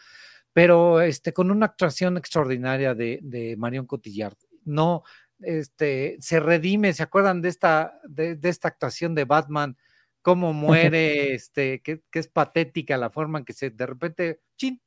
pero 0.54 1.02
este, 1.02 1.34
con 1.34 1.52
una 1.52 1.68
actuación 1.68 2.18
extraordinaria 2.18 2.94
de, 2.94 3.20
de 3.22 3.56
Marion 3.58 3.86
Cotillard. 3.86 4.38
No, 4.64 5.04
este, 5.42 6.18
se 6.20 6.40
redime, 6.40 6.94
¿se 6.94 7.04
acuerdan 7.04 7.42
de 7.42 7.50
esta, 7.50 8.00
de, 8.08 8.38
esta 8.44 8.68
actuación 8.68 9.16
de 9.16 9.26
Batman? 9.26 9.78
Cómo 10.22 10.54
muere, 10.94 11.34
este, 11.34 11.82
que, 11.82 12.04
es 12.12 12.28
patética 12.28 12.98
la 12.98 13.10
forma 13.10 13.40
en 13.40 13.46
que 13.46 13.54
se 13.54 13.70
de 13.70 13.86
repente, 13.86 14.42
chin, 14.58 14.82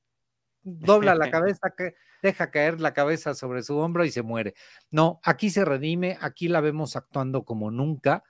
dobla 0.63 1.15
la 1.15 1.31
cabeza, 1.31 1.73
que 1.77 1.95
deja 2.23 2.51
caer 2.51 2.81
la 2.81 2.95
cabeza 2.95 3.35
sobre 3.35 3.63
su 3.63 3.77
hombro 3.77 4.05
y 4.05 4.11
se 4.11 4.23
muere. 4.23 4.55
No, 4.91 5.21
aquí 5.23 5.51
se 5.51 5.65
redime, 5.65 6.17
aquí 6.21 6.49
la 6.49 6.61
vemos 6.61 6.97
actuando 6.97 7.45
como 7.45 7.71
nunca, 7.71 8.23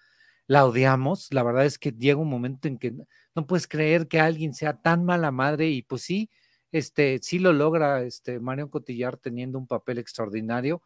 la 0.46 0.64
odiamos, 0.64 1.32
la 1.32 1.42
verdad 1.42 1.64
es 1.64 1.78
que 1.78 1.92
llega 1.92 2.20
un 2.20 2.28
momento 2.28 2.68
en 2.68 2.78
que 2.78 2.94
no 3.34 3.46
puedes 3.46 3.66
creer 3.66 4.08
que 4.08 4.20
alguien 4.20 4.54
sea 4.54 4.74
tan 4.80 5.04
mala 5.04 5.30
madre 5.30 5.68
y 5.68 5.82
pues 5.82 6.02
sí, 6.02 6.30
este, 6.72 7.18
sí 7.22 7.38
lo 7.38 7.52
logra 7.52 8.02
este 8.02 8.40
Marion 8.40 8.68
Cotillar 8.68 9.16
teniendo 9.16 9.58
un 9.58 9.66
papel 9.66 9.98
extraordinario 9.98 10.82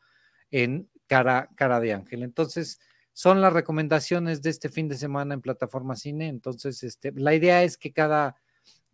en 0.51 0.89
cara, 1.07 1.49
cara 1.55 1.81
de 1.81 1.93
ángel. 1.95 2.23
Entonces, 2.23 2.79
son 3.13 3.41
las 3.41 3.53
recomendaciones 3.53 4.43
de 4.43 4.51
este 4.51 4.69
fin 4.69 4.87
de 4.89 4.97
semana 4.97 5.35
en 5.35 5.41
plataforma 5.41 5.97
cine. 5.97 6.29
Entonces, 6.29 6.83
este, 6.85 7.11
la 7.13 7.35
idea 7.35 7.65
es 7.65 7.77
que 7.77 7.93
cada, 7.93 8.37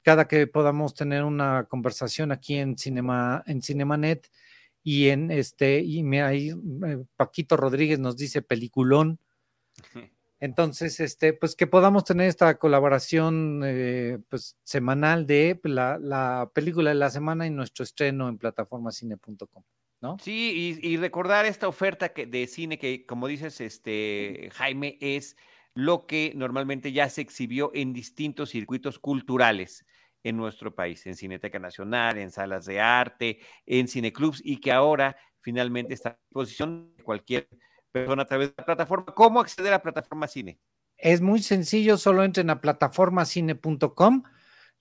cada 0.02 0.26
que 0.26 0.46
podamos 0.46 0.94
tener 0.94 1.24
una 1.24 1.64
conversación 1.64 2.32
aquí 2.32 2.56
en 2.56 2.78
Cinema, 2.78 3.42
en 3.46 3.60
Cinemanet 3.60 4.30
y 4.82 5.08
en 5.08 5.30
este, 5.30 5.80
y 5.80 6.02
me, 6.02 6.22
ahí 6.22 6.50
eh, 6.50 7.04
Paquito 7.16 7.56
Rodríguez 7.56 7.98
nos 7.98 8.16
dice 8.16 8.40
peliculón. 8.40 9.18
Entonces, 10.40 11.00
este, 11.00 11.32
pues 11.32 11.56
que 11.56 11.66
podamos 11.66 12.04
tener 12.04 12.28
esta 12.28 12.58
colaboración 12.58 13.62
eh, 13.64 14.18
pues, 14.28 14.56
semanal 14.64 15.26
de 15.26 15.58
la, 15.64 15.98
la, 15.98 16.50
película 16.52 16.90
de 16.90 16.96
la 16.96 17.10
semana 17.10 17.46
y 17.46 17.50
nuestro 17.50 17.82
estreno 17.82 18.28
en 18.28 18.38
plataformacine.com. 18.38 19.62
Sí, 20.20 20.78
y, 20.82 20.96
recordar 20.98 21.46
esta 21.46 21.66
oferta 21.66 22.10
que, 22.10 22.26
de 22.26 22.46
cine 22.46 22.78
que, 22.78 23.06
como 23.06 23.26
dices, 23.26 23.60
este, 23.60 24.50
Jaime, 24.52 24.98
es 25.00 25.36
lo 25.74 26.06
que 26.06 26.32
normalmente 26.36 26.92
ya 26.92 27.08
se 27.08 27.22
exhibió 27.22 27.70
en 27.74 27.92
distintos 27.92 28.50
circuitos 28.50 28.98
culturales 28.98 29.86
en 30.22 30.36
nuestro 30.36 30.74
país, 30.74 31.06
en 31.06 31.16
Cineteca 31.16 31.58
Nacional, 31.58 32.18
en 32.18 32.30
salas 32.30 32.66
de 32.66 32.80
arte, 32.80 33.40
en 33.66 33.88
cineclubs, 33.88 34.42
y 34.44 34.58
que 34.58 34.72
ahora 34.72 35.16
finalmente 35.40 35.94
está 35.94 36.10
a 36.10 36.18
disposición 36.28 36.94
de 36.96 37.02
cualquier 37.02 37.48
persona 37.94 38.22
a 38.22 38.26
través 38.26 38.48
de 38.48 38.54
la 38.58 38.64
plataforma. 38.64 39.06
¿Cómo 39.14 39.40
acceder 39.40 39.72
a 39.72 39.76
la 39.76 39.82
plataforma 39.82 40.26
cine? 40.26 40.58
Es 40.96 41.20
muy 41.20 41.42
sencillo, 41.42 41.96
solo 41.96 42.24
entren 42.24 42.50
a 42.50 42.60
plataformacine.com 42.60 44.22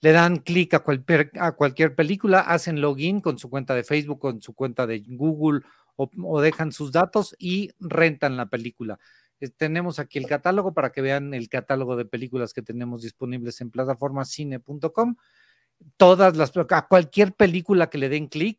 le 0.04 0.12
dan 0.12 0.36
clic 0.36 0.74
a 0.74 0.80
cualquier, 0.80 1.30
a 1.40 1.52
cualquier 1.52 1.94
película, 1.94 2.40
hacen 2.40 2.82
login 2.82 3.22
con 3.22 3.38
su 3.38 3.48
cuenta 3.48 3.74
de 3.74 3.84
Facebook, 3.84 4.18
con 4.18 4.42
su 4.42 4.52
cuenta 4.52 4.86
de 4.86 5.02
Google 5.06 5.62
o, 5.96 6.40
dejan 6.42 6.72
sus 6.72 6.92
datos 6.92 7.34
y 7.38 7.70
rentan 7.80 8.36
la 8.36 8.44
película. 8.44 8.98
Eh, 9.40 9.48
tenemos 9.48 9.98
aquí 9.98 10.18
el 10.18 10.26
catálogo 10.26 10.74
para 10.74 10.92
que 10.92 11.00
vean 11.00 11.32
el 11.32 11.48
catálogo 11.48 11.96
de 11.96 12.04
películas 12.04 12.52
que 12.52 12.60
tenemos 12.60 13.00
disponibles 13.00 13.62
en 13.62 13.70
plataformacine.com. 13.70 15.16
Todas 15.96 16.36
las, 16.36 16.52
a 16.70 16.86
cualquier 16.86 17.32
película 17.32 17.88
que 17.88 17.96
le 17.96 18.10
den 18.10 18.26
clic, 18.26 18.58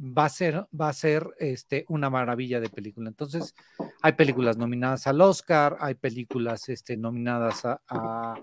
va 0.00 0.24
a 0.24 0.28
ser, 0.28 0.66
va 0.78 0.88
a 0.88 0.92
ser 0.92 1.28
este, 1.38 1.84
una 1.88 2.10
maravilla 2.10 2.60
de 2.60 2.70
película. 2.70 3.08
Entonces, 3.08 3.54
hay 4.02 4.12
películas 4.12 4.56
nominadas 4.56 5.06
al 5.06 5.20
Oscar, 5.20 5.76
hay 5.80 5.94
películas 5.94 6.68
este, 6.68 6.96
nominadas 6.96 7.64
a 7.64 8.34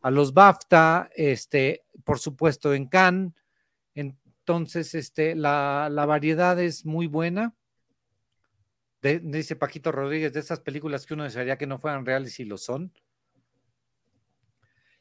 a 0.00 0.10
los 0.10 0.32
BAFTA, 0.32 1.10
este, 1.14 1.84
por 2.04 2.18
supuesto 2.18 2.74
en 2.74 2.86
Cannes. 2.86 3.32
Entonces, 3.94 4.94
este, 4.94 5.34
la, 5.34 5.88
variedad 6.06 6.58
es 6.60 6.84
muy 6.84 7.06
buena. 7.06 7.54
dice 9.02 9.56
Paquito 9.56 9.92
Rodríguez, 9.92 10.32
de 10.32 10.40
esas 10.40 10.60
películas 10.60 11.06
que 11.06 11.14
uno 11.14 11.24
desearía 11.24 11.58
que 11.58 11.66
no 11.66 11.78
fueran 11.78 12.06
reales 12.06 12.38
y 12.40 12.44
lo 12.44 12.56
son. 12.56 12.92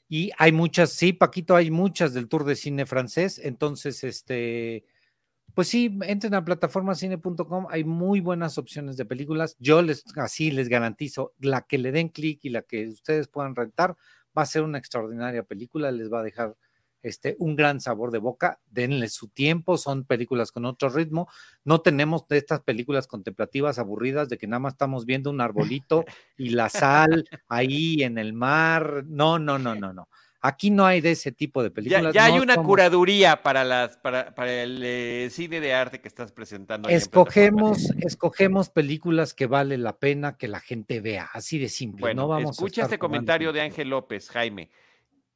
Y 0.09 0.31
hay 0.37 0.51
muchas, 0.51 0.91
sí, 0.91 1.13
Paquito, 1.13 1.55
hay 1.55 1.69
muchas 1.69 2.13
del 2.13 2.29
Tour 2.29 2.45
de 2.45 2.55
Cine 2.55 2.85
francés. 2.85 3.39
Entonces, 3.43 4.03
este, 4.03 4.85
pues 5.57 5.69
sí, 5.69 5.97
entren 6.03 6.35
a 6.35 6.45
plataformacine.com, 6.45 7.65
hay 7.71 7.83
muy 7.83 8.19
buenas 8.19 8.59
opciones 8.59 8.95
de 8.95 9.05
películas. 9.05 9.55
Yo 9.57 9.81
les, 9.81 10.03
así 10.15 10.51
les 10.51 10.69
garantizo, 10.69 11.33
la 11.39 11.63
que 11.63 11.79
le 11.79 11.91
den 11.91 12.09
clic 12.09 12.41
y 12.43 12.49
la 12.49 12.61
que 12.61 12.87
ustedes 12.87 13.27
puedan 13.27 13.55
rentar, 13.55 13.95
va 14.37 14.43
a 14.43 14.45
ser 14.45 14.61
una 14.61 14.77
extraordinaria 14.77 15.41
película, 15.41 15.91
les 15.91 16.13
va 16.13 16.19
a 16.19 16.23
dejar 16.23 16.55
este, 17.01 17.37
un 17.39 17.55
gran 17.55 17.81
sabor 17.81 18.11
de 18.11 18.19
boca, 18.19 18.59
denle 18.69 19.09
su 19.09 19.29
tiempo, 19.29 19.79
son 19.79 20.03
películas 20.03 20.51
con 20.51 20.63
otro 20.65 20.89
ritmo, 20.89 21.27
no 21.63 21.81
tenemos 21.81 22.27
de 22.27 22.37
estas 22.37 22.61
películas 22.61 23.07
contemplativas 23.07 23.79
aburridas 23.79 24.29
de 24.29 24.37
que 24.37 24.45
nada 24.45 24.59
más 24.59 24.73
estamos 24.73 25.07
viendo 25.07 25.31
un 25.31 25.41
arbolito 25.41 26.05
y 26.37 26.49
la 26.49 26.69
sal 26.69 27.27
ahí 27.47 28.03
en 28.03 28.19
el 28.19 28.33
mar, 28.33 29.05
no, 29.07 29.39
no, 29.39 29.57
no, 29.57 29.73
no, 29.73 29.91
no. 29.91 30.07
Aquí 30.39 30.69
no 30.69 30.85
hay 30.85 31.01
de 31.01 31.11
ese 31.11 31.31
tipo 31.31 31.63
de 31.63 31.71
películas. 31.71 32.13
Ya, 32.13 32.25
hay 32.25 32.39
una 32.39 32.57
curaduría 32.57 33.41
para 33.41 33.63
las 33.63 33.97
para, 33.97 34.33
el 34.51 34.81
eh, 34.83 35.29
cine 35.31 35.59
de 35.59 35.73
arte 35.73 35.99
que 35.99 36.07
estás 36.07 36.31
presentando. 36.31 36.89
Escogemos, 36.89 37.91
escogemos 38.01 38.69
películas 38.69 39.33
que 39.33 39.47
vale 39.47 39.77
la 39.77 39.97
pena 39.97 40.37
que 40.37 40.47
la 40.47 40.59
gente 40.59 41.01
vea, 41.01 41.29
así 41.33 41.57
de 41.57 41.69
simple. 41.69 42.01
Bueno, 42.01 42.23
no 42.23 42.27
vamos 42.27 42.51
escucha 42.51 42.83
este 42.83 42.99
comentario 42.99 43.51
de 43.51 43.61
Ángel 43.61 43.89
López, 43.89 44.29
Jaime. 44.29 44.69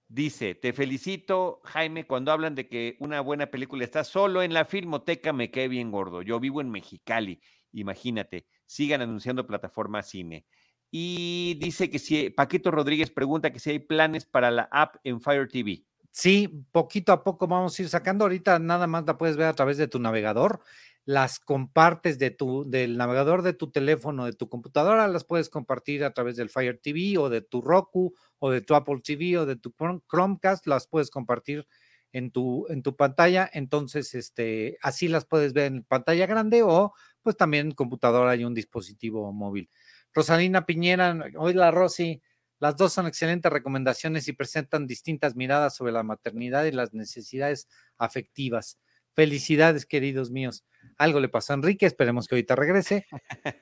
Dice, 0.08 0.56
te 0.56 0.74
felicito, 0.74 1.62
Jaime, 1.64 2.06
cuando 2.06 2.34
hablan 2.34 2.54
de 2.54 2.68
que 2.68 2.98
una 3.00 3.22
buena 3.22 3.48
película 3.48 3.86
está 3.86 4.04
solo 4.04 4.44
en 4.44 4.54
la 4.54 4.66
filmoteca, 4.66 5.32
me 5.32 5.50
cae 5.50 5.70
bien 5.70 5.90
gordo. 5.90 6.22
Yo 6.22 6.40
vivo 6.40 6.60
en 6.60 6.70
Mexicali, 6.70 7.40
imagínate, 7.72 8.46
sigan 8.66 9.02
anunciando 9.02 9.48
plataforma 9.48 10.04
cine. 10.04 10.46
Y 10.92 11.56
dice 11.56 11.90
que 11.90 12.00
si 12.00 12.30
Paquito 12.30 12.70
Rodríguez 12.70 13.10
pregunta 13.10 13.52
que 13.52 13.60
si 13.60 13.70
hay 13.72 13.80
planes 13.80 14.26
para 14.26 14.52
la 14.52 14.68
app 14.72 14.98
en 15.06 15.22
Fire 15.22 15.48
TV. 15.48 15.86
Sí, 16.12 16.66
poquito 16.74 17.14
a 17.14 17.24
poco 17.24 17.48
vamos 17.48 17.80
a 17.80 17.82
ir 17.82 17.88
sacando. 17.90 18.26
Ahorita 18.26 18.60
nada 18.60 18.86
más 18.88 19.06
la 19.06 19.18
puedes 19.18 19.38
ver 19.38 19.48
a 19.48 19.54
través 19.54 19.78
de 19.78 19.88
tu 19.88 20.00
navegador. 20.00 20.60
Las 21.06 21.40
compartes 21.40 22.20
de 22.20 22.30
tu, 22.32 22.70
del 22.70 22.98
navegador 22.98 23.42
de 23.42 23.54
tu 23.54 23.72
teléfono, 23.72 24.26
de 24.26 24.34
tu 24.34 24.50
computadora, 24.50 25.08
las 25.08 25.24
puedes 25.24 25.50
compartir 25.50 26.04
a 26.04 26.14
través 26.14 26.36
del 26.36 26.50
Fire 26.50 26.80
TV 26.84 27.18
o 27.18 27.30
de 27.30 27.42
tu 27.42 27.62
Roku 27.62 28.14
o 28.40 28.52
de 28.52 28.62
tu 28.62 28.76
Apple 28.76 29.00
TV 29.04 29.38
o 29.38 29.46
de 29.46 29.56
tu 29.56 29.74
Chromecast, 30.10 30.68
las 30.68 30.88
puedes 30.88 31.10
compartir 31.10 31.66
en 32.12 32.32
tu, 32.32 32.68
en 32.70 32.84
tu 32.84 32.96
pantalla. 32.96 33.50
Entonces, 33.54 34.14
este, 34.14 34.78
así 34.82 35.08
las 35.08 35.26
puedes 35.26 35.54
ver 35.54 35.72
en 35.72 35.84
pantalla 35.84 36.26
grande 36.28 36.64
o 36.64 36.94
pues 37.22 37.38
también 37.38 37.68
en 37.68 37.72
computadora 37.74 38.36
y 38.36 38.44
un 38.44 38.54
dispositivo 38.54 39.32
móvil. 39.32 39.70
Rosalina 40.14 40.66
Piñera, 40.66 41.18
hola 41.38 41.72
Rosy, 41.72 42.22
las 42.60 42.76
dos 42.76 42.94
son 42.94 43.08
excelentes 43.08 43.52
recomendaciones 43.52 44.28
y 44.28 44.34
presentan 44.34 44.86
distintas 44.86 45.36
miradas 45.36 45.76
sobre 45.76 45.94
la 45.94 46.04
maternidad 46.04 46.66
y 46.66 46.72
las 46.72 46.94
necesidades 46.94 47.68
afectivas. 47.98 48.78
Felicidades, 49.14 49.86
queridos 49.86 50.32
míos. 50.32 50.64
Algo 50.98 51.20
le 51.20 51.28
pasó 51.28 51.54
a 51.54 51.56
Enrique, 51.56 51.86
esperemos 51.86 52.28
que 52.28 52.36
ahorita 52.36 52.56
regrese, 52.56 53.06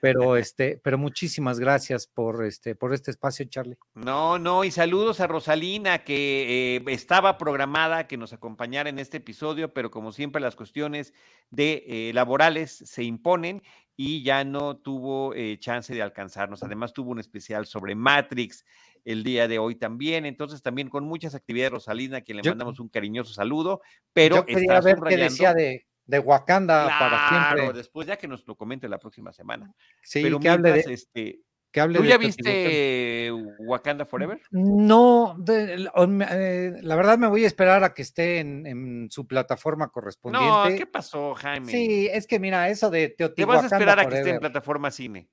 pero 0.01 0.35
este, 0.37 0.79
pero 0.83 0.97
muchísimas 0.97 1.59
gracias 1.59 2.07
por 2.07 2.45
este, 2.45 2.75
por 2.75 2.93
este 2.93 3.11
espacio, 3.11 3.45
Charlie. 3.45 3.77
No, 3.93 4.37
no, 4.37 4.63
y 4.63 4.71
saludos 4.71 5.19
a 5.21 5.27
Rosalina, 5.27 6.03
que 6.03 6.77
eh, 6.77 6.83
estaba 6.87 7.37
programada 7.37 8.07
que 8.07 8.17
nos 8.17 8.33
acompañara 8.33 8.89
en 8.89 8.99
este 8.99 9.17
episodio, 9.17 9.73
pero 9.73 9.91
como 9.91 10.11
siempre 10.11 10.41
las 10.41 10.55
cuestiones 10.55 11.13
de 11.49 11.83
eh, 11.87 12.11
laborales 12.13 12.71
se 12.85 13.03
imponen 13.03 13.63
y 14.01 14.23
ya 14.23 14.45
no 14.45 14.77
tuvo 14.77 15.33
eh, 15.35 15.57
chance 15.59 15.93
de 15.93 16.01
alcanzarnos. 16.01 16.63
Además, 16.63 16.93
tuvo 16.93 17.11
un 17.11 17.19
especial 17.19 17.65
sobre 17.65 17.95
Matrix 17.95 18.63
el 19.03 19.25
día 19.25 19.49
de 19.49 19.59
hoy 19.59 19.75
también. 19.75 20.25
Entonces, 20.25 20.61
también 20.61 20.87
con 20.87 21.03
muchas 21.03 21.35
actividades, 21.35 21.73
Rosalina, 21.73 22.19
a 22.19 22.21
quien 22.21 22.37
le 22.37 22.43
mandamos 22.43 22.79
un 22.79 22.87
cariñoso 22.87 23.33
saludo. 23.33 23.81
Pero 24.13 24.37
yo 24.37 24.45
quería 24.45 24.79
ver 24.79 24.99
qué 25.05 25.17
decía 25.17 25.53
de, 25.53 25.85
de 26.05 26.19
Wakanda 26.19 26.87
para 26.97 27.27
siempre. 27.27 27.73
Después, 27.73 28.07
ya 28.07 28.15
que 28.15 28.29
nos 28.29 28.47
lo 28.47 28.55
comente 28.55 28.87
la 28.87 28.99
próxima 28.99 29.33
semana. 29.33 29.69
Sí, 30.01 30.23
pero 30.23 30.39
que 30.39 30.47
hable 30.47 30.71
de. 30.71 30.93
Este, 30.93 31.41
¿Tú 31.71 32.03
ya 32.03 32.17
viste 32.17 33.31
Wakanda 33.59 34.05
Forever? 34.05 34.41
No, 34.51 35.37
eh, 35.47 36.73
la 36.81 36.95
verdad 36.95 37.17
me 37.19 37.27
voy 37.27 37.43
a 37.43 37.47
esperar 37.47 37.83
a 37.83 37.93
que 37.93 38.01
esté 38.01 38.39
en, 38.39 39.07
su 39.11 39.27
plataforma 39.27 39.89
correspondiente. 39.89 40.49
No, 40.49 40.77
¿qué 40.77 40.87
pasó, 40.87 41.35
Jaime? 41.35 41.71
Sí, 41.71 42.09
es 42.11 42.25
que 42.25 42.39
mira, 42.39 42.69
eso 42.69 42.89
de 42.89 43.09
Teotihuacán. 43.09 43.61
Te 43.61 43.63
vas 43.63 43.71
a 43.71 43.75
esperar 43.75 43.99
a 43.99 44.09
que 44.09 44.17
esté 44.17 44.29
en 44.31 44.39
plataforma 44.39 44.89
cine. 44.89 45.29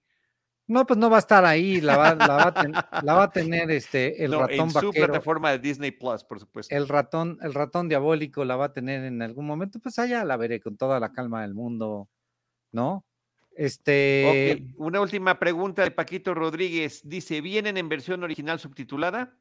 No, 0.69 0.85
pues 0.85 0.99
no 0.99 1.09
va 1.09 1.17
a 1.17 1.21
estar 1.21 1.45
ahí, 1.45 1.81
la 1.81 1.97
va, 1.97 2.09
a, 3.23 3.31
tener 3.31 3.71
este, 3.71 4.25
el 4.25 4.33
ratón 4.33 4.61
en 4.61 4.71
su 4.71 4.91
plataforma 4.91 5.53
de 5.53 5.61
Disney 5.61 5.93
Plus, 5.93 6.25
por 6.25 6.41
supuesto. 6.41 6.75
El 6.75 6.89
ratón, 6.89 7.39
el 7.43 7.55
ratón 7.55 7.89
diabólico 7.89 8.45
la 8.45 8.57
va 8.57 8.67
a 8.67 8.73
tener 8.73 9.05
en 9.05 9.23
algún 9.23 9.47
momento, 9.47 9.79
pues 9.79 9.99
allá 10.01 10.25
la 10.25 10.37
veré 10.37 10.61
con 10.61 10.77
toda 10.77 10.99
la 10.99 11.13
calma 11.13 11.43
del 11.43 11.55
mundo, 11.55 12.09
¿no? 12.73 13.06
Este. 13.57 14.63
Una 14.77 15.01
última 15.01 15.39
pregunta 15.39 15.83
de 15.83 15.91
Paquito 15.91 16.35
Rodríguez. 16.35 17.01
Dice: 17.05 17.41
¿Vienen 17.41 17.77
en 17.77 17.89
versión 17.89 18.23
original 18.23 18.61
subtitulada? 18.61 19.35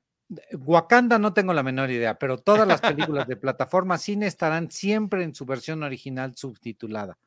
Wakanda 0.53 1.19
no 1.19 1.33
tengo 1.33 1.53
la 1.53 1.61
menor 1.61 1.91
idea, 1.91 2.17
pero 2.17 2.37
todas 2.37 2.67
las 2.67 2.81
películas 2.81 3.27
de 3.27 3.35
plataforma 3.35 3.97
cine 3.97 4.25
estarán 4.25 4.71
siempre 4.71 5.23
en 5.23 5.35
su 5.35 5.45
versión 5.45 5.83
original 5.83 6.35
subtitulada. 6.35 7.17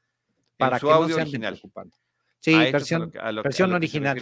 Para 0.56 0.78
su 0.78 0.90
audio 0.90 1.16
original. 1.16 1.60
Sí, 2.40 2.54
versión, 2.54 3.12
versión 3.42 3.72
original. 3.72 4.18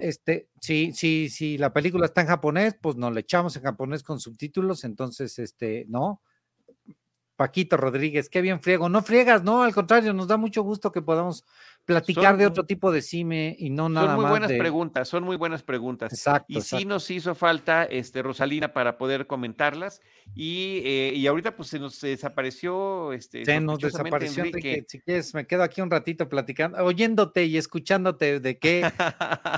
Este, 0.00 0.48
sí, 0.60 0.92
sí, 0.94 1.28
sí, 1.28 1.58
la 1.58 1.72
película 1.72 2.06
está 2.06 2.20
en 2.20 2.26
japonés, 2.28 2.76
pues 2.80 2.96
nos 2.96 3.12
le 3.12 3.20
echamos 3.20 3.56
en 3.56 3.62
japonés 3.62 4.02
con 4.02 4.20
subtítulos, 4.20 4.84
entonces, 4.84 5.38
este, 5.38 5.84
no. 5.88 6.22
Paquito 7.36 7.76
Rodríguez, 7.76 8.28
qué 8.28 8.42
bien 8.42 8.60
friego. 8.60 8.88
No 8.88 9.02
friegas, 9.02 9.42
no, 9.42 9.62
al 9.62 9.74
contrario, 9.74 10.12
nos 10.12 10.28
da 10.28 10.36
mucho 10.36 10.62
gusto 10.62 10.92
que 10.92 11.02
podamos 11.02 11.44
platicar 11.84 12.36
de 12.36 12.46
otro 12.46 12.64
tipo 12.64 12.90
de 12.92 13.02
cime 13.02 13.56
y 13.58 13.70
no 13.70 13.88
nada 13.88 14.06
más. 14.06 14.14
Son 14.14 14.22
muy 14.22 14.30
buenas 14.30 14.50
de... 14.50 14.58
preguntas, 14.58 15.08
son 15.08 15.24
muy 15.24 15.36
buenas 15.36 15.62
preguntas. 15.62 16.12
Exacto. 16.12 16.46
Y 16.48 16.60
sí 16.60 16.84
nos 16.84 17.10
hizo 17.10 17.34
falta, 17.34 17.84
este, 17.84 18.22
Rosalina, 18.22 18.72
para 18.72 18.98
poder 18.98 19.26
comentarlas. 19.26 20.00
Y, 20.34 20.80
eh, 20.84 21.12
y 21.14 21.26
ahorita, 21.26 21.54
pues 21.56 21.68
se 21.68 21.78
nos 21.78 22.00
desapareció. 22.00 23.12
Este, 23.12 23.44
se 23.44 23.60
nos 23.60 23.78
desapareció, 23.78 24.44
Enrique. 24.44 24.84
Si 24.88 25.00
quieres, 25.00 25.34
me 25.34 25.46
quedo 25.46 25.62
aquí 25.62 25.80
un 25.80 25.90
ratito 25.90 26.28
platicando, 26.28 26.82
oyéndote 26.82 27.44
y 27.44 27.56
escuchándote 27.56 28.40
de 28.40 28.58
qué, 28.58 28.90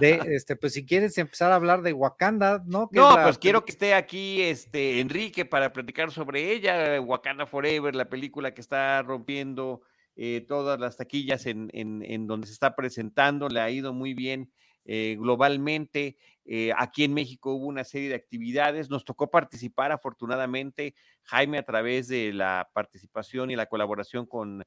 de, 0.00 0.20
este, 0.34 0.56
pues 0.56 0.72
si 0.72 0.84
quieres 0.84 1.16
empezar 1.18 1.52
a 1.52 1.54
hablar 1.54 1.82
de 1.82 1.92
Wakanda, 1.92 2.62
¿no? 2.66 2.88
No, 2.92 3.16
pues 3.22 3.38
quiero 3.38 3.64
que 3.64 3.72
esté 3.72 3.94
aquí, 3.94 4.42
este, 4.42 5.00
Enrique, 5.00 5.44
para 5.44 5.72
platicar 5.72 6.10
sobre 6.10 6.52
ella, 6.52 7.00
Wakanda 7.00 7.46
Forever, 7.46 7.94
la 7.94 8.08
película 8.08 8.52
que 8.52 8.60
está 8.60 9.02
rompiendo 9.02 9.82
eh, 10.18 10.46
todas 10.48 10.80
las 10.80 10.96
taquillas 10.96 11.44
en, 11.44 11.68
en, 11.74 12.26
donde 12.26 12.46
se 12.46 12.54
está 12.54 12.74
presentando, 12.74 13.50
le 13.50 13.60
ha 13.60 13.70
ido 13.70 13.92
muy 13.92 14.14
bien 14.14 14.50
eh, 14.86 15.16
globalmente. 15.18 16.16
Eh, 16.46 16.72
aquí 16.78 17.04
en 17.04 17.12
México 17.12 17.52
hubo 17.52 17.66
una 17.66 17.84
serie 17.84 18.08
de 18.08 18.14
actividades, 18.14 18.88
nos 18.88 19.04
tocó 19.04 19.30
participar 19.30 19.92
afortunadamente, 19.92 20.94
Jaime, 21.24 21.58
a 21.58 21.64
través 21.64 22.08
de 22.08 22.32
la 22.32 22.70
participación 22.72 23.50
y 23.50 23.56
la 23.56 23.66
colaboración 23.66 24.26
con 24.26 24.64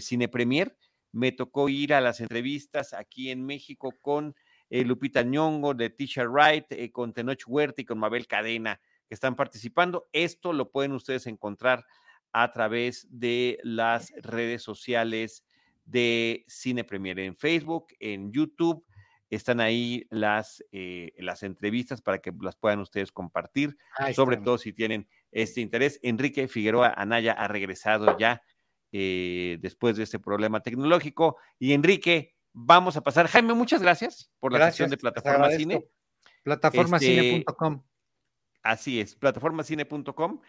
Cine 0.00 0.28
Premier, 0.28 0.74
me 1.12 1.30
tocó 1.30 1.68
ir 1.68 1.92
a 1.92 2.00
las 2.00 2.20
entrevistas 2.20 2.94
aquí 2.94 3.30
en 3.30 3.44
México 3.44 3.92
con 4.00 4.34
Lupita 4.70 5.22
Ñongo 5.22 5.74
de 5.74 5.90
Teacher 5.90 6.26
Wright, 6.26 6.90
con 6.90 7.12
Tenoch 7.12 7.42
Huerta 7.46 7.82
y 7.82 7.84
con 7.84 7.98
Mabel 7.98 8.26
Cadena, 8.26 8.80
que 9.06 9.14
están 9.14 9.36
participando. 9.36 10.08
Esto 10.12 10.54
lo 10.54 10.70
pueden 10.70 10.92
ustedes 10.92 11.26
encontrar 11.26 11.84
a 12.32 12.52
través 12.52 13.06
de 13.10 13.58
las 13.62 14.12
redes 14.22 14.62
sociales 14.62 15.44
de 15.84 16.44
Cine 16.48 16.84
Premier 16.84 17.18
en 17.18 17.36
Facebook, 17.36 17.88
en 17.98 18.32
YouTube. 18.32 18.84
Están 19.30 19.60
ahí 19.60 20.06
las, 20.10 20.64
eh, 20.72 21.12
las 21.18 21.42
entrevistas 21.42 22.00
para 22.00 22.18
que 22.18 22.32
las 22.40 22.56
puedan 22.56 22.80
ustedes 22.80 23.12
compartir, 23.12 23.76
sobre 24.14 24.38
todo 24.38 24.56
si 24.56 24.72
tienen 24.72 25.06
este 25.32 25.60
interés. 25.60 26.00
Enrique 26.02 26.48
Figueroa 26.48 26.94
Anaya 26.96 27.32
ha 27.32 27.46
regresado 27.46 28.16
ya 28.18 28.42
eh, 28.90 29.58
después 29.60 29.96
de 29.96 30.04
este 30.04 30.18
problema 30.18 30.60
tecnológico. 30.60 31.36
Y 31.58 31.74
Enrique, 31.74 32.36
vamos 32.52 32.96
a 32.96 33.02
pasar. 33.02 33.26
Jaime, 33.26 33.52
muchas 33.52 33.82
gracias 33.82 34.30
por 34.40 34.52
la 34.52 34.70
sesión 34.70 34.88
de 34.88 34.96
Plataforma 34.96 35.50
Cine. 35.50 35.86
Plataformacine.com. 36.42 37.74
Este, 37.74 37.86
así 38.62 39.00
es, 39.00 39.14
plataformacine.com. 39.14 40.40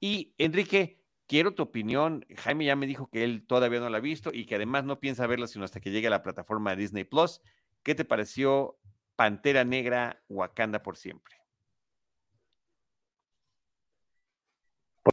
Y 0.00 0.34
Enrique, 0.38 1.03
Quiero 1.26 1.54
tu 1.54 1.62
opinión. 1.62 2.24
Jaime 2.36 2.66
ya 2.66 2.76
me 2.76 2.86
dijo 2.86 3.08
que 3.08 3.24
él 3.24 3.46
todavía 3.46 3.80
no 3.80 3.88
la 3.88 3.98
ha 3.98 4.00
visto 4.00 4.30
y 4.32 4.46
que 4.46 4.56
además 4.56 4.84
no 4.84 5.00
piensa 5.00 5.26
verla 5.26 5.46
sino 5.46 5.64
hasta 5.64 5.80
que 5.80 5.90
llegue 5.90 6.08
a 6.08 6.10
la 6.10 6.22
plataforma 6.22 6.70
de 6.70 6.82
Disney 6.82 7.04
Plus. 7.04 7.40
¿Qué 7.82 7.94
te 7.94 8.04
pareció 8.04 8.76
Pantera 9.16 9.64
Negra 9.64 10.22
Wakanda 10.28 10.82
por 10.82 10.96
siempre? 10.96 11.34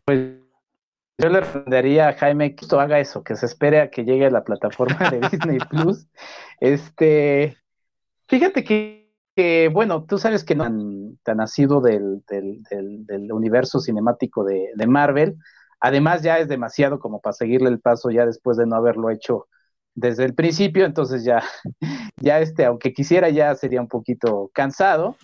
Pues 0.05 0.41
yo 1.18 1.30
le 1.30 1.41
recomendaría 1.41 2.09
a 2.09 2.14
Jaime 2.14 2.55
que 2.55 2.66
esto 2.66 2.80
haga 2.80 2.99
eso, 2.99 3.24
que 3.24 3.36
se 3.36 3.45
espere 3.45 3.80
a 3.80 3.89
que 3.89 4.03
llegue 4.03 4.26
a 4.26 4.32
la 4.32 4.43
plataforma 4.43 5.09
de 5.09 5.20
Disney 5.32 5.59
Plus. 5.70 6.07
Este, 6.59 7.57
fíjate 8.28 8.64
que, 8.64 9.70
bueno, 9.72 10.05
tú 10.05 10.18
sabes 10.18 10.43
que 10.43 10.55
no 10.55 10.64
tan, 11.24 11.38
nacido 11.38 11.80
del, 11.80 12.24
del, 12.28 13.32
universo 13.32 13.80
cinemático 13.80 14.43
de, 14.43 14.72
de 14.76 14.88
Marvel 14.88 15.38
Además, 15.82 16.21
ya 16.21 16.39
es 16.39 16.47
demasiado 16.47 16.99
como 16.99 17.19
para 17.19 17.34
seguirle 17.34 17.69
el 17.69 17.79
paso 17.79 18.11
ya 18.11 18.25
después 18.25 18.57
de 18.57 18.67
no 18.67 18.75
haberlo 18.75 19.09
hecho 19.09 19.47
desde 19.95 20.23
el 20.23 20.36
principio, 20.36 20.86
entonces 20.86 21.23
ya, 21.23 21.43
ya 22.17 22.39
este, 22.39 22.65
aunque 22.65 22.93
quisiera, 22.93 23.29
ya 23.29 23.55
sería 23.55 23.82
un 23.82 23.88
poquito 23.88 24.49
cansado. 24.53 25.17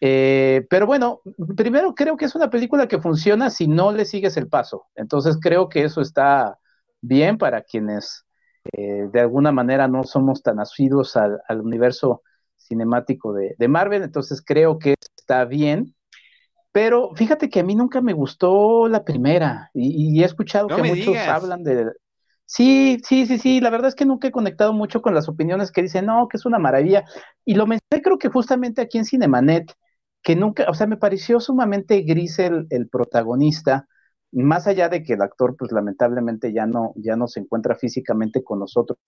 Eh, 0.00 0.66
pero 0.68 0.86
bueno, 0.86 1.20
primero 1.56 1.94
creo 1.94 2.16
que 2.16 2.26
es 2.26 2.34
una 2.34 2.50
película 2.50 2.86
que 2.86 3.00
funciona 3.00 3.50
si 3.50 3.66
no 3.66 3.92
le 3.92 4.04
sigues 4.04 4.36
el 4.36 4.48
paso. 4.48 4.86
Entonces 4.94 5.38
creo 5.40 5.68
que 5.68 5.84
eso 5.84 6.00
está 6.00 6.58
bien 7.00 7.38
para 7.38 7.62
quienes 7.62 8.24
eh, 8.72 9.08
de 9.12 9.20
alguna 9.20 9.52
manera 9.52 9.88
no 9.88 10.04
somos 10.04 10.42
tan 10.42 10.60
asiduos 10.60 11.16
al, 11.16 11.40
universo 11.60 12.22
cinemático 12.56 13.32
de, 13.32 13.54
de, 13.58 13.68
Marvel. 13.68 14.02
Entonces 14.02 14.42
creo 14.44 14.78
que 14.78 14.94
está 15.16 15.44
bien. 15.44 15.94
Pero 16.76 17.14
fíjate 17.14 17.48
que 17.48 17.60
a 17.60 17.64
mí 17.64 17.74
nunca 17.74 18.02
me 18.02 18.12
gustó 18.12 18.86
la 18.86 19.02
primera 19.02 19.70
y, 19.72 20.20
he 20.20 20.26
escuchado 20.26 20.68
que 20.68 20.82
muchos 20.82 21.16
hablan 21.16 21.64
de... 21.64 21.90
Sí, 22.44 22.98
sí, 23.02 23.24
sí, 23.24 23.38
sí, 23.38 23.62
la 23.62 23.70
verdad 23.70 23.88
es 23.88 23.94
que 23.94 24.04
nunca 24.04 24.28
he 24.28 24.30
conectado 24.30 24.74
mucho 24.74 25.00
con 25.00 25.14
las 25.14 25.26
opiniones 25.26 25.72
que 25.72 25.80
dicen, 25.80 26.04
no, 26.04 26.28
que 26.28 26.36
es 26.36 26.44
una 26.44 26.58
maravilla. 26.58 27.06
Y 27.46 27.54
lo 27.54 27.66
mencioné 27.66 28.02
creo 28.02 28.18
que 28.18 28.28
justamente 28.28 28.82
aquí 28.82 28.98
en 28.98 29.06
Cinemanet, 29.06 29.72
que 30.22 30.36
nunca, 30.36 30.66
o 30.68 30.74
sea, 30.74 30.86
me 30.86 30.98
pareció 30.98 31.40
sumamente 31.40 32.02
gris 32.02 32.38
el, 32.38 32.68
protagonista, 32.92 33.88
más 34.32 34.66
allá 34.66 34.90
de 34.90 35.02
que 35.02 35.14
el 35.14 35.22
actor, 35.22 35.56
pues 35.58 35.72
lamentablemente 35.72 36.52
ya 36.52 36.66
no, 36.66 36.92
ya 36.96 37.16
no 37.16 37.26
se 37.26 37.40
encuentra 37.40 37.76
físicamente 37.76 38.44
con 38.44 38.58
nosotros. 38.58 38.98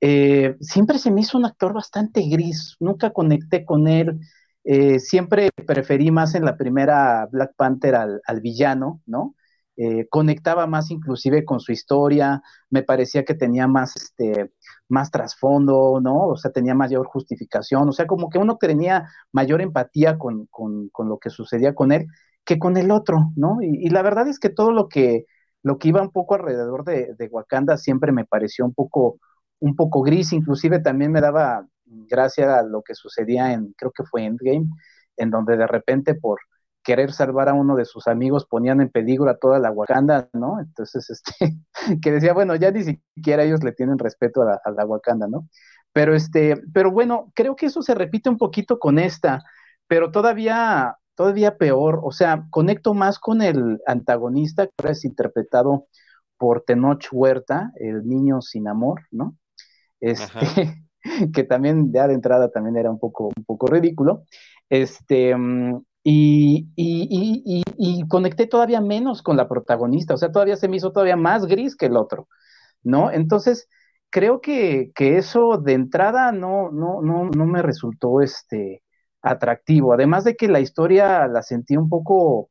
Eh, 0.00 0.56
siempre 0.60 0.98
se 0.98 1.12
me 1.12 1.20
hizo 1.20 1.38
un 1.38 1.44
actor 1.44 1.72
bastante 1.72 2.22
gris, 2.28 2.74
nunca 2.80 3.10
conecté 3.10 3.64
con 3.64 3.86
él 3.86 4.18
eh, 4.64 4.98
siempre 5.00 5.50
preferí 5.66 6.10
más 6.10 6.34
en 6.34 6.44
la 6.44 6.56
primera 6.56 7.26
Black 7.30 7.54
Panther 7.56 7.94
al, 7.94 8.40
villano, 8.42 9.00
¿no? 9.06 9.34
Eh, 9.76 10.06
conectaba 10.10 10.66
más 10.66 10.90
inclusive 10.90 11.44
con 11.44 11.60
su 11.60 11.72
historia, 11.72 12.42
me 12.68 12.82
parecía 12.82 13.24
que 13.24 13.34
tenía 13.34 13.66
más, 13.66 13.96
este, 13.96 14.52
más 14.88 15.10
trasfondo, 15.10 16.00
¿no? 16.02 16.26
O 16.26 16.36
sea, 16.36 16.50
tenía 16.52 16.74
mayor 16.74 17.06
justificación, 17.06 17.88
o 17.88 17.92
sea, 17.92 18.06
como 18.06 18.28
que 18.28 18.38
uno 18.38 18.58
tenía 18.58 19.08
mayor 19.32 19.62
empatía 19.62 20.18
con, 20.18 20.48
lo 20.98 21.18
que 21.18 21.30
sucedía 21.30 21.74
con 21.74 21.92
él 21.92 22.06
que 22.44 22.58
con 22.58 22.76
el 22.76 22.90
otro, 22.90 23.32
¿no? 23.36 23.58
Y, 23.62 23.88
la 23.90 24.02
verdad 24.02 24.28
es 24.28 24.38
que 24.38 24.50
todo 24.50 24.72
lo 24.72 24.88
que, 24.88 25.26
lo 25.62 25.78
que 25.78 25.88
iba 25.88 26.02
un 26.02 26.10
poco 26.10 26.34
alrededor 26.34 26.84
de, 26.84 27.14
de 27.18 27.28
Wakanda 27.28 27.76
siempre 27.76 28.12
me 28.12 28.24
pareció 28.26 28.64
un 28.64 28.74
poco, 28.74 29.18
un 29.60 29.76
poco 29.76 30.02
gris, 30.02 30.32
inclusive 30.32 30.80
también 30.80 31.12
me 31.12 31.20
daba 31.20 31.66
gracias 31.90 32.48
a 32.48 32.62
lo 32.62 32.82
que 32.82 32.94
sucedía 32.94 33.52
en, 33.52 33.74
creo 33.76 33.92
que 33.92 34.04
fue 34.04 34.24
Endgame, 34.24 34.68
en 35.16 35.30
donde 35.30 35.56
de 35.56 35.66
repente 35.66 36.14
por 36.14 36.40
querer 36.82 37.12
salvar 37.12 37.48
a 37.48 37.54
uno 37.54 37.76
de 37.76 37.84
sus 37.84 38.06
amigos 38.06 38.46
ponían 38.46 38.80
en 38.80 38.88
peligro 38.88 39.28
a 39.28 39.36
toda 39.36 39.58
la 39.58 39.70
Wakanda, 39.70 40.28
¿no? 40.32 40.60
Entonces, 40.60 41.10
este, 41.10 41.56
que 42.02 42.12
decía, 42.12 42.32
bueno, 42.32 42.56
ya 42.56 42.70
ni 42.70 42.82
siquiera 42.82 43.42
ellos 43.42 43.62
le 43.62 43.72
tienen 43.72 43.98
respeto 43.98 44.42
a 44.42 44.70
la, 44.70 44.86
Wakanda, 44.86 45.26
¿no? 45.28 45.48
Pero 45.92 46.14
este, 46.14 46.56
pero 46.72 46.90
bueno, 46.90 47.32
creo 47.34 47.56
que 47.56 47.66
eso 47.66 47.82
se 47.82 47.94
repite 47.94 48.30
un 48.30 48.38
poquito 48.38 48.78
con 48.78 48.98
esta, 48.98 49.42
pero 49.86 50.10
todavía, 50.10 50.96
todavía 51.14 51.58
peor, 51.58 52.00
o 52.02 52.12
sea, 52.12 52.46
conecto 52.50 52.94
más 52.94 53.18
con 53.18 53.42
el 53.42 53.80
antagonista 53.86 54.66
que 54.66 54.72
ahora 54.78 54.92
es 54.92 55.04
interpretado 55.04 55.86
por 56.38 56.62
Tenoch 56.62 57.06
Huerta, 57.12 57.72
el 57.74 58.08
niño 58.08 58.40
sin 58.40 58.68
amor, 58.68 59.02
¿no? 59.10 59.36
Este, 60.00 60.30
que 61.34 61.44
también 61.44 61.92
ya 61.92 62.08
de 62.08 62.14
entrada 62.14 62.50
también 62.50 62.76
era 62.76 62.90
un 62.90 62.98
poco, 62.98 63.30
un 63.36 63.44
poco 63.44 63.66
ridículo. 63.66 64.24
Este, 64.68 65.34
mm, 65.36 65.82
y, 66.02 66.68
y, 66.76 67.62
y, 67.76 68.08
conecté 68.08 68.46
todavía 68.46 68.80
menos 68.80 69.22
con 69.22 69.36
la 69.36 69.48
protagonista, 69.48 70.14
o 70.14 70.16
sea, 70.16 70.32
todavía 70.32 70.56
se 70.56 70.68
me 70.68 70.76
hizo 70.76 70.92
todavía 70.92 71.16
más 71.16 71.44
gris 71.46 71.76
que 71.76 71.86
el 71.86 71.96
otro, 71.96 72.26
¿no? 72.82 73.10
Entonces, 73.10 73.68
creo 74.10 74.40
que, 74.40 74.92
que 74.94 75.18
eso 75.18 75.58
de 75.58 75.74
entrada 75.74 76.32
no, 76.32 76.70
no, 76.70 77.02
no, 77.02 77.26
no 77.30 77.46
me 77.46 77.62
resultó 77.62 78.22
este, 78.22 78.82
atractivo, 79.22 79.92
además 79.92 80.24
de 80.24 80.36
que 80.36 80.48
la 80.48 80.60
historia 80.60 81.26
la 81.28 81.42
sentí 81.42 81.76
un 81.76 81.88
poco 81.88 82.50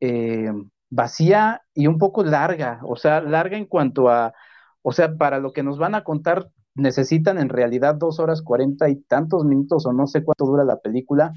eh, 0.00 0.52
vacía 0.90 1.62
y 1.74 1.86
un 1.86 1.98
poco 1.98 2.24
larga, 2.24 2.80
o 2.84 2.96
sea, 2.96 3.20
larga 3.20 3.56
en 3.56 3.66
cuanto 3.66 4.08
a, 4.08 4.34
o 4.82 4.92
sea, 4.92 5.16
para 5.16 5.38
lo 5.38 5.52
que 5.52 5.62
nos 5.62 5.78
van 5.78 5.94
a 5.94 6.04
contar 6.04 6.48
necesitan 6.78 7.38
en 7.38 7.48
realidad 7.48 7.94
dos 7.96 8.20
horas 8.20 8.42
cuarenta 8.42 8.88
y 8.88 8.96
tantos 8.96 9.44
minutos 9.44 9.86
o 9.86 9.92
no 9.92 10.06
sé 10.06 10.24
cuánto 10.24 10.46
dura 10.46 10.64
la 10.64 10.78
película. 10.78 11.32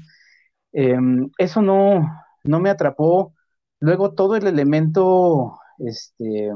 Em, 0.72 1.30
eso 1.38 1.62
no, 1.62 2.08
no 2.44 2.60
me 2.60 2.70
atrapó. 2.70 3.34
Luego 3.80 4.14
todo 4.14 4.36
el 4.36 4.46
elemento 4.46 5.58
este, 5.78 6.50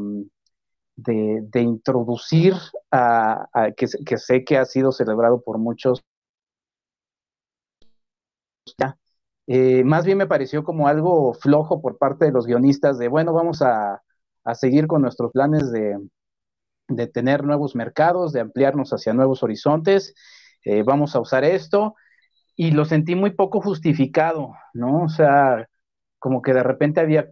de, 0.97 1.61
introducir 1.61 2.55
a, 2.91 3.49
que, 3.76 3.87
sé 3.89 4.45
que 4.45 4.57
ha 4.59 4.64
sido 4.64 4.93
celebrado 4.93 5.41
por 5.43 5.59
muchos. 5.59 6.03
Eh, 9.49 9.84
más 9.84 10.05
bien 10.05 10.18
me 10.18 10.26
pareció 10.26 10.64
como 10.64 10.89
algo 10.89 11.32
flojo 11.34 11.80
por 11.80 11.99
parte 11.99 12.24
de 12.24 12.32
los 12.32 12.47
guionistas 12.47 12.99
de, 12.99 13.09
bueno, 13.09 13.32
vamos 13.32 13.62
a, 13.62 14.03
seguir 14.55 14.87
con 14.87 15.03
nuestros 15.03 15.32
planes 15.32 15.72
de, 15.72 15.99
tener 17.12 17.45
nuevos 17.45 17.74
mercados, 17.74 18.32
de 18.32 18.41
ampliarnos 18.41 18.93
hacia 18.93 19.12
nuevos 19.12 19.43
horizontes, 19.43 20.14
eh, 20.64 20.82
vamos 20.82 21.14
a 21.16 21.20
usar 21.20 21.45
esto, 21.45 21.95
y 22.57 22.70
lo 22.70 22.84
sentí 22.84 23.14
muy 23.14 23.30
poco 23.30 23.61
justificado, 23.61 24.55
¿no? 24.74 25.05
O 25.05 25.09
sea, 25.09 25.68
como 26.18 26.43
que 26.43 26.55
de 26.55 26.62
repente 26.62 27.01
había 27.01 27.30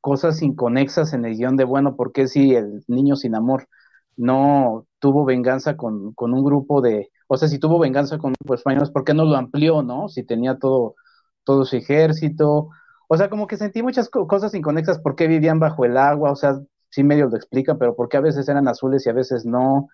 cosas 0.00 0.42
inconexas 0.42 1.12
en 1.12 1.24
el 1.24 1.36
guion 1.36 1.56
de, 1.56 1.64
bueno, 1.64 1.96
¿por 1.96 2.12
qué 2.12 2.26
si 2.28 2.54
el 2.54 2.84
niño 2.88 3.16
sin 3.16 3.34
amor 3.34 3.68
no 4.16 4.86
tuvo 4.98 5.24
venganza 5.24 5.76
con, 5.76 6.14
un 6.16 6.44
grupo 6.44 6.80
de, 6.80 7.10
o 7.28 7.36
sea, 7.36 7.48
si 7.48 7.58
tuvo 7.58 7.78
venganza 7.78 8.18
con 8.18 8.34
de 8.38 8.54
españoles, 8.54 8.90
¿por 8.90 9.04
qué 9.04 9.14
no 9.14 9.24
lo 9.24 9.36
amplió, 9.36 9.82
no? 9.82 10.08
Si 10.08 10.24
tenía 10.24 10.58
todo, 10.58 10.96
todo 11.44 11.64
su 11.64 11.76
ejército, 11.76 12.68
o 13.08 13.16
sea, 13.16 13.30
como 13.30 13.46
que 13.46 13.56
sentí 13.56 13.82
muchas 13.82 14.08
cosas 14.10 14.54
inconexas, 14.54 15.00
¿por 15.00 15.16
qué 15.16 15.26
vivían 15.28 15.58
bajo 15.60 15.84
el 15.84 15.96
agua? 15.96 16.32
O 16.32 16.36
sea, 16.36 16.60
sí 16.90 17.02
medio 17.04 17.28
lo 17.28 17.36
explican, 17.36 17.78
pero 17.78 17.96
¿por 17.96 18.08
qué 18.08 18.18
a 18.18 18.20
veces 18.20 18.48
eran 18.48 18.68
azules 18.68 19.06
y 19.06 19.10
a 19.10 19.14
veces 19.14 19.44
no? 19.46 19.88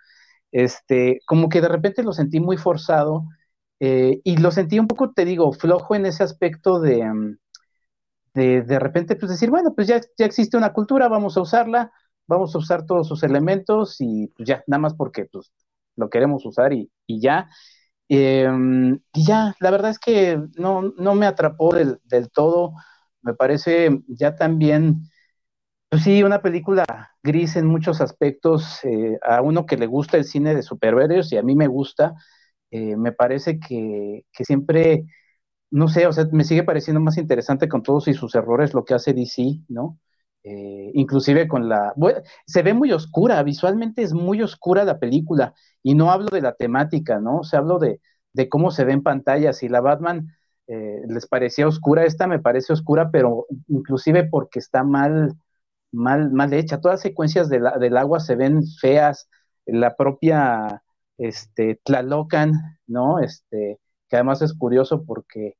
Este, 0.53 1.20
como 1.26 1.49
que 1.49 1.61
de 1.61 1.68
repente 1.68 2.03
lo 2.03 2.12
sentí 2.12 2.40
muy 2.40 2.57
forzado 2.57 3.24
eh, 3.80 4.20
y 4.24 4.36
lo 4.38 4.51
sentí 4.51 4.78
un 4.78 4.88
poco, 4.88 5.12
te 5.12 5.24
digo, 5.24 5.53
flojo 5.53 5.94
en 5.94 6.07
ese 6.07 6.22
aspecto 6.24 6.80
de, 6.80 7.05
mm, 7.05 7.36
de, 8.34 8.78
repente 8.78 9.16
pues 9.16 9.30
decir, 9.30 9.51
bueno, 9.51 9.74
pues 9.74 9.88
ya, 9.88 10.01
ya 10.18 10.26
existe 10.26 10.57
una 10.57 10.72
cultura, 10.72 11.09
vamos 11.09 11.36
a 11.36 11.40
usarla, 11.40 11.92
vamos 12.26 12.55
a 12.55 12.59
usar 12.59 12.84
todos 12.86 13.09
sus 13.09 13.22
elementos 13.22 13.97
y 14.01 14.28
pues 14.36 14.49
ya, 14.49 14.62
nada 14.66 14.80
más 14.80 14.94
porque 14.94 15.26
pues 15.26 15.53
lo 15.97 16.11
queremos 16.11 16.44
usar 16.47 16.72
y, 16.72 16.90
ya. 17.09 17.49
Em, 18.09 19.01
y 19.12 19.24
ya, 19.26 19.57
la 19.61 19.70
verdad 19.70 19.90
es 19.90 19.99
que 19.99 20.40
no, 20.57 20.82
no 20.99 21.14
me 21.14 21.26
atrapó 21.26 21.74
del, 21.74 21.99
todo, 22.32 22.72
me 23.22 23.34
parece 23.34 24.03
ya 24.09 24.36
también, 24.36 25.11
pues 25.89 26.03
sí, 26.03 26.22
una 26.22 26.43
película 26.43 26.84
gris 27.22 27.57
en 27.57 27.66
muchos 27.66 28.01
aspectos, 28.01 28.84
eh, 28.84 29.18
a 29.22 29.43
uno 29.43 29.66
que 29.66 29.76
le 29.76 29.87
gusta 29.87 30.16
el 30.16 30.24
cine 30.24 30.55
de 30.55 30.62
superhéroes 30.62 31.32
y 31.32 31.37
a 31.37 31.43
mí 31.43 31.55
me 31.57 31.68
gusta, 31.68 32.14
eh, 32.70 32.97
me 32.97 33.12
parece 33.12 33.59
que, 33.61 34.24
que 34.32 34.45
siempre 34.45 35.05
no 35.70 35.89
sé, 35.89 36.07
o 36.07 36.12
sea, 36.12 36.26
me 36.32 36.45
sigue 36.45 36.64
pareciendo 36.64 37.01
más 37.01 37.18
interesante 37.18 37.68
con 37.68 37.82
todos 37.82 38.09
y 38.09 38.14
sus 38.14 38.34
errores 38.34 38.74
lo 38.74 38.84
que 38.84 38.95
hace 38.95 39.12
DC, 39.12 39.61
¿no? 39.68 39.99
Eh, 40.45 40.93
inclusive 40.95 41.49
con 41.49 41.68
la... 41.68 41.93
se 42.47 42.62
ve 42.62 42.72
muy 42.72 42.93
oscura, 42.93 43.43
visualmente 43.43 44.03
es 44.03 44.12
muy 44.12 44.43
oscura 44.43 44.84
la 44.84 44.99
película, 44.99 45.55
y 45.82 45.95
no 45.95 46.11
hablo 46.12 46.28
de 46.30 46.41
la 46.41 46.55
temática, 46.55 47.18
¿no? 47.20 47.39
O 47.41 47.45
sea, 47.45 47.59
hablo 47.61 47.78
de, 47.78 48.01
cómo 48.49 48.70
se 48.70 48.84
ve 48.84 48.93
en 48.93 49.03
pantalla, 49.03 49.53
si 49.53 49.68
la 49.68 49.80
Batman 49.80 50.28
eh, 50.68 51.03
les 51.09 51.26
parecía 51.26 51.66
oscura, 51.66 52.05
esta 52.05 52.26
me 52.28 52.39
parece 52.39 52.72
oscura, 52.72 53.11
pero 53.11 53.47
inclusive 53.68 54.24
porque 54.24 54.61
está 54.61 54.84
mal, 54.84 55.34
mal, 55.97 56.30
mal 56.32 56.53
hecha, 56.53 56.80
todas 56.80 56.97
las 56.97 57.03
secuencias 57.03 57.49
del 57.49 57.97
agua 57.97 58.20
se 58.20 58.36
ven 58.36 58.62
feas, 58.80 59.28
la 59.66 59.97
propia, 59.97 60.82
este, 61.18 61.80
Tlalocan, 61.82 62.53
¿no? 62.86 63.18
Este, 63.18 63.80
que 64.09 64.16
además 64.16 64.42
es 64.42 64.55
curioso 64.55 65.05
porque 65.05 65.57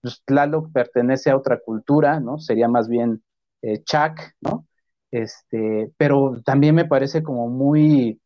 pues, 0.00 0.22
Tlaloc 0.24 0.72
pertenece 0.72 1.30
a 1.30 1.36
otra 1.36 1.60
cultura, 1.60 2.20
¿no? 2.20 2.38
Sería 2.38 2.68
más 2.68 2.88
bien 2.88 3.22
eh, 3.62 3.82
Chac, 3.84 4.36
¿no? 4.40 4.66
Este, 5.10 5.92
pero 5.96 6.40
también 6.44 6.74
me 6.74 6.84
parece 6.86 7.22
como 7.22 7.48
muy, 7.48 8.20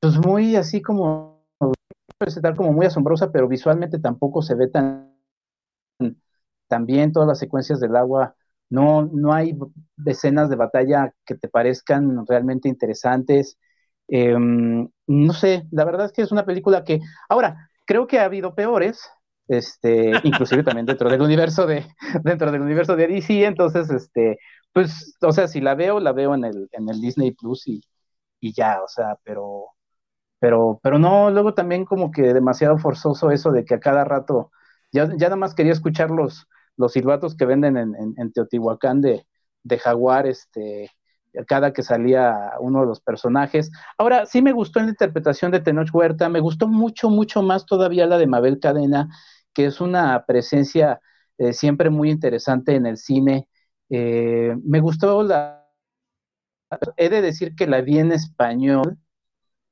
pues 0.00 0.18
muy 0.18 0.56
así 0.56 0.82
como, 0.82 1.44
presentar 2.18 2.56
como 2.56 2.72
muy 2.72 2.86
asombrosa, 2.86 3.30
pero 3.32 3.48
visualmente 3.48 3.98
tampoco 3.98 4.42
se 4.42 4.54
ve 4.54 4.68
tan, 4.68 5.14
tan 6.68 6.86
bien 6.86 7.12
todas 7.12 7.28
las 7.28 7.38
secuencias 7.38 7.80
del 7.80 7.96
agua. 7.96 8.34
No, 8.68 9.08
no 9.12 9.32
hay 9.32 9.56
escenas 10.04 10.50
de 10.50 10.56
batalla 10.56 11.12
que 11.24 11.36
te 11.36 11.48
parezcan 11.48 12.26
realmente 12.26 12.68
interesantes. 12.68 13.58
Em, 14.08 14.88
no 15.06 15.32
sé, 15.32 15.66
la 15.70 15.84
verdad 15.84 16.06
es 16.06 16.12
que 16.12 16.22
es 16.22 16.32
una 16.32 16.44
película 16.44 16.84
que, 16.84 17.00
ahora, 17.28 17.70
creo 17.84 18.06
que 18.06 18.18
ha 18.18 18.24
habido 18.24 18.54
peores, 18.54 19.08
este, 19.48 20.10
inclusive 20.24 20.62
también 20.64 20.86
dentro 20.86 21.08
del 21.10 21.22
universo 21.22 21.66
de, 21.66 21.86
dentro 22.24 22.50
del 22.52 22.62
universo 22.62 22.96
de 22.96 23.06
DC, 23.08 23.44
entonces, 23.44 23.90
este, 23.90 24.38
pues, 24.72 25.16
o 25.22 25.32
sea, 25.32 25.48
si 25.48 25.60
la 25.60 25.74
veo, 25.74 26.00
la 26.00 26.12
veo 26.12 26.34
en 26.34 26.44
el, 26.44 26.68
en 26.72 26.88
el 26.88 27.00
Disney 27.00 27.32
Plus 27.32 27.66
y, 27.68 27.80
y 28.40 28.52
ya, 28.52 28.82
o 28.82 28.88
sea, 28.88 29.16
pero, 29.24 29.66
pero, 30.38 30.80
pero 30.82 30.98
no, 30.98 31.30
luego 31.30 31.54
también 31.54 31.84
como 31.84 32.10
que 32.10 32.34
demasiado 32.34 32.78
forzoso 32.78 33.30
eso 33.30 33.52
de 33.52 33.64
que 33.64 33.74
a 33.74 33.80
cada 33.80 34.04
rato, 34.04 34.52
ya, 34.92 35.06
ya 35.16 35.26
nada 35.28 35.36
más 35.36 35.54
quería 35.54 35.72
escuchar 35.72 36.10
los, 36.10 36.46
los 36.76 36.92
silbatos 36.92 37.36
que 37.36 37.46
venden 37.46 37.76
en, 37.76 38.32
Teotihuacán 38.32 39.00
de, 39.00 39.26
de 39.62 39.78
Jaguar, 39.78 40.26
este, 40.26 40.90
cada 41.46 41.72
que 41.72 41.82
salía 41.82 42.52
uno 42.60 42.80
de 42.80 42.86
los 42.86 43.00
personajes. 43.00 43.70
Ahora, 43.98 44.26
sí 44.26 44.42
me 44.42 44.52
gustó 44.52 44.78
en 44.78 44.86
la 44.86 44.90
interpretación 44.92 45.50
de 45.52 45.60
Tenoch 45.60 45.92
Huerta, 45.92 46.28
me 46.28 46.40
gustó 46.40 46.68
mucho, 46.68 47.10
mucho 47.10 47.42
más 47.42 47.66
todavía 47.66 48.06
la 48.06 48.18
de 48.18 48.26
Mabel 48.26 48.58
Cadena, 48.60 49.08
que 49.52 49.66
es 49.66 49.80
una 49.80 50.24
presencia 50.26 51.00
eh, 51.38 51.52
siempre 51.52 51.90
muy 51.90 52.10
interesante 52.10 52.74
en 52.74 52.86
el 52.86 52.96
cine. 52.96 53.48
Eh, 53.90 54.54
me 54.64 54.80
gustó 54.80 55.22
la... 55.22 55.64
He 56.96 57.08
de 57.08 57.22
decir 57.22 57.54
que 57.54 57.66
la 57.66 57.80
vi 57.80 57.98
en 57.98 58.12
español, 58.12 58.98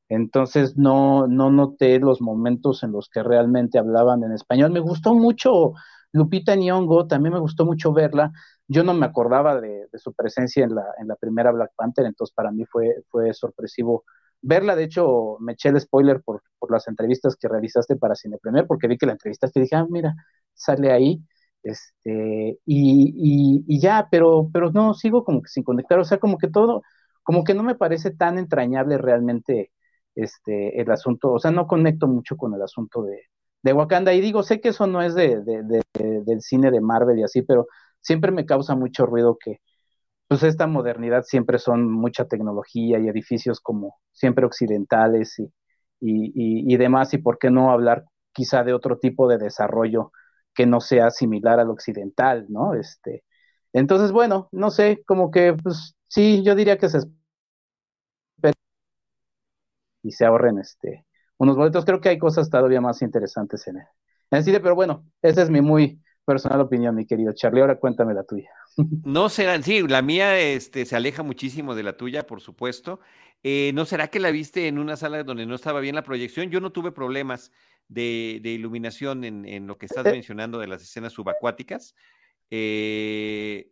entonces 0.09 0.77
no, 0.77 1.27
no 1.27 1.51
noté 1.51 1.99
los 1.99 2.21
momentos 2.21 2.83
en 2.83 2.93
los 2.93 3.09
que 3.09 3.23
realmente 3.23 3.79
hablaban 3.79 4.23
en 4.23 4.33
español. 4.33 4.71
Me 4.73 4.81
gustó 4.81 5.15
mucho 5.15 5.73
Lupita 6.13 6.55
Nyong'o, 6.57 7.07
también 7.07 7.35
me 7.35 7.41
gustó 7.41 7.65
mucho 7.67 7.93
verla. 7.93 8.33
Yo 8.69 8.85
no 8.85 8.95
me 8.95 9.07
acordaba 9.07 9.61
de, 9.61 9.89
su 9.95 10.15
presencia 10.15 10.65
en 10.65 10.75
la, 10.75 10.85
en 10.99 11.09
la, 11.09 11.17
primera 11.17 11.53
Black 11.53 11.73
Panther, 11.77 12.07
entonces 12.07 12.35
para 12.35 12.51
mí 12.51 12.65
fue, 12.67 13.03
fue 13.11 13.35
sorpresivo 13.35 14.05
verla, 14.45 14.77
de 14.77 14.85
hecho, 14.85 15.39
me 15.41 15.53
eché 15.55 15.71
el 15.71 15.81
spoiler 15.81 16.23
por, 16.23 16.43
las 16.71 16.89
entrevistas 16.89 17.37
que 17.37 17.49
realizaste 17.49 17.97
para 17.97 18.15
Cine 18.15 18.39
Premier, 18.39 18.67
porque 18.67 18.89
vi 18.89 18.97
que 18.99 19.07
la 19.07 19.13
entrevistaste 19.13 19.59
y 19.59 19.63
dije, 19.63 19.77
ah, 19.77 19.87
mira, 19.91 20.15
sale 20.55 20.93
ahí, 20.93 21.23
este, 21.63 22.59
y, 22.65 23.65
y, 23.67 23.81
ya, 23.81 24.09
pero, 24.11 24.51
pero 24.53 24.71
no, 24.71 24.95
sigo 24.95 25.25
como 25.25 25.43
que 25.43 25.49
sin 25.49 25.63
conectar, 25.65 25.99
o 25.99 26.05
sea, 26.05 26.19
como 26.19 26.39
que 26.39 26.49
todo, 26.49 26.83
como 27.23 27.45
que 27.45 27.55
no 27.55 27.63
me 27.63 27.75
parece 27.75 28.11
tan 28.13 28.39
entrañable 28.39 28.99
realmente 28.99 29.73
este, 30.15 30.81
el 30.81 30.91
asunto, 30.91 31.33
o 31.33 31.39
sea, 31.39 31.51
no 31.51 31.67
conecto 31.67 32.07
mucho 32.07 32.37
con 32.37 32.55
el 32.55 32.63
asunto 32.63 33.03
de, 33.03 33.23
de 33.63 33.73
Wakanda, 33.73 34.13
y 34.13 34.21
digo, 34.21 34.43
sé 34.43 34.61
que 34.61 34.69
eso 34.71 34.87
no 34.87 35.03
es 35.03 35.15
de, 35.15 35.41
del 35.43 36.41
cine 36.43 36.71
de 36.71 36.81
Marvel 36.81 37.19
y 37.19 37.25
así, 37.25 37.43
pero 37.43 37.67
siempre 38.01 38.31
me 38.31 38.47
causa 38.47 38.75
mucho 38.77 39.07
ruido 39.07 39.39
que, 39.43 39.61
pues 40.29 40.43
esta 40.43 40.67
modernidad 40.67 41.23
siempre 41.25 41.59
son 41.59 41.91
mucha 41.91 42.27
tecnología 42.27 42.99
y 42.99 43.09
edificios 43.09 43.61
como 43.61 43.97
siempre 44.13 44.47
occidentales 44.47 45.39
y, 45.39 45.53
y, 46.01 46.77
demás, 46.77 47.15
y 47.15 47.19
por 47.19 47.39
qué 47.39 47.51
no 47.51 47.71
hablar 47.71 48.05
quizá 48.33 48.65
de 48.65 48.75
otro 48.75 48.99
tipo 48.99 49.29
de 49.29 49.39
desarrollo 49.39 50.13
que 50.55 50.67
no 50.67 50.81
sea 50.81 51.11
similar 51.11 51.61
al 51.61 51.71
occidental, 51.71 52.47
¿no? 52.49 52.75
Este, 52.75 53.25
entonces, 53.73 54.13
bueno, 54.13 54.49
no 54.53 54.71
sé, 54.71 55.03
como 55.07 55.31
que, 55.31 55.55
pues 55.55 55.95
sí, 56.09 56.43
yo 56.45 56.55
diría 56.55 56.79
que 56.79 56.89
se 56.89 56.99
y 60.05 60.13
se 60.13 60.25
ahorren 60.25 60.59
este, 60.59 61.05
unos 61.39 61.57
boletos. 61.57 61.85
Creo 61.85 62.01
que 62.01 62.11
hay 62.11 62.19
cosas 62.19 62.49
todavía 62.49 62.81
más 62.81 63.03
interesantes 63.03 63.67
en 63.67 63.79
en 64.31 64.39
el 64.39 64.45
cine, 64.45 64.61
pero 64.61 64.75
bueno, 64.75 65.05
esa 65.23 65.43
es 65.43 65.51
mi 65.51 65.61
muy 65.61 66.01
personal 66.25 66.61
opinión, 66.61 66.95
mi 66.95 67.07
querido 67.07 67.33
Charlie. 67.33 67.61
Ahora 67.61 67.79
cuéntame 67.79 68.15
la 68.15 68.25
tuya. 68.25 68.51
No 69.05 69.29
será, 69.29 69.61
sí, 69.63 69.83
la 69.87 70.03
mía 70.03 70.39
este, 70.39 70.85
se 70.85 70.97
aleja 70.97 71.23
muchísimo 71.23 71.75
de 71.75 71.83
la 71.83 71.97
tuya, 71.97 72.27
por 72.27 72.41
supuesto. 72.41 73.01
Eh, 73.43 73.73
¿No 73.75 73.85
será 73.85 74.09
que 74.09 74.19
la 74.19 74.31
viste 74.31 74.69
en 74.69 74.79
una 74.79 74.97
sala 74.97 75.23
donde 75.23 75.47
no 75.47 75.55
estaba 75.55 75.81
bien 75.81 75.95
la 75.95 76.03
proyección? 76.03 76.51
Yo 76.51 76.61
no 76.61 76.73
tuve 76.73 76.91
problemas 76.91 77.53
de, 77.89 78.41
iluminación 78.43 79.23
en, 79.23 79.67
lo 79.67 79.77
que 79.77 79.87
estás 79.87 80.07
eh. 80.07 80.13
mencionando 80.13 80.59
de 80.59 80.67
las 80.67 80.83
escenas 80.83 81.13
subacuáticas. 81.13 81.95
Eh, 82.51 83.71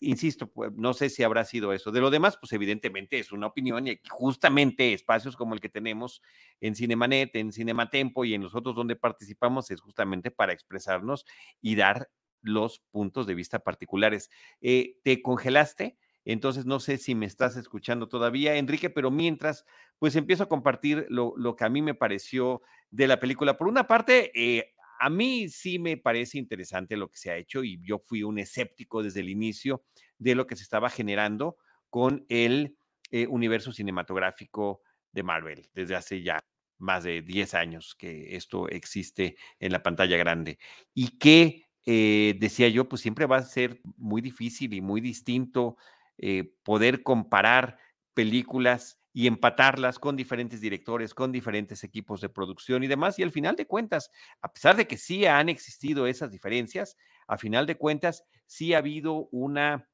insisto, 0.00 0.50
pues, 0.50 0.72
no 0.74 0.94
sé 0.94 1.10
si 1.10 1.22
habrá 1.22 1.44
sido 1.44 1.72
eso. 1.72 1.90
De 1.90 2.00
lo 2.00 2.10
demás, 2.10 2.36
pues 2.40 2.52
evidentemente 2.52 3.18
es 3.18 3.32
una 3.32 3.46
opinión 3.46 3.86
y 3.86 4.00
justamente 4.10 4.92
espacios 4.92 5.36
como 5.36 5.54
el 5.54 5.60
que 5.60 5.68
tenemos 5.68 6.22
en 6.60 6.74
Cinemanet, 6.74 7.34
en 7.36 7.52
Cinematempo 7.52 8.24
y 8.24 8.34
en 8.34 8.42
los 8.42 8.54
otros 8.54 8.74
donde 8.74 8.96
participamos 8.96 9.70
es 9.70 9.80
justamente 9.80 10.30
para 10.30 10.52
expresarnos 10.52 11.24
y 11.60 11.76
dar 11.76 12.08
los 12.42 12.80
puntos 12.90 13.26
de 13.26 13.34
vista 13.34 13.60
particulares. 13.60 14.30
Eh, 14.60 14.98
¿Te 15.04 15.22
congelaste? 15.22 15.96
Entonces 16.24 16.66
no 16.66 16.78
sé 16.80 16.98
si 16.98 17.14
me 17.14 17.26
estás 17.26 17.56
escuchando 17.56 18.08
todavía, 18.08 18.56
Enrique, 18.56 18.90
pero 18.90 19.10
mientras 19.10 19.64
pues 19.98 20.16
empiezo 20.16 20.44
a 20.44 20.48
compartir 20.48 21.06
lo, 21.08 21.56
que 21.56 21.64
a 21.64 21.68
mí 21.68 21.82
me 21.82 21.94
pareció 21.94 22.62
de 22.90 23.06
la 23.06 23.20
película. 23.20 23.56
Por 23.56 23.68
una 23.68 23.86
parte, 23.86 24.30
eh, 24.34 24.74
a 25.02 25.10
mí 25.10 25.48
sí 25.48 25.80
me 25.80 25.96
parece 25.96 26.38
interesante 26.38 26.96
lo 26.96 27.10
que 27.10 27.18
se 27.18 27.32
ha 27.32 27.36
hecho 27.36 27.64
y 27.64 27.80
yo 27.82 27.98
fui 27.98 28.22
un 28.22 28.38
escéptico 28.38 29.02
desde 29.02 29.18
el 29.18 29.30
inicio 29.30 29.82
de 30.16 30.36
lo 30.36 30.46
que 30.46 30.54
se 30.54 30.62
estaba 30.62 30.90
generando 30.90 31.56
con 31.90 32.24
el 32.28 32.76
eh, 33.10 33.26
universo 33.26 33.72
cinematográfico 33.72 34.80
de 35.10 35.24
Marvel 35.24 35.68
desde 35.74 35.96
hace 35.96 36.22
ya 36.22 36.38
más 36.78 37.02
de 37.02 37.20
10 37.20 37.54
años 37.54 37.96
que 37.98 38.36
esto 38.36 38.68
existe 38.68 39.36
en 39.58 39.72
la 39.72 39.82
pantalla 39.82 40.16
grande. 40.16 40.60
Y 40.94 41.18
que 41.18 41.64
eh, 41.84 42.36
decía 42.38 42.68
yo, 42.68 42.88
pues 42.88 43.02
siempre 43.02 43.26
va 43.26 43.38
a 43.38 43.42
ser 43.42 43.80
muy 43.96 44.22
difícil 44.22 44.72
y 44.72 44.80
muy 44.80 45.00
distinto 45.00 45.76
eh, 46.16 46.54
poder 46.62 47.02
comparar 47.02 47.76
películas 48.14 49.01
y 49.12 49.26
empatarlas 49.26 49.98
con 49.98 50.16
diferentes 50.16 50.60
directores, 50.60 51.14
con 51.14 51.32
diferentes 51.32 51.84
equipos 51.84 52.20
de 52.20 52.28
producción 52.28 52.82
y 52.82 52.86
demás. 52.86 53.18
Y 53.18 53.22
al 53.22 53.30
final 53.30 53.56
de 53.56 53.66
cuentas, 53.66 54.10
a 54.40 54.52
pesar 54.52 54.76
de 54.76 54.86
que 54.86 54.96
sí 54.96 55.26
han 55.26 55.48
existido 55.48 56.06
esas 56.06 56.30
diferencias, 56.30 56.96
a 57.26 57.36
final 57.36 57.66
de 57.66 57.76
cuentas 57.76 58.24
sí 58.46 58.74
ha 58.74 58.78
habido 58.78 59.28
una 59.30 59.88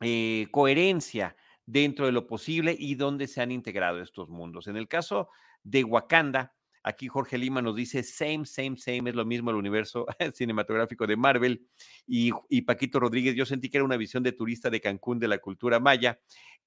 eh, 0.00 0.46
coherencia 0.50 1.36
dentro 1.66 2.06
de 2.06 2.12
lo 2.12 2.26
posible 2.26 2.74
y 2.78 2.94
donde 2.94 3.28
se 3.28 3.42
han 3.42 3.52
integrado 3.52 4.00
estos 4.00 4.28
mundos. 4.28 4.66
En 4.66 4.76
el 4.76 4.88
caso 4.88 5.28
de 5.62 5.84
Wakanda, 5.84 6.54
aquí 6.82 7.08
Jorge 7.08 7.38
Lima 7.38 7.62
nos 7.62 7.76
dice, 7.76 8.02
same, 8.02 8.46
same, 8.46 8.76
same, 8.76 9.10
es 9.10 9.16
lo 9.16 9.24
mismo 9.24 9.50
el 9.50 9.56
universo 9.56 10.06
cinematográfico 10.34 11.06
de 11.06 11.16
Marvel. 11.16 11.66
Y, 12.06 12.32
Paquito 12.62 13.00
Rodríguez, 13.00 13.34
yo 13.34 13.44
sentí 13.44 13.68
que 13.68 13.76
era 13.76 13.84
una 13.84 13.96
visión 13.96 14.22
de 14.22 14.32
turista 14.32 14.70
de 14.70 14.80
Cancún 14.80 15.18
de 15.18 15.28
la 15.28 15.38
cultura 15.38 15.78
maya. 15.78 16.18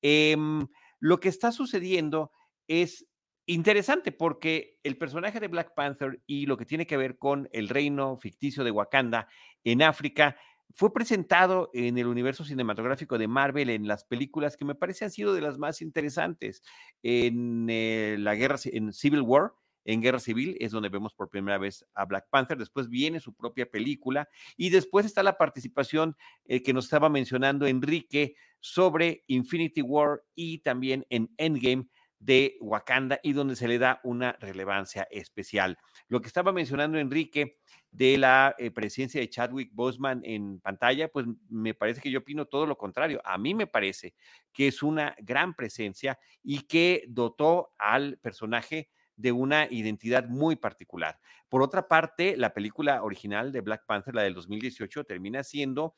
Em, 0.01 0.65
lo 1.03 1.19
que 1.19 1.27
está 1.27 1.51
sucediendo 1.51 2.31
es 2.65 3.05
interesante 3.45 4.13
porque 4.13 4.79
el 4.83 4.97
personaje 4.97 5.41
de 5.41 5.49
Black 5.49 5.73
Panther 5.75 6.21
y 6.25 6.45
lo 6.45 6.55
que 6.55 6.65
tiene 6.65 6.87
que 6.87 6.95
ver 6.95 7.17
con 7.17 7.49
el 7.51 7.67
reino 7.67 8.15
ficticio 8.15 8.63
de 8.63 8.71
Wakanda 8.71 9.27
en 9.65 9.81
África 9.81 10.37
fue 10.73 10.93
presentado 10.93 11.69
en 11.73 11.97
el 11.97 12.07
universo 12.07 12.45
cinematográfico 12.45 13.17
de 13.17 13.27
Marvel 13.27 13.69
en 13.69 13.85
las 13.85 14.05
películas 14.05 14.55
que 14.55 14.63
me 14.63 14.75
parece 14.75 15.03
han 15.03 15.11
sido 15.11 15.33
de 15.33 15.41
las 15.41 15.57
más 15.57 15.81
interesantes. 15.81 16.63
En 17.03 17.67
eh, 17.69 18.15
la 18.17 18.35
guerra, 18.35 18.55
en 18.63 18.93
Civil 18.93 19.23
War, 19.23 19.51
en 19.85 20.01
Guerra 20.01 20.19
Civil, 20.19 20.57
es 20.59 20.71
donde 20.71 20.89
vemos 20.89 21.13
por 21.13 21.29
primera 21.29 21.57
vez 21.57 21.85
a 21.93 22.05
Black 22.05 22.27
Panther. 22.29 22.57
Después 22.57 22.89
viene 22.89 23.19
su 23.19 23.33
propia 23.33 23.69
película 23.69 24.29
y 24.57 24.69
después 24.69 25.05
está 25.05 25.23
la 25.23 25.37
participación 25.37 26.15
eh, 26.45 26.61
que 26.61 26.73
nos 26.73 26.85
estaba 26.85 27.09
mencionando 27.09 27.67
Enrique 27.67 28.35
sobre 28.59 29.23
Infinity 29.27 29.81
War 29.81 30.23
y 30.35 30.59
también 30.59 31.05
en 31.09 31.33
Endgame 31.37 31.87
de 32.23 32.57
Wakanda 32.61 33.19
y 33.21 33.33
donde 33.33 33.55
se 33.55 33.67
le 33.67 33.77
da 33.77 33.99
una 34.03 34.33
relevancia 34.39 35.07
especial. 35.11 35.77
Lo 36.07 36.21
que 36.21 36.27
estaba 36.27 36.53
mencionando 36.53 36.97
Enrique 36.97 37.57
de 37.91 38.17
la 38.17 38.55
eh, 38.57 38.71
presencia 38.71 39.19
de 39.19 39.29
Chadwick 39.29 39.71
Boseman 39.73 40.21
en 40.23 40.59
pantalla, 40.61 41.09
pues 41.09 41.25
me 41.49 41.73
parece 41.73 42.01
que 42.01 42.09
yo 42.09 42.19
opino 42.19 42.45
todo 42.45 42.65
lo 42.65 42.77
contrario. 42.77 43.21
A 43.25 43.37
mí 43.37 43.53
me 43.53 43.67
parece 43.67 44.15
que 44.53 44.67
es 44.67 44.81
una 44.81 45.15
gran 45.19 45.53
presencia 45.53 46.17
y 46.41 46.61
que 46.61 47.03
dotó 47.07 47.73
al 47.77 48.17
personaje 48.19 48.89
de 49.15 49.31
una 49.31 49.67
identidad 49.69 50.27
muy 50.27 50.55
particular. 50.55 51.19
Por 51.49 51.61
otra 51.61 51.87
parte, 51.87 52.35
la 52.37 52.53
película 52.53 53.03
original 53.03 53.51
de 53.51 53.61
Black 53.61 53.85
Panther, 53.85 54.15
la 54.15 54.23
del 54.23 54.33
2018, 54.33 55.03
termina 55.03 55.43
siendo 55.43 55.95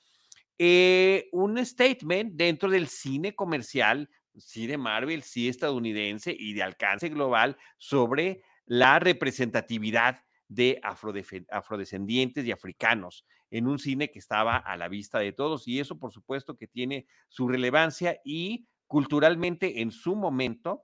eh, 0.57 1.30
un 1.32 1.63
statement 1.66 2.34
dentro 2.36 2.70
del 2.70 2.88
cine 2.88 3.36
comercial, 3.36 4.09
sí 4.38 4.68
de 4.68 4.78
Marvel, 4.78 5.24
sí 5.24 5.47
estadounidense 5.47 6.36
y 6.38 6.53
de 6.53 6.63
alcance 6.63 7.09
global 7.09 7.57
sobre 7.78 8.41
la 8.66 8.99
representatividad 8.99 10.22
de 10.47 10.80
afrodescendientes 10.82 12.45
y 12.45 12.51
africanos 12.51 13.26
en 13.49 13.68
un 13.68 13.80
cine 13.80 14.11
que 14.11 14.20
estaba 14.20 14.57
a 14.57 14.78
la 14.78 14.88
vista 14.88 15.20
de 15.20 15.32
todos 15.32 15.68
y 15.68 15.80
eso 15.80 15.97
por 15.97 16.11
supuesto 16.11 16.55
que 16.55 16.68
tiene 16.68 17.07
su 17.30 17.47
relevancia 17.47 18.20
y 18.24 18.68
culturalmente 18.88 19.82
en 19.82 19.91
su 19.91 20.16
momento 20.16 20.84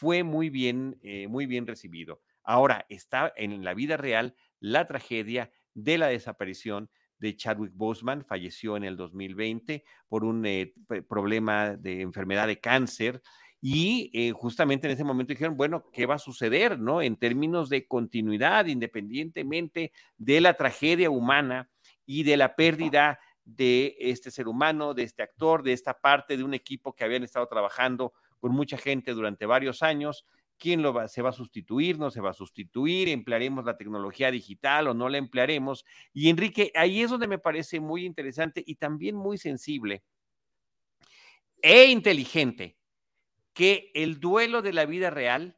fue 0.00 0.22
muy 0.22 0.48
bien, 0.48 0.98
eh, 1.02 1.28
muy 1.28 1.44
bien 1.44 1.66
recibido. 1.66 2.22
Ahora 2.42 2.86
está 2.88 3.34
en 3.36 3.62
la 3.62 3.74
vida 3.74 3.98
real 3.98 4.34
la 4.58 4.86
tragedia 4.86 5.50
de 5.74 5.98
la 5.98 6.06
desaparición 6.06 6.88
de 7.18 7.36
Chadwick 7.36 7.72
Boseman, 7.74 8.24
falleció 8.24 8.78
en 8.78 8.84
el 8.84 8.96
2020 8.96 9.84
por 10.08 10.24
un 10.24 10.46
eh, 10.46 10.72
problema 11.06 11.76
de 11.76 12.00
enfermedad 12.00 12.46
de 12.46 12.58
cáncer 12.60 13.20
y 13.60 14.10
eh, 14.14 14.32
justamente 14.32 14.86
en 14.86 14.94
ese 14.94 15.04
momento 15.04 15.34
dijeron, 15.34 15.58
bueno, 15.58 15.84
¿qué 15.92 16.06
va 16.06 16.14
a 16.14 16.18
suceder, 16.18 16.78
no? 16.78 17.02
En 17.02 17.16
términos 17.16 17.68
de 17.68 17.86
continuidad, 17.86 18.64
independientemente 18.64 19.92
de 20.16 20.40
la 20.40 20.54
tragedia 20.54 21.10
humana 21.10 21.68
y 22.06 22.22
de 22.22 22.38
la 22.38 22.56
pérdida 22.56 23.18
de 23.44 23.96
este 23.98 24.30
ser 24.30 24.48
humano, 24.48 24.94
de 24.94 25.02
este 25.02 25.22
actor, 25.22 25.62
de 25.62 25.74
esta 25.74 26.00
parte 26.00 26.38
de 26.38 26.44
un 26.44 26.54
equipo 26.54 26.94
que 26.94 27.04
habían 27.04 27.22
estado 27.22 27.46
trabajando 27.48 28.14
con 28.40 28.52
mucha 28.52 28.76
gente 28.76 29.12
durante 29.12 29.46
varios 29.46 29.82
años. 29.82 30.26
¿Quién 30.58 30.82
lo 30.82 30.92
va, 30.92 31.08
se 31.08 31.22
va 31.22 31.30
a 31.30 31.32
sustituir? 31.32 31.98
¿No 31.98 32.10
se 32.10 32.20
va 32.20 32.30
a 32.30 32.34
sustituir? 32.34 33.08
¿Emplearemos 33.08 33.64
la 33.64 33.76
tecnología 33.76 34.30
digital 34.30 34.88
o 34.88 34.94
no 34.94 35.08
la 35.08 35.18
emplearemos? 35.18 35.84
Y 36.12 36.28
Enrique, 36.28 36.72
ahí 36.74 37.00
es 37.00 37.10
donde 37.10 37.28
me 37.28 37.38
parece 37.38 37.80
muy 37.80 38.04
interesante 38.04 38.62
y 38.66 38.74
también 38.74 39.16
muy 39.16 39.38
sensible 39.38 40.02
e 41.62 41.86
inteligente 41.86 42.76
que 43.52 43.90
el 43.94 44.20
duelo 44.20 44.62
de 44.62 44.72
la 44.72 44.86
vida 44.86 45.10
real 45.10 45.56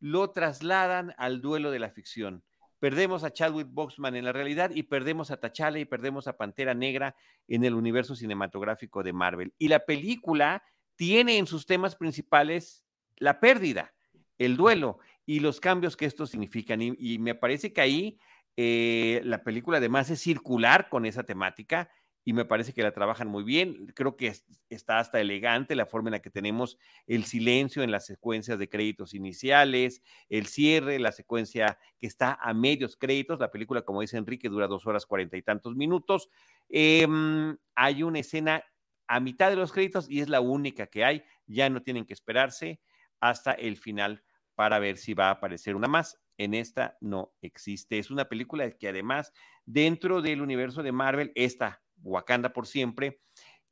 lo 0.00 0.30
trasladan 0.30 1.14
al 1.18 1.40
duelo 1.40 1.70
de 1.70 1.78
la 1.78 1.90
ficción. 1.90 2.44
Perdemos 2.78 3.24
a 3.24 3.32
Chadwick 3.32 3.68
Boxman 3.70 4.16
en 4.16 4.24
la 4.24 4.32
realidad 4.32 4.70
y 4.74 4.82
perdemos 4.82 5.30
a 5.30 5.38
T'Challa 5.40 5.78
y 5.78 5.86
perdemos 5.86 6.28
a 6.28 6.36
Pantera 6.36 6.74
Negra 6.74 7.16
en 7.48 7.64
el 7.64 7.74
universo 7.74 8.14
cinematográfico 8.14 9.02
de 9.02 9.12
Marvel. 9.12 9.54
Y 9.58 9.68
la 9.68 9.80
película 9.80 10.62
tiene 10.96 11.38
en 11.38 11.46
sus 11.46 11.66
temas 11.66 11.94
principales 11.94 12.84
la 13.16 13.40
pérdida, 13.40 13.94
el 14.38 14.56
duelo 14.56 14.98
y 15.24 15.40
los 15.40 15.60
cambios 15.60 15.96
que 15.96 16.06
esto 16.06 16.26
significan. 16.26 16.80
Y, 16.82 17.18
me 17.18 17.34
parece 17.34 17.72
que 17.72 17.80
ahí 17.80 18.18
eh, 18.56 19.20
la 19.24 19.42
película 19.42 19.78
además 19.78 20.10
es 20.10 20.20
circular 20.20 20.88
con 20.88 21.06
esa 21.06 21.24
temática 21.24 21.90
y 22.28 22.32
me 22.32 22.44
parece 22.44 22.72
que 22.72 22.82
la 22.82 22.90
trabajan 22.90 23.28
muy 23.28 23.44
bien. 23.44 23.92
Creo 23.94 24.16
que 24.16 24.32
está 24.68 24.98
hasta 24.98 25.20
elegante 25.20 25.76
la 25.76 25.86
forma 25.86 26.08
en 26.08 26.14
la 26.14 26.22
que 26.22 26.28
tenemos 26.28 26.76
el 27.06 27.24
silencio 27.24 27.84
en 27.84 27.92
las 27.92 28.04
secuencias 28.04 28.58
de 28.58 28.68
créditos 28.68 29.14
iniciales, 29.14 30.02
el 30.28 30.46
cierre, 30.46 30.98
la 30.98 31.12
secuencia 31.12 31.78
que 32.00 32.08
está 32.08 32.36
a 32.42 32.52
medios 32.52 32.96
créditos. 32.96 33.38
La 33.38 33.52
película, 33.52 33.82
como 33.82 34.00
dice 34.00 34.16
Enrique, 34.16 34.48
dura 34.48 34.66
dos 34.66 34.88
horas 34.88 35.06
cuarenta 35.06 35.36
y 35.36 35.42
tantos 35.42 35.76
minutos. 35.76 36.28
Em, 36.68 37.56
hay 37.76 38.02
una 38.02 38.18
escena 38.18 38.64
a 39.08 39.20
mitad 39.20 39.50
de 39.50 39.56
los 39.56 39.72
créditos 39.72 40.10
y 40.10 40.20
es 40.20 40.28
la 40.28 40.40
única 40.40 40.86
que 40.86 41.04
hay. 41.04 41.22
Ya 41.46 41.68
no 41.70 41.82
tienen 41.82 42.04
que 42.04 42.12
esperarse 42.12 42.80
hasta 43.20 43.52
el 43.52 43.76
final 43.76 44.22
para 44.54 44.78
ver 44.78 44.96
si 44.96 45.14
va 45.14 45.28
a 45.28 45.32
aparecer 45.32 45.76
una 45.76 45.88
más. 45.88 46.18
En 46.38 46.54
esta 46.54 46.96
no 47.00 47.32
existe. 47.40 47.98
Es 47.98 48.10
una 48.10 48.26
película 48.26 48.70
que 48.70 48.88
además 48.88 49.32
dentro 49.64 50.20
del 50.20 50.42
universo 50.42 50.82
de 50.82 50.92
Marvel, 50.92 51.32
esta 51.34 51.82
Wakanda 52.02 52.52
por 52.52 52.66
siempre, 52.66 53.20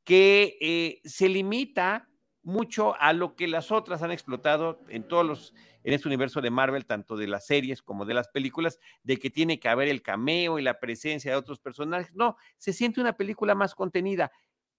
que 0.02 0.56
eh, 0.60 1.00
se 1.04 1.28
limita 1.28 2.08
mucho 2.42 2.94
a 3.00 3.12
lo 3.12 3.36
que 3.36 3.48
las 3.48 3.72
otras 3.72 4.02
han 4.02 4.12
explotado 4.12 4.80
en 4.88 5.08
todos 5.08 5.24
los, 5.24 5.54
en 5.82 5.94
este 5.94 6.08
universo 6.08 6.42
de 6.42 6.50
Marvel, 6.50 6.84
tanto 6.84 7.16
de 7.16 7.26
las 7.26 7.46
series 7.46 7.82
como 7.82 8.04
de 8.04 8.14
las 8.14 8.28
películas, 8.28 8.78
de 9.02 9.16
que 9.16 9.30
tiene 9.30 9.58
que 9.58 9.68
haber 9.68 9.88
el 9.88 10.02
cameo 10.02 10.58
y 10.58 10.62
la 10.62 10.78
presencia 10.78 11.30
de 11.30 11.38
otros 11.38 11.58
personajes. 11.58 12.14
No, 12.14 12.36
se 12.58 12.74
siente 12.74 13.00
una 13.00 13.16
película 13.16 13.54
más 13.54 13.74
contenida 13.74 14.30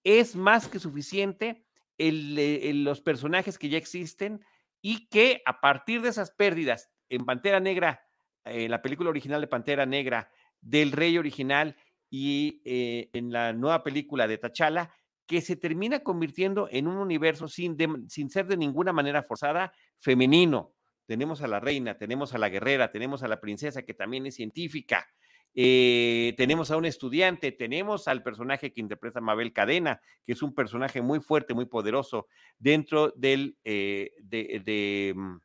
es 0.06 0.36
más 0.36 0.68
que 0.68 0.78
suficiente 0.78 1.66
el, 1.98 2.84
los 2.84 3.00
personajes 3.00 3.58
que 3.58 3.68
ya 3.68 3.76
existen 3.76 4.40
y 4.80 5.08
que 5.08 5.42
a 5.44 5.60
partir 5.60 6.00
de 6.00 6.10
esas 6.10 6.30
pérdidas 6.30 6.92
en 7.08 7.26
Pantera 7.26 7.58
Negra, 7.58 8.06
en 8.44 8.70
la 8.70 8.82
película 8.82 9.10
original 9.10 9.40
de 9.40 9.48
Pantera 9.48 9.84
Negra, 9.84 10.30
del 10.60 10.92
rey 10.92 11.18
original 11.18 11.76
y 12.08 12.62
eh, 12.64 13.10
en 13.14 13.32
la 13.32 13.52
nueva 13.52 13.82
película 13.82 14.28
de 14.28 14.38
T'Challa, 14.38 14.92
que 15.26 15.40
se 15.40 15.56
termina 15.56 15.98
convirtiendo 16.04 16.68
en 16.70 16.86
un 16.86 16.98
universo 16.98 17.48
sin, 17.48 17.76
sin 18.08 18.30
ser 18.30 18.46
de 18.46 18.56
ninguna 18.56 18.92
manera 18.92 19.24
forzada 19.24 19.72
femenino. 19.98 20.72
Tenemos 21.06 21.42
a 21.42 21.48
la 21.48 21.58
reina, 21.58 21.98
tenemos 21.98 22.32
a 22.32 22.38
la 22.38 22.48
guerrera, 22.48 22.92
tenemos 22.92 23.24
a 23.24 23.28
la 23.28 23.40
princesa 23.40 23.82
que 23.82 23.94
también 23.94 24.24
es 24.26 24.36
científica, 24.36 25.08
eh, 25.54 26.34
tenemos 26.36 26.70
a 26.70 26.76
un 26.76 26.84
estudiante, 26.84 27.52
tenemos 27.52 28.08
al 28.08 28.22
personaje 28.22 28.72
que 28.72 28.80
interpreta 28.80 29.20
Mabel 29.20 29.52
Cadena, 29.52 30.00
que 30.24 30.32
es 30.32 30.42
un 30.42 30.54
personaje 30.54 31.00
muy 31.00 31.20
fuerte, 31.20 31.54
muy 31.54 31.66
poderoso 31.66 32.28
dentro 32.58 33.12
del 33.16 33.56
eh, 33.64 34.12
de, 34.18 35.14
mm, 35.16 35.36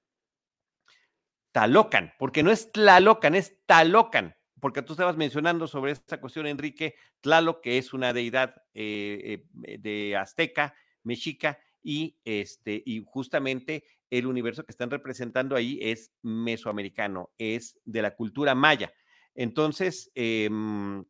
Talocan, 1.51 2.13
porque 2.17 2.43
no 2.43 2.51
es 2.51 2.71
Tlalocan, 2.71 3.35
es 3.35 3.57
Talocan, 3.65 4.35
porque 4.59 4.81
tú 4.81 4.93
estabas 4.93 5.17
mencionando 5.17 5.67
sobre 5.67 5.91
esta 5.91 6.19
cuestión, 6.19 6.47
Enrique, 6.47 6.95
Tlaloc, 7.21 7.61
que 7.61 7.77
es 7.77 7.93
una 7.93 8.13
deidad 8.13 8.55
eh, 8.73 9.43
de 9.53 10.15
azteca, 10.15 10.73
mexica, 11.03 11.59
y, 11.83 12.17
este, 12.25 12.81
y 12.85 13.03
justamente 13.05 13.83
el 14.09 14.27
universo 14.27 14.63
que 14.63 14.71
están 14.71 14.91
representando 14.91 15.55
ahí 15.55 15.79
es 15.81 16.11
mesoamericano, 16.21 17.31
es 17.37 17.79
de 17.85 18.01
la 18.01 18.15
cultura 18.15 18.53
maya. 18.55 18.93
Entonces, 19.35 20.11
em, 20.15 21.03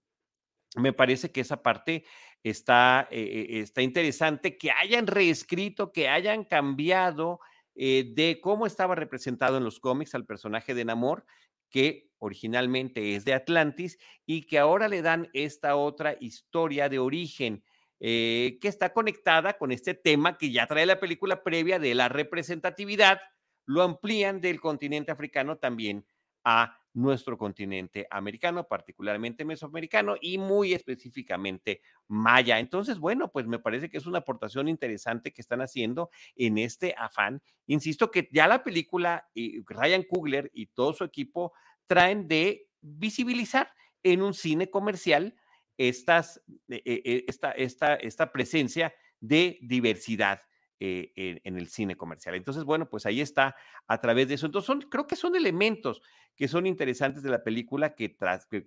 me 0.76 0.94
parece 0.94 1.32
que 1.32 1.42
esa 1.42 1.62
parte 1.62 2.06
está, 2.44 3.08
eh, 3.12 3.22
eh, 3.22 3.60
está 3.60 3.82
interesante, 3.82 4.58
que 4.58 4.72
hayan 4.72 5.08
reescrito, 5.08 5.92
que 5.92 6.08
hayan 6.08 6.44
cambiado 6.44 7.40
eh, 7.76 8.12
de 8.14 8.40
cómo 8.42 8.66
estaba 8.66 8.96
representado 8.96 9.58
en 9.58 9.64
los 9.64 9.80
cómics 9.80 10.16
al 10.16 10.26
personaje 10.26 10.74
de 10.74 10.86
Namor, 10.86 11.26
que 11.70 12.10
originalmente 12.20 13.16
es 13.16 13.26
de 13.26 13.34
Atlantis 13.34 13.98
y 14.26 14.44
que 14.44 14.60
ahora 14.60 14.88
le 14.88 15.02
dan 15.02 15.30
esta 15.34 15.76
otra 15.76 16.16
historia 16.20 16.90
de 16.90 17.00
origen 17.00 17.64
que 18.00 18.60
está 18.64 18.94
conectada 18.94 19.60
con 19.60 19.72
este 19.72 19.94
tema 19.94 20.36
que 20.40 20.52
ya 20.52 20.66
trae 20.66 20.88
la 20.88 21.00
película 21.00 21.44
previa 21.44 21.78
de 21.78 21.94
la 21.94 22.10
representatividad, 22.10 23.22
lo 23.68 23.84
amplían 23.84 24.42
del 24.42 24.60
continente 24.60 25.12
africano 25.12 25.60
también 25.60 26.08
a 26.44 26.81
nuestro 26.94 27.38
continente 27.38 28.08
americano, 28.10 28.68
particularmente 28.68 29.46
mesoamericano 29.46 30.16
y 30.20 30.38
muy 30.38 30.74
específicamente 30.74 31.82
maya. 32.08 32.60
Entonces, 32.60 33.00
bueno, 33.00 33.32
pues 33.32 33.48
me 33.48 33.60
parece 33.60 33.90
que 33.90 33.98
es 33.98 34.06
una 34.06 34.20
aportación 34.20 34.68
interesante 34.68 35.34
que 35.34 35.42
están 35.42 35.62
haciendo 35.62 36.10
en 36.36 36.58
este 36.58 36.94
afán. 36.98 37.42
Insisto 37.68 38.12
que 38.12 38.30
ya 38.32 38.48
la 38.48 38.64
película, 38.64 39.30
y 39.34 39.64
Ryan 39.66 40.04
Coogler 40.04 40.52
y 40.54 40.68
todo 40.68 40.94
su 40.94 41.04
equipo 41.04 41.54
traen 41.88 42.28
de 42.28 42.68
visibilizar 42.82 43.72
en 44.04 44.22
un 44.22 44.34
cine 44.34 44.70
comercial 44.70 45.36
estas, 45.78 46.42
eh, 46.68 46.82
eh, 46.86 47.26
esta, 47.28 47.52
esta, 47.52 47.96
esta 47.96 48.32
presencia 48.32 48.94
de 49.20 49.60
diversidad 49.62 50.42
eh, 50.84 51.40
en, 51.44 51.58
el 51.60 51.68
cine 51.68 51.96
comercial. 51.96 52.34
Entonces, 52.34 52.64
bueno, 52.64 52.90
pues 52.90 53.06
ahí 53.06 53.22
está 53.22 53.56
a 53.88 54.02
través 54.02 54.28
de 54.28 54.34
eso. 54.34 54.48
Entonces, 54.48 54.66
son, 54.66 54.82
creo 54.82 55.06
que 55.06 55.16
son 55.16 55.36
elementos 55.36 56.02
que 56.36 56.48
son 56.48 56.66
interesantes 56.66 57.22
de 57.22 57.30
la 57.30 57.44
película 57.44 57.94
que, 57.94 58.18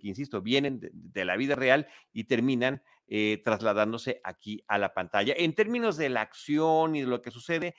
insisto, 0.01 0.41
vienen 0.41 0.79
de, 0.93 1.25
la 1.25 1.37
vida 1.37 1.57
real 1.57 1.89
y 2.13 2.23
terminan 2.23 2.85
eh, 3.09 3.43
trasladándose 3.45 4.21
aquí 4.23 4.63
a 4.69 4.79
la 4.79 4.95
pantalla. 4.95 5.35
En 5.37 5.57
términos 5.57 5.97
de 5.97 6.09
la 6.09 6.21
acción 6.21 6.95
y 6.95 7.01
de 7.01 7.09
lo 7.09 7.21
que 7.21 7.33
sucede, 7.33 7.75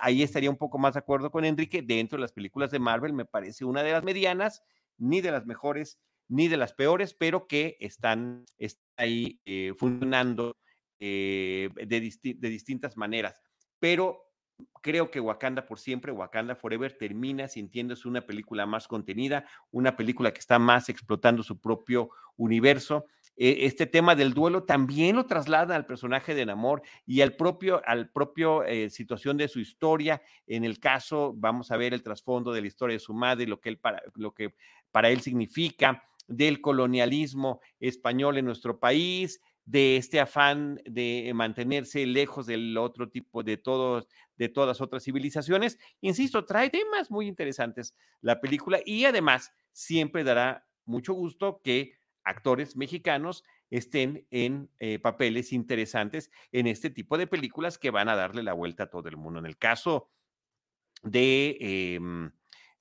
ahí 0.00 0.24
estaría 0.24 0.50
un 0.50 0.56
poco 0.56 0.78
más 0.78 0.94
de 0.94 0.98
acuerdo 0.98 1.30
con 1.30 1.44
Enrique. 1.44 1.80
Dentro 1.80 2.16
de 2.16 2.22
las 2.22 2.32
películas 2.32 2.72
de 2.72 2.80
Marvel, 2.80 3.12
me 3.12 3.24
parece 3.24 3.64
una 3.64 3.84
de 3.84 3.92
las 3.92 4.02
medianas, 4.02 4.64
ni 4.98 5.20
de 5.20 5.30
las 5.30 5.46
mejores, 5.46 6.00
ni 6.26 6.48
de 6.48 6.56
las 6.56 6.72
peores, 6.72 7.14
pero 7.14 7.46
que 7.46 7.76
están, 7.78 8.46
ahí 8.96 9.40
eh, 9.44 9.74
funcionando 9.78 10.56
de 10.98 11.70
distintas 12.40 12.96
maneras 12.96 13.40
pero 13.78 14.26
creo 14.82 15.10
que 15.10 15.20
Wakanda 15.20 15.66
por 15.66 15.78
siempre, 15.78 16.12
Wakanda 16.12 16.54
Forever, 16.54 16.96
termina 16.96 17.48
sintiéndose 17.48 18.08
una 18.08 18.22
película 18.22 18.66
más 18.66 18.88
contenida, 18.88 19.44
una 19.70 19.96
película 19.96 20.32
que 20.32 20.38
está 20.38 20.58
más 20.58 20.88
explotando 20.88 21.42
su 21.42 21.60
propio 21.60 22.10
universo. 22.36 23.06
E, 23.36 23.66
este 23.66 23.86
tema 23.86 24.14
del 24.14 24.32
duelo 24.32 24.62
también 24.64 25.16
lo 25.16 25.26
traslada 25.26 25.76
al 25.76 25.86
personaje 25.86 26.34
de 26.34 26.46
Namor 26.46 26.82
y 27.04 27.20
al 27.20 27.36
propio, 27.36 27.82
al 27.84 28.10
propio 28.10 28.64
eh, 28.64 28.88
situación 28.88 29.36
de 29.36 29.48
su 29.48 29.60
historia. 29.60 30.22
En 30.46 30.64
el 30.64 30.78
caso, 30.78 31.34
vamos 31.36 31.70
a 31.70 31.76
ver 31.76 31.92
el 31.92 32.02
trasfondo 32.02 32.52
de 32.52 32.62
la 32.62 32.66
historia 32.68 32.94
de 32.94 33.00
su 33.00 33.12
madre, 33.12 33.46
lo 33.46 33.60
que, 33.60 33.68
él 33.68 33.78
para, 33.78 34.02
lo 34.14 34.32
que 34.32 34.54
para 34.90 35.10
él 35.10 35.20
significa 35.20 36.02
del 36.28 36.60
colonialismo 36.60 37.60
español 37.78 38.38
en 38.38 38.46
nuestro 38.46 38.80
país, 38.80 39.40
de 39.66 39.96
este 39.96 40.20
afán 40.20 40.80
de 40.84 41.30
mantenerse 41.34 42.06
lejos 42.06 42.46
del 42.46 42.78
otro 42.78 43.10
tipo 43.10 43.42
de 43.42 43.56
todos 43.56 44.08
de 44.36 44.48
todas 44.48 44.80
otras 44.80 45.02
civilizaciones. 45.02 45.78
Insisto, 46.00 46.44
trae 46.44 46.70
temas 46.70 47.10
muy 47.10 47.26
interesantes 47.26 47.94
la 48.20 48.40
película 48.40 48.80
y 48.84 49.04
además 49.04 49.52
siempre 49.72 50.24
dará 50.24 50.66
mucho 50.84 51.14
gusto 51.14 51.60
que 51.62 51.98
actores 52.22 52.76
mexicanos 52.76 53.44
estén 53.70 54.26
en 54.30 54.70
eh, 54.78 54.98
papeles 54.98 55.52
interesantes 55.52 56.30
en 56.52 56.66
este 56.66 56.90
tipo 56.90 57.18
de 57.18 57.26
películas 57.26 57.78
que 57.78 57.90
van 57.90 58.08
a 58.08 58.16
darle 58.16 58.42
la 58.42 58.52
vuelta 58.52 58.84
a 58.84 58.90
todo 58.90 59.08
el 59.08 59.16
mundo. 59.16 59.40
En 59.40 59.46
el 59.46 59.56
caso 59.56 60.10
de, 61.02 61.56
em, 61.60 62.30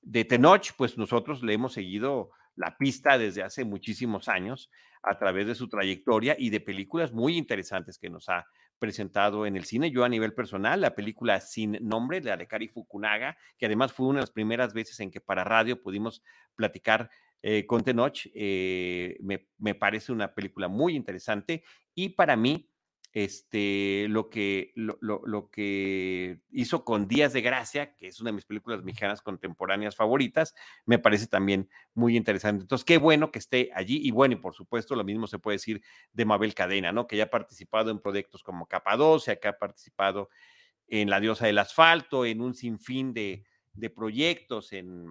de 0.02 0.26
Tenoch, 0.26 0.74
pues 0.78 0.98
nosotros 0.98 1.42
le 1.42 1.54
hemos 1.54 1.74
seguido 1.74 2.32
la 2.56 2.78
pista 2.78 3.18
desde 3.18 3.44
hace 3.44 3.66
muchísimos 3.66 4.28
años 4.28 4.70
a 5.06 5.18
través 5.18 5.48
de 5.48 5.56
su 5.56 5.70
trayectoria 5.70 6.36
y 6.38 6.50
de 6.50 6.60
películas 6.60 7.14
muy 7.14 7.38
interesantes 7.38 7.98
que 7.98 8.10
nos 8.10 8.30
ha 8.30 8.46
presentado 8.80 9.46
en 9.46 9.56
el 9.56 9.66
cine. 9.66 9.92
Yo 9.92 10.04
a 10.04 10.10
nivel 10.10 10.34
personal, 10.34 10.82
la 10.82 10.96
película 10.96 11.40
Sin 11.40 11.78
Nombre, 11.82 12.22
la 12.22 12.38
de 12.38 12.48
Kari 12.48 12.68
Fukunaga, 12.68 13.38
que 13.58 13.68
además 13.68 13.94
fue 13.94 14.08
una 14.08 14.20
de 14.20 14.24
las 14.24 14.32
primeras 14.32 14.74
veces 14.74 15.00
en 15.00 15.12
que 15.12 15.22
para 15.22 15.44
radio 15.44 15.82
pudimos 15.82 16.24
platicar 16.56 17.10
eh, 17.42 17.66
con 17.68 17.84
Tenoch, 17.84 18.18
eh, 18.34 19.18
me, 19.22 19.48
me 19.60 19.76
parece 19.76 20.12
una 20.12 20.34
película 20.34 20.68
muy 20.68 20.96
interesante 20.96 21.64
y 21.94 22.10
para 22.10 22.36
mí 22.36 22.70
este, 23.16 24.08
lo, 24.10 24.30
que, 24.30 24.74
lo, 24.76 24.98
lo, 25.00 25.50
que 25.50 26.42
hizo 26.52 26.84
con 26.84 27.08
Días 27.08 27.32
de 27.32 27.40
Gracia, 27.40 27.96
que 27.96 28.08
es 28.08 28.20
una 28.20 28.32
de 28.32 28.36
mis 28.36 28.44
películas 28.44 28.84
mexicanas 28.84 29.22
contemporáneas 29.22 29.96
favoritas, 29.96 30.54
me 30.86 31.00
parece 31.00 31.26
también 31.26 31.70
muy 31.94 32.18
interesante. 32.18 32.64
Entonces, 32.64 32.84
qué 32.84 32.98
bueno 32.98 33.32
que 33.32 33.40
esté 33.40 33.72
allí. 33.74 34.02
Y 34.04 34.12
bueno, 34.12 34.34
y 34.34 34.40
por 34.40 34.54
supuesto, 34.54 34.98
lo 34.98 35.06
mismo 35.06 35.28
se 35.28 35.40
puede 35.40 35.56
decir 35.56 35.82
de 36.12 36.26
Mabel 36.26 36.54
Cadena, 36.54 36.92
¿no? 36.92 37.08
Que 37.08 37.16
ya 37.16 37.24
ha 37.24 37.30
participado 37.30 37.90
en 37.90 38.00
proyectos 38.00 38.44
como 38.44 38.68
Capadocia, 38.68 39.40
que 39.40 39.48
ha 39.48 39.58
participado 39.58 40.28
en 40.90 41.10
La 41.10 41.22
Diosa 41.22 41.46
del 41.46 41.60
Asfalto, 41.60 42.26
en 42.26 42.42
un 42.42 42.54
sinfín 42.54 43.14
de, 43.14 43.46
de 43.72 43.90
proyectos, 43.90 44.74
en 44.74 45.08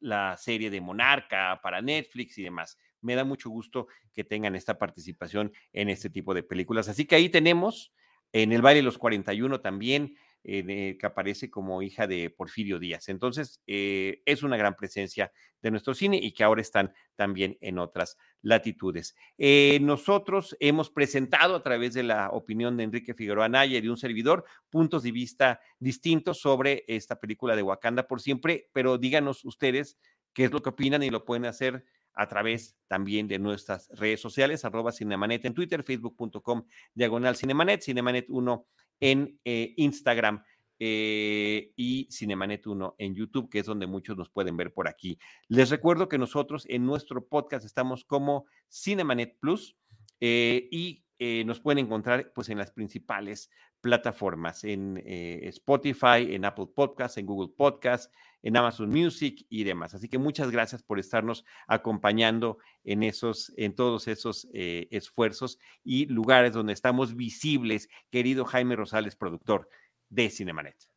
la 0.00 0.36
serie 0.36 0.68
de 0.68 0.80
Monarca 0.80 1.60
para 1.62 1.80
Netflix 1.80 2.38
y 2.38 2.42
demás 2.42 2.76
me 3.04 3.14
da 3.14 3.24
mucho 3.24 3.50
gusto 3.50 3.86
que 4.12 4.24
tengan 4.24 4.56
esta 4.56 4.78
participación 4.78 5.52
en 5.72 5.88
este 5.90 6.10
tipo 6.10 6.34
de 6.34 6.42
películas. 6.42 6.88
Así 6.88 7.04
que 7.04 7.14
ahí 7.14 7.28
tenemos 7.28 7.92
en 8.32 8.52
el 8.52 8.62
baile 8.62 8.80
de 8.80 8.84
los 8.84 8.98
41 8.98 9.60
también, 9.60 10.16
eh, 10.42 10.96
que 10.98 11.06
aparece 11.06 11.50
como 11.50 11.80
hija 11.80 12.06
de 12.06 12.28
Porfirio 12.28 12.78
Díaz. 12.78 13.08
Entonces, 13.08 13.62
eh, 13.66 14.22
es 14.26 14.42
una 14.42 14.58
gran 14.58 14.74
presencia 14.74 15.32
de 15.62 15.70
nuestro 15.70 15.94
cine 15.94 16.18
y 16.20 16.32
que 16.32 16.44
ahora 16.44 16.60
están 16.60 16.92
también 17.14 17.56
en 17.62 17.78
otras 17.78 18.18
latitudes. 18.42 19.16
Eh, 19.38 19.78
nosotros 19.80 20.54
hemos 20.60 20.90
presentado 20.90 21.56
a 21.56 21.62
través 21.62 21.94
de 21.94 22.02
la 22.02 22.28
opinión 22.30 22.76
de 22.76 22.84
Enrique 22.84 23.14
Figueroa 23.14 23.48
Naya 23.48 23.78
y 23.78 23.80
de 23.80 23.88
un 23.88 23.96
servidor 23.96 24.44
puntos 24.68 25.04
de 25.04 25.12
vista 25.12 25.60
distintos 25.78 26.40
sobre 26.40 26.84
esta 26.88 27.18
película 27.18 27.56
de 27.56 27.62
Wakanda 27.62 28.06
por 28.06 28.20
siempre, 28.20 28.68
pero 28.72 28.98
díganos 28.98 29.44
ustedes 29.46 29.96
qué 30.34 30.44
es 30.44 30.52
lo 30.52 30.60
que 30.60 30.70
opinan 30.70 31.02
y 31.02 31.08
lo 31.08 31.24
pueden 31.24 31.46
hacer 31.46 31.86
a 32.14 32.28
través 32.28 32.76
también 32.86 33.28
de 33.28 33.38
nuestras 33.38 33.88
redes 33.90 34.20
sociales, 34.20 34.64
arroba 34.64 34.92
Cinemanet 34.92 35.44
en 35.44 35.54
Twitter, 35.54 35.82
facebook.com, 35.82 36.64
diagonal 36.94 37.36
Cinemanet, 37.36 37.82
Cinemanet 37.82 38.26
1 38.28 38.66
en 39.00 39.38
eh, 39.44 39.74
Instagram 39.76 40.42
eh, 40.78 41.72
y 41.76 42.08
Cinemanet 42.10 42.66
1 42.66 42.96
en 42.98 43.14
YouTube, 43.14 43.48
que 43.48 43.60
es 43.60 43.66
donde 43.66 43.86
muchos 43.86 44.16
nos 44.16 44.30
pueden 44.30 44.56
ver 44.56 44.72
por 44.72 44.88
aquí. 44.88 45.18
Les 45.48 45.70
recuerdo 45.70 46.08
que 46.08 46.18
nosotros 46.18 46.66
en 46.68 46.84
nuestro 46.84 47.26
podcast 47.26 47.64
estamos 47.64 48.04
como 48.04 48.46
Cinemanet 48.68 49.38
Plus 49.38 49.76
eh, 50.20 50.68
y 50.70 51.03
nos 51.18 51.60
pueden 51.60 51.84
encontrar 51.84 52.32
pues 52.34 52.48
en 52.48 52.58
las 52.58 52.70
principales 52.70 53.50
plataformas, 53.80 54.64
en 54.64 55.02
Spotify, 55.06 56.34
en 56.34 56.44
Apple 56.44 56.66
Podcasts, 56.74 57.18
en 57.18 57.26
Google 57.26 57.52
Podcasts, 57.56 58.10
en 58.44 58.56
Amazon 58.56 58.90
Music 58.90 59.44
y 59.48 59.64
demás. 59.64 59.94
Así 59.94 60.08
que 60.08 60.18
muchas 60.18 60.50
gracias 60.50 60.82
por 60.82 60.98
estarnos 60.98 61.44
acompañando 61.66 62.58
en 62.84 63.02
esos, 63.02 63.52
en 63.56 63.74
todos 63.74 64.06
esos 64.06 64.46
eh, 64.52 64.86
esfuerzos 64.90 65.58
y 65.82 66.06
lugares 66.06 66.52
donde 66.52 66.74
estamos 66.74 67.16
visibles, 67.16 67.88
querido 68.10 68.44
Jaime 68.44 68.76
Rosales, 68.76 69.16
productor 69.16 69.68
de 70.10 70.28
Cinemanet. 70.28 70.93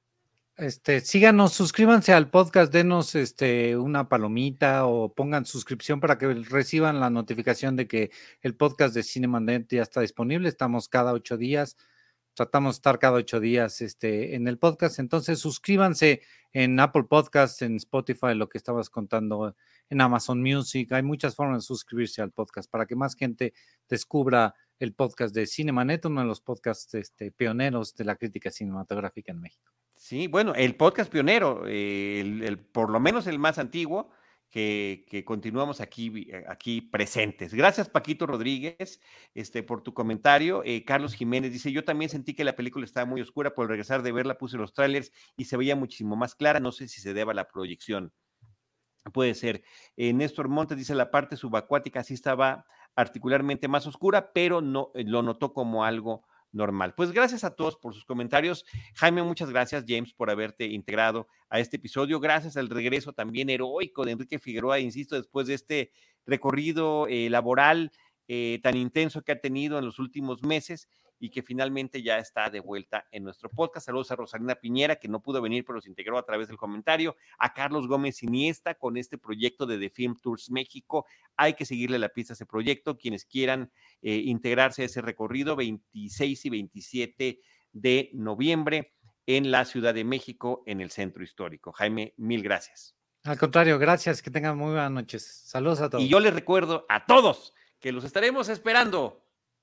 Este, 0.57 1.01
síganos, 1.01 1.53
suscríbanse 1.53 2.13
al 2.13 2.31
podcast, 2.31 2.73
denos 2.73 3.13
este, 3.13 3.77
una 3.77 4.09
palomita 4.09 4.87
o 4.87 5.13
pongan 5.13 5.45
suscripción 5.45 5.99
para 5.99 6.17
que 6.17 6.33
reciban 6.33 6.99
la 6.99 7.11
notificación 7.11 7.75
de 7.75 7.87
que 7.87 8.09
el 8.41 8.55
podcast 8.55 8.95
de 8.95 9.03
Cinemanet 9.03 9.67
ya 9.69 9.83
está 9.83 10.01
disponible. 10.01 10.49
Estamos 10.49 10.89
cada 10.89 11.13
ocho 11.13 11.37
días 11.37 11.77
tratamos 12.37 12.75
de 12.75 12.77
estar 12.77 12.99
cada 12.99 13.17
ocho 13.17 13.39
días 13.39 13.81
este, 13.81 14.35
en 14.35 14.47
el 14.47 14.59
podcast. 14.59 14.99
Entonces, 14.99 15.39
suscríbanse 15.39 16.21
en 16.53 16.79
Apple 16.79 17.05
Podcasts, 17.05 17.63
en 17.63 17.77
Spotify, 17.77 18.35
lo 18.35 18.47
que 18.47 18.59
estabas 18.59 18.91
contando, 18.91 19.55
en 19.89 20.01
Amazon 20.01 20.39
Music. 20.41 20.91
Hay 20.91 21.01
muchas 21.01 21.35
formas 21.35 21.63
de 21.63 21.65
suscribirse 21.65 22.21
al 22.21 22.31
podcast 22.31 22.69
para 22.69 22.85
que 22.85 22.95
más 22.95 23.15
gente 23.15 23.55
descubra 23.89 24.53
el 24.79 24.93
podcast 24.93 25.33
de 25.33 25.47
Cinemanet, 25.47 26.05
uno 26.05 26.21
de 26.21 26.27
los 26.27 26.41
podcasts 26.41 26.93
este, 26.93 27.31
pioneros 27.31 27.95
de 27.95 28.05
la 28.05 28.15
crítica 28.15 28.51
cinematográfica 28.51 29.31
en 29.31 29.41
México. 29.41 29.71
Sí, 29.95 30.27
bueno, 30.27 30.53
el 30.53 30.75
podcast 30.75 31.11
pionero, 31.11 31.65
el, 31.65 32.59
por 32.71 32.91
lo 32.91 32.99
menos 32.99 33.25
el 33.25 33.39
más 33.39 33.57
antiguo, 33.57 34.11
que, 34.49 35.23
continuamos 35.25 35.81
aquí, 35.81 36.29
eh, 36.31 36.45
aquí 36.47 36.81
presentes. 36.81 37.53
Gracias, 37.53 37.89
Paquito 37.89 38.25
Rodríguez, 38.25 39.01
este, 39.33 39.63
por 39.63 39.81
tu 39.81 39.93
comentario. 39.93 40.63
Eh, 40.65 40.83
Carlos 40.85 41.13
Jiménez 41.13 41.51
dice: 41.51 41.71
Yo 41.71 41.83
también 41.83 42.09
sentí 42.09 42.33
que 42.33 42.43
la 42.43 42.55
película 42.55 42.85
estaba 42.85 43.05
muy 43.05 43.21
oscura. 43.21 43.53
Por 43.53 43.67
regresar 43.67 44.03
de 44.03 44.11
verla, 44.11 44.37
puse 44.37 44.57
los 44.57 44.73
trailers 44.73 45.11
y 45.35 45.45
se 45.45 45.57
veía 45.57 45.75
muchísimo 45.75 46.15
más 46.15 46.35
clara. 46.35 46.59
No 46.59 46.71
sé 46.71 46.87
si 46.87 47.01
se 47.01 47.13
deba 47.13 47.33
a 47.33 47.35
la 47.35 47.47
proyección. 47.47 48.13
Puede 49.13 49.35
ser. 49.35 49.63
Eh, 49.95 50.13
Néstor 50.13 50.47
Montes 50.47 50.77
dice: 50.77 50.95
La 50.95 51.11
parte 51.11 51.37
subacuática 51.37 52.03
sí 52.03 52.13
estaba 52.13 52.65
particularmente 52.97 53.67
más 53.67 53.85
oscura, 53.85 54.33
pero 54.33 54.59
no 54.59 54.89
lo 54.95 55.21
notó 55.21 55.53
como 55.53 55.85
algo 55.85 56.23
normal. 56.51 56.95
Pues 56.95 57.11
gracias 57.11 57.43
a 57.43 57.53
todos 57.53 57.77
por 57.77 57.93
sus 57.93 58.05
comentarios. 58.05 58.65
Jaime, 58.95 59.21
muchas 59.21 59.51
gracias, 59.51 59.85
James, 59.87 60.15
por 60.15 60.31
haberte 60.31 60.65
integrado 60.65 61.27
a 61.47 61.59
este 61.59 61.75
episodio. 61.75 62.19
Gracias 62.19 62.57
al 62.57 62.69
regreso 62.69 63.13
también 63.13 63.51
heroico 63.51 64.03
de 64.03 64.13
Enrique 64.13 64.39
Figueroa, 64.39 64.79
insisto, 64.79 65.15
después 65.15 65.45
de 65.45 65.53
este 65.53 65.91
recorrido 66.25 67.05
eh, 67.07 67.29
laboral 67.29 67.91
eh, 68.27 68.59
tan 68.63 68.75
intenso 68.75 69.21
que 69.21 69.33
ha 69.33 69.39
tenido 69.39 69.77
en 69.77 69.85
los 69.85 69.99
últimos 69.99 70.41
meses 70.41 70.89
y 71.19 71.29
que 71.29 71.41
finalmente 71.41 72.01
ya 72.01 72.19
está 72.19 72.49
de 72.49 72.59
vuelta 72.59 73.07
en 73.11 73.23
nuestro 73.23 73.49
podcast. 73.49 73.85
Saludos 73.87 74.11
a 74.11 74.15
Rosalina 74.15 74.55
Piñera, 74.55 74.97
que 74.97 75.07
no 75.07 75.21
pudo 75.21 75.41
venir, 75.41 75.65
pero 75.65 75.81
se 75.81 75.89
integró 75.89 76.17
a 76.17 76.25
través 76.25 76.47
del 76.47 76.57
comentario. 76.57 77.15
A 77.39 77.53
Carlos 77.53 77.87
Gómez 77.87 78.23
Iniesta 78.23 78.75
con 78.75 78.97
este 78.97 79.17
proyecto 79.17 79.65
de 79.65 79.77
The 79.77 79.89
Film 79.89 80.15
Tours 80.19 80.49
México. 80.51 81.05
Hay 81.35 81.53
que 81.53 81.65
seguirle 81.65 81.99
la 81.99 82.09
pista 82.09 82.33
a 82.33 82.35
ese 82.35 82.45
proyecto. 82.45 82.97
Quienes 82.97 83.25
quieran 83.25 83.71
eh, 84.01 84.15
integrarse 84.15 84.83
a 84.83 84.85
ese 84.85 85.01
recorrido, 85.01 85.55
26 85.55 86.45
y 86.45 86.49
27 86.49 87.39
de 87.71 88.09
noviembre 88.13 88.93
en 89.25 89.51
la 89.51 89.65
Ciudad 89.65 89.93
de 89.93 90.03
México, 90.03 90.63
en 90.65 90.81
el 90.81 90.91
Centro 90.91 91.23
Histórico. 91.23 91.71
Jaime, 91.73 92.13
mil 92.17 92.41
gracias. 92.41 92.95
Al 93.23 93.37
contrario, 93.37 93.77
gracias. 93.77 94.21
Que 94.21 94.31
tengan 94.31 94.57
muy 94.57 94.71
buenas 94.71 94.91
noches. 94.91 95.25
Saludos 95.45 95.81
a 95.81 95.89
todos. 95.89 96.03
Y 96.03 96.07
yo 96.07 96.19
les 96.19 96.33
recuerdo 96.33 96.85
a 96.87 97.05
todos 97.05 97.53
que 97.79 97.91
los 97.91 98.03
estaremos 98.03 98.49
esperando 98.49 99.26